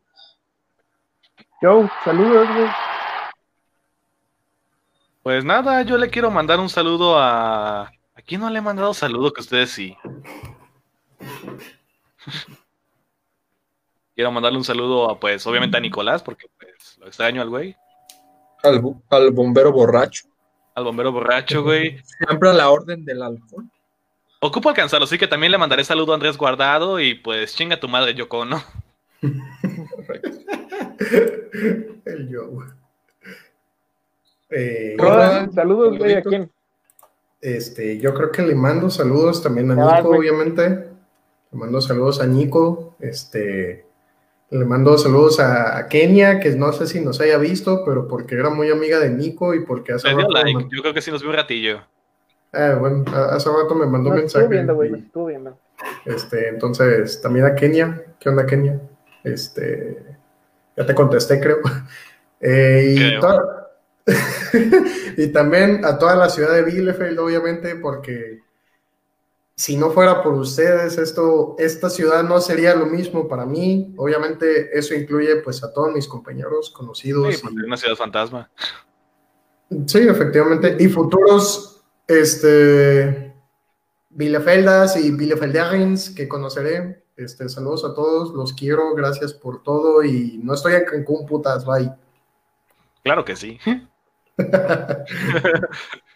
Joe, 1.61 1.91
saludos, 2.05 2.49
güey. 2.49 2.69
Pues 5.23 5.45
nada, 5.45 5.83
yo 5.83 5.99
le 5.99 6.09
quiero 6.09 6.31
mandar 6.31 6.61
un 6.61 6.69
saludo 6.71 7.19
a. 7.19 7.83
¿A 7.83 8.23
quién 8.25 8.41
no 8.41 8.49
le 8.49 8.59
he 8.59 8.63
mandado 8.63 8.95
saludo 8.95 9.33
que 9.33 9.41
ustedes 9.41 9.71
sí? 9.71 9.97
Quiero 14.15 14.33
mandarle 14.33 14.59
un 14.59 14.65
saludo 14.65 15.11
a, 15.11 15.21
pues, 15.21 15.47
obviamente 15.47 15.77
a 15.77 15.81
Nicolás, 15.81 16.25
porque 16.25 16.49
pues 16.59 16.99
lo 16.99 17.07
extraño 17.07 17.41
al 17.41 17.51
güey. 17.51 17.77
Al, 18.63 18.83
al 19.11 19.31
bombero 19.31 19.73
borracho. 19.73 20.27
Al 20.75 20.85
bombero 20.85 21.13
borracho, 21.13 21.63
güey. 21.63 21.99
Siempre 22.05 22.51
a 22.51 22.53
la 22.53 22.71
orden 22.71 23.05
del 23.05 23.23
alcohol. 23.23 23.65
Ocupo 24.41 24.69
alcanzarlo, 24.69 25.05
así 25.05 25.19
que 25.19 25.27
también 25.27 25.51
le 25.51 25.59
mandaré 25.59 25.83
saludo 25.83 26.13
a 26.13 26.15
Andrés 26.15 26.37
Guardado 26.39 27.01
y 27.01 27.15
pues 27.15 27.57
chinga 27.57 27.81
tu 27.81 27.89
madre, 27.89 28.15
Yoko, 28.15 28.45
¿no? 28.45 28.63
El 32.05 32.29
yo. 32.29 32.51
Eh, 34.51 34.95
Roda, 34.97 35.43
Hola, 35.43 35.51
saludos, 35.53 35.99
güey, 35.99 36.15
¿a 36.15 36.23
quién? 36.23 36.51
Este, 37.41 37.99
yo 37.99 38.15
creo 38.15 38.31
que 38.31 38.43
le 38.43 38.55
mando 38.55 38.91
saludos 38.91 39.43
también 39.43 39.71
a 39.73 39.75
Nico, 39.75 40.09
güey. 40.09 40.21
obviamente. 40.21 40.69
Le 41.51 41.59
mando 41.59 41.81
saludos 41.81 42.21
a 42.21 42.27
Nico. 42.27 42.97
Este, 43.01 43.87
le 44.51 44.65
mando 44.65 44.97
saludos 44.97 45.41
a, 45.41 45.77
a 45.77 45.89
Kenia, 45.89 46.41
que 46.41 46.51
no 46.51 46.73
sé 46.73 46.87
si 46.87 47.01
nos 47.01 47.21
haya 47.21 47.37
visto, 47.39 47.85
pero 47.85 48.09
porque 48.09 48.35
era 48.35 48.51
muy 48.51 48.71
amiga 48.71 48.99
de 48.99 49.11
Nico 49.11 49.55
y 49.55 49.65
porque 49.65 49.93
hace 49.93 50.09
rato, 50.13 50.29
like, 50.31 50.55
me- 50.57 50.69
yo 50.75 50.81
creo 50.83 50.95
que 50.95 51.03
sí 51.03 51.11
nos 51.11 51.21
vio 51.21 51.31
un 51.31 51.37
ratillo. 51.37 51.81
Ah, 52.53 52.77
bueno, 52.81 53.05
hace 53.31 53.51
rato 53.51 53.75
me 53.75 53.87
mandó 53.87 54.09
un 54.11 54.17
mensaje. 54.17 54.45
estuvo 54.45 54.49
viendo, 54.49 54.75
güey, 54.75 54.95
estuvo 54.95 55.27
viendo. 55.27 55.59
Este, 56.07 56.49
entonces, 56.49 57.21
también 57.21 57.45
a 57.45 57.55
Kenia. 57.55 58.03
¿Qué 58.19 58.29
onda, 58.31 58.47
Kenia? 58.47 58.81
Este, 59.23 59.99
ya 60.77 60.87
te 60.87 60.95
contesté, 60.95 61.41
creo. 61.41 61.59
Eh, 62.41 62.95
y, 62.95 62.97
Creo. 62.97 63.21
to- 63.21 63.69
y 65.17 65.27
también 65.33 65.85
a 65.85 65.99
toda 65.99 66.15
la 66.15 66.31
ciudad 66.31 66.53
de 66.55 66.63
Bielefeld, 66.63 67.19
obviamente, 67.19 67.75
porque 67.75 68.43
si 69.59 69.77
no 69.77 69.91
fuera 69.91 70.23
por 70.23 70.35
ustedes, 70.35 70.99
esto, 70.99 71.57
esta 71.59 71.91
ciudad 71.91 72.23
no 72.23 72.41
sería 72.41 72.77
lo 72.77 72.87
mismo 72.87 73.27
para 73.27 73.45
mí. 73.45 73.93
Obviamente, 73.97 74.71
eso 74.79 74.95
incluye 74.95 75.35
pues 75.43 75.65
a 75.65 75.73
todos 75.73 75.93
mis 75.93 76.07
compañeros 76.07 76.71
conocidos. 76.71 77.35
Sí, 77.35 77.41
pues, 77.43 77.55
y- 77.55 77.67
una 77.67 77.77
ciudad 77.77 77.97
fantasma. 77.97 78.49
Sí, 79.87 79.99
efectivamente. 79.99 80.77
Y 80.79 80.87
futuros, 80.87 81.83
este, 82.07 83.35
Bielefeldas 84.11 84.97
y 84.97 85.11
Bielefeldiagens 85.11 86.11
que 86.11 86.29
conoceré. 86.29 87.05
Este, 87.17 87.49
saludos 87.49 87.85
a 87.85 87.93
todos, 87.95 88.33
los 88.35 88.53
quiero, 88.53 88.95
gracias 88.95 89.35
por 89.35 89.65
todo 89.65 90.05
y 90.05 90.39
no 90.41 90.55
estoy 90.55 90.75
en 90.75 90.85
Cancún, 90.85 91.27
putas, 91.27 91.67
bye. 91.67 91.91
Claro 93.03 93.25
que 93.25 93.35
sí. 93.35 93.59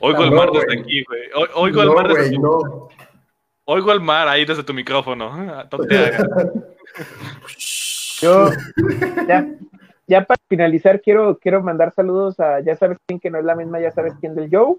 Oigo 0.00 0.24
el 0.24 0.30
no, 0.30 0.36
mar 0.36 0.50
desde 0.52 0.80
aquí, 0.80 1.04
güey. 1.04 1.22
Oigo 1.54 1.82
el 1.82 1.88
no, 1.88 1.94
mar 1.94 2.08
desde 2.08 2.30
tu- 2.34 2.40
no. 2.42 2.88
Oigo 3.64 3.92
el 3.92 4.00
mar 4.00 4.28
ahí 4.28 4.44
desde 4.44 4.62
tu 4.64 4.74
micrófono. 4.74 5.30
Yo, 8.20 8.50
ya, 9.26 9.48
ya 10.06 10.24
para 10.24 10.40
finalizar, 10.48 11.00
quiero, 11.00 11.38
quiero 11.38 11.62
mandar 11.62 11.92
saludos 11.94 12.38
a 12.40 12.60
ya 12.60 12.76
sabes 12.76 12.98
quién, 13.06 13.18
que 13.20 13.30
no 13.30 13.38
es 13.38 13.44
la 13.44 13.54
misma, 13.54 13.80
ya 13.80 13.90
sabes 13.92 14.12
quién 14.20 14.34
del 14.34 14.50
Joe. 14.54 14.76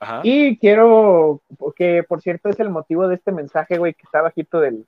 Ajá. 0.00 0.20
Y 0.24 0.56
quiero, 0.58 1.40
que 1.76 2.02
por 2.02 2.20
cierto 2.22 2.48
es 2.48 2.58
el 2.58 2.70
motivo 2.70 3.06
de 3.06 3.16
este 3.16 3.30
mensaje, 3.32 3.78
güey, 3.78 3.94
que 3.94 4.02
está 4.02 4.22
bajito 4.22 4.58
del, 4.60 4.86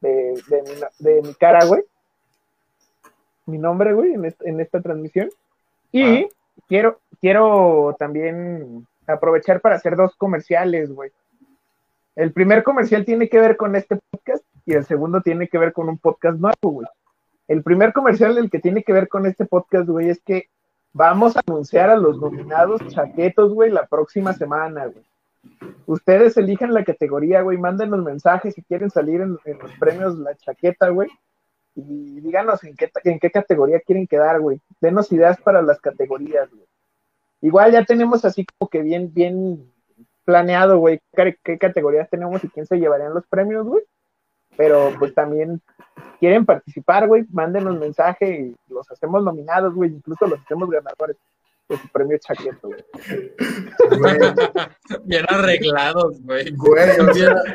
de, 0.00 0.40
de 0.48 0.62
mi, 0.62 0.70
de 1.00 1.22
mi 1.22 1.34
cara, 1.34 1.64
güey. 1.66 1.82
Mi 3.46 3.58
nombre, 3.58 3.92
güey, 3.92 4.14
en, 4.14 4.24
est- 4.24 4.40
en 4.46 4.60
esta 4.60 4.80
transmisión. 4.80 5.28
Y 5.92 6.28
quiero, 6.68 7.00
quiero 7.20 7.94
también 7.98 8.86
aprovechar 9.06 9.60
para 9.60 9.76
hacer 9.76 9.96
dos 9.96 10.14
comerciales, 10.16 10.92
güey. 10.92 11.10
El 12.16 12.32
primer 12.32 12.62
comercial 12.62 13.04
tiene 13.04 13.28
que 13.28 13.40
ver 13.40 13.56
con 13.56 13.74
este 13.74 13.98
podcast 14.10 14.44
y 14.64 14.74
el 14.74 14.84
segundo 14.84 15.20
tiene 15.20 15.48
que 15.48 15.58
ver 15.58 15.72
con 15.72 15.88
un 15.88 15.98
podcast 15.98 16.38
nuevo, 16.38 16.54
güey. 16.62 16.86
El 17.48 17.62
primer 17.62 17.92
comercial, 17.92 18.38
el 18.38 18.50
que 18.50 18.60
tiene 18.60 18.82
que 18.82 18.92
ver 18.92 19.08
con 19.08 19.26
este 19.26 19.44
podcast, 19.44 19.88
güey, 19.88 20.08
es 20.08 20.22
que 20.22 20.48
vamos 20.92 21.36
a 21.36 21.42
anunciar 21.46 21.90
a 21.90 21.96
los 21.96 22.18
nominados 22.18 22.80
chaquetos, 22.88 23.52
güey, 23.52 23.70
la 23.70 23.86
próxima 23.86 24.32
semana, 24.32 24.86
güey. 24.86 25.04
Ustedes 25.86 26.36
elijan 26.38 26.72
la 26.72 26.84
categoría, 26.84 27.42
güey, 27.42 27.58
mándenos 27.58 28.02
mensajes 28.02 28.54
si 28.54 28.62
quieren 28.62 28.90
salir 28.90 29.20
en, 29.20 29.32
los 29.32 29.72
premios 29.78 30.16
La 30.18 30.34
Chaqueta, 30.34 30.88
güey. 30.88 31.10
Y 31.74 32.20
díganos 32.20 32.62
en 32.64 32.76
qué 32.76 33.30
categoría 33.30 33.80
quieren 33.80 34.06
quedar, 34.06 34.40
güey. 34.40 34.60
Denos 34.80 35.12
ideas 35.12 35.38
para 35.40 35.60
las 35.60 35.80
categorías, 35.80 36.48
güey. 36.50 36.66
Igual 37.44 37.72
ya 37.72 37.84
tenemos 37.84 38.24
así 38.24 38.46
como 38.46 38.70
que 38.70 38.80
bien, 38.80 39.12
bien 39.12 39.70
planeado, 40.24 40.78
güey, 40.78 41.02
qué, 41.14 41.58
categorías 41.58 42.08
tenemos 42.08 42.42
y 42.42 42.48
quién 42.48 42.64
se 42.64 42.78
llevarían 42.78 43.12
los 43.12 43.26
premios, 43.26 43.66
güey. 43.66 43.82
Pero 44.56 44.94
pues 44.98 45.12
también 45.12 45.60
quieren 46.20 46.46
participar, 46.46 47.06
güey, 47.06 47.26
mándenos 47.30 47.78
mensaje 47.78 48.30
y 48.30 48.72
los 48.72 48.90
hacemos 48.90 49.22
nominados, 49.22 49.74
güey, 49.74 49.90
incluso 49.90 50.26
los 50.26 50.40
hacemos 50.40 50.70
ganadores 50.70 51.18
de 51.68 51.76
su 51.76 51.86
premio 51.88 52.16
chaqueto, 52.16 52.68
güey. 52.68 52.82
bien 55.04 55.26
arreglados, 55.28 56.22
güey. 56.22 56.50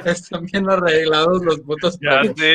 están 0.06 0.46
bien 0.46 0.70
arreglados 0.70 1.44
los 1.44 1.62
putos. 1.62 1.98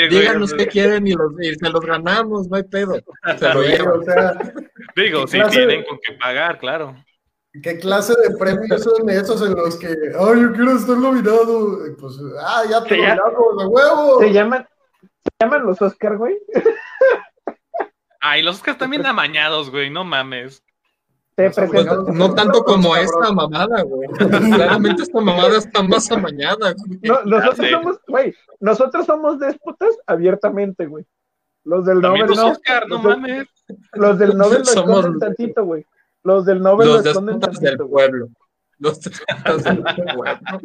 Díganos 0.08 0.54
qué 0.54 0.68
quieren 0.68 1.04
y, 1.08 1.14
los, 1.14 1.32
y 1.42 1.52
se 1.56 1.68
los 1.68 1.84
ganamos, 1.84 2.46
no 2.46 2.58
hay 2.58 2.62
pedo. 2.62 2.94
Se 3.36 3.54
lo 3.54 3.62
llevan. 3.62 3.98
O 3.98 4.02
sea, 4.04 4.38
Digo, 4.94 5.26
si 5.26 5.42
tienen 5.50 5.82
con 5.82 5.98
qué 5.98 6.12
pagar, 6.12 6.60
claro. 6.60 6.94
¿Qué 7.62 7.78
clase 7.78 8.14
de 8.20 8.36
premios 8.36 8.82
son 8.82 9.08
esos 9.08 9.40
en 9.42 9.54
los 9.54 9.76
que, 9.76 9.86
ay, 9.86 10.40
yo 10.40 10.52
quiero 10.52 10.76
estar 10.76 10.96
nominado? 10.96 11.78
Pues, 12.00 12.18
ah, 12.40 12.62
ya 12.68 12.82
te 12.82 12.96
nominamos, 12.96 13.58
de 13.58 13.66
huevo. 13.66 14.18
Se 14.18 14.32
llaman, 14.32 14.66
se 15.02 15.30
llaman 15.40 15.64
los 15.64 15.80
Oscar, 15.80 16.16
güey. 16.16 16.36
Ay, 18.20 18.42
los 18.42 18.56
Oscars 18.56 18.78
también 18.78 19.06
amañados, 19.06 19.70
güey, 19.70 19.88
no 19.88 20.02
mames. 20.02 20.64
no, 22.12 22.34
tanto 22.34 22.64
como 22.64 22.96
esta 22.96 23.30
mamada, 23.32 23.82
güey. 23.82 24.08
Claramente 24.18 25.02
esta 25.02 25.20
mamada 25.20 25.58
está 25.58 25.82
más 25.82 26.10
amañada, 26.10 26.72
güey. 26.72 27.00
No, 27.02 27.22
nosotros 27.24 27.70
somos, 27.70 28.00
güey, 28.08 28.34
nosotros 28.58 29.06
somos 29.06 29.38
déspotas 29.38 29.96
abiertamente, 30.06 30.86
güey. 30.86 31.04
Los 31.64 31.84
del 31.84 32.00
Nobel 32.00 32.26
no. 32.34 32.48
Oscar, 32.48 32.88
no 32.88 32.98
mames. 32.98 33.46
Los 33.92 34.18
del 34.18 34.36
Nobel 34.36 34.62
lo 34.62 34.72
esconden 34.72 35.18
tantito, 35.20 35.64
güey. 35.64 35.86
Los 36.24 36.46
del 36.46 36.60
Nobel 36.62 36.88
los 36.88 37.06
esconden 37.06 37.38
del 37.38 37.76
pueblo. 37.76 38.28
Los 38.78 39.00
del 39.00 39.84
pueblo. 40.16 40.60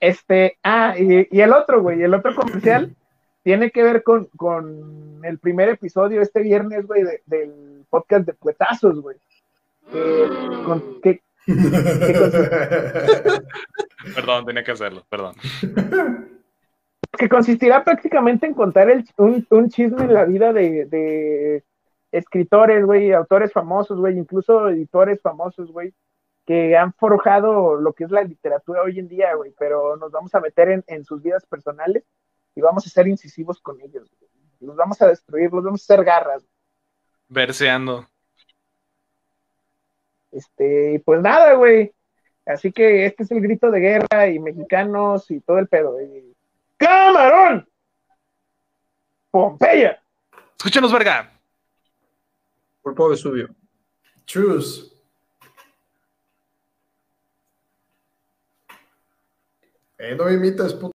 Este, 0.00 0.58
ah, 0.62 0.94
y, 0.98 1.40
el 1.40 1.52
otro, 1.52 1.80
güey, 1.80 2.02
el 2.02 2.12
otro 2.14 2.34
comercial 2.34 2.94
tiene 3.42 3.70
que 3.70 3.82
ver 3.82 4.02
con, 4.02 4.26
con 4.36 5.20
el 5.24 5.38
primer 5.38 5.70
episodio 5.70 6.20
este 6.20 6.42
viernes, 6.42 6.86
güey, 6.86 7.02
del 7.26 7.86
podcast 7.88 8.26
de 8.26 8.34
Puetazos, 8.34 9.00
güey. 9.00 9.16
con, 10.64 11.00
perdón, 14.14 14.44
tenía 14.44 14.64
que 14.64 14.72
hacerlo, 14.72 15.04
perdón. 15.08 15.34
Que 17.18 17.28
consistirá 17.28 17.82
prácticamente 17.82 18.46
en 18.46 18.54
contar 18.54 18.90
el, 18.90 19.04
un, 19.16 19.46
un, 19.50 19.70
chisme 19.70 20.04
en 20.04 20.14
la 20.14 20.24
vida 20.24 20.52
de 20.52 21.64
escritores, 22.12 22.84
güey, 22.84 23.12
autores 23.12 23.52
famosos, 23.52 23.98
güey, 23.98 24.18
incluso 24.18 24.68
editores 24.68 25.20
famosos, 25.20 25.70
güey, 25.70 25.92
que 26.46 26.76
han 26.76 26.92
forjado 26.94 27.76
lo 27.76 27.92
que 27.92 28.04
es 28.04 28.10
la 28.10 28.22
literatura 28.22 28.82
hoy 28.82 28.98
en 28.98 29.08
día, 29.08 29.34
güey, 29.34 29.52
pero 29.58 29.96
nos 29.96 30.10
vamos 30.10 30.34
a 30.34 30.40
meter 30.40 30.82
en, 30.86 31.04
sus 31.04 31.22
vidas 31.22 31.44
personales 31.46 32.04
y 32.54 32.60
vamos 32.60 32.86
a 32.86 32.90
ser 32.90 33.06
incisivos 33.06 33.60
con 33.60 33.80
ellos, 33.80 34.10
güey. 34.18 34.30
Los 34.60 34.74
vamos 34.74 35.00
a 35.02 35.06
destruir, 35.06 35.52
los 35.52 35.62
vamos 35.62 35.82
a 35.82 35.94
hacer 35.94 36.04
garras. 36.04 36.42
Verseando. 37.28 38.08
Este, 40.32 41.00
pues 41.04 41.20
nada, 41.20 41.54
güey. 41.54 41.92
Así 42.44 42.72
que 42.72 43.06
este 43.06 43.22
es 43.22 43.30
el 43.30 43.40
grito 43.40 43.70
de 43.70 43.80
guerra 43.80 44.28
y 44.28 44.38
mexicanos 44.38 45.30
y 45.30 45.40
todo 45.40 45.58
el 45.58 45.68
pedo. 45.68 45.96
¡Camarón! 46.78 47.68
¡Pompeya! 49.30 50.02
Escúchanos, 50.56 50.92
verga. 50.92 51.37
Por 52.82 53.10
Vesubio. 53.10 53.54
Choose. 54.26 54.92
Eh, 59.98 60.14
no 60.14 60.30
imitas, 60.30 60.74
puto. 60.74 60.94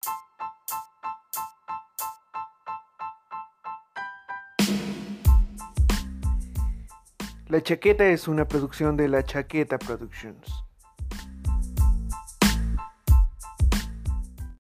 La 7.50 7.62
Chaqueta 7.62 8.08
es 8.08 8.28
una 8.28 8.48
producción 8.48 8.98
de 8.98 9.08
La 9.08 9.24
Chaqueta 9.24 9.78
Productions. 9.78 10.64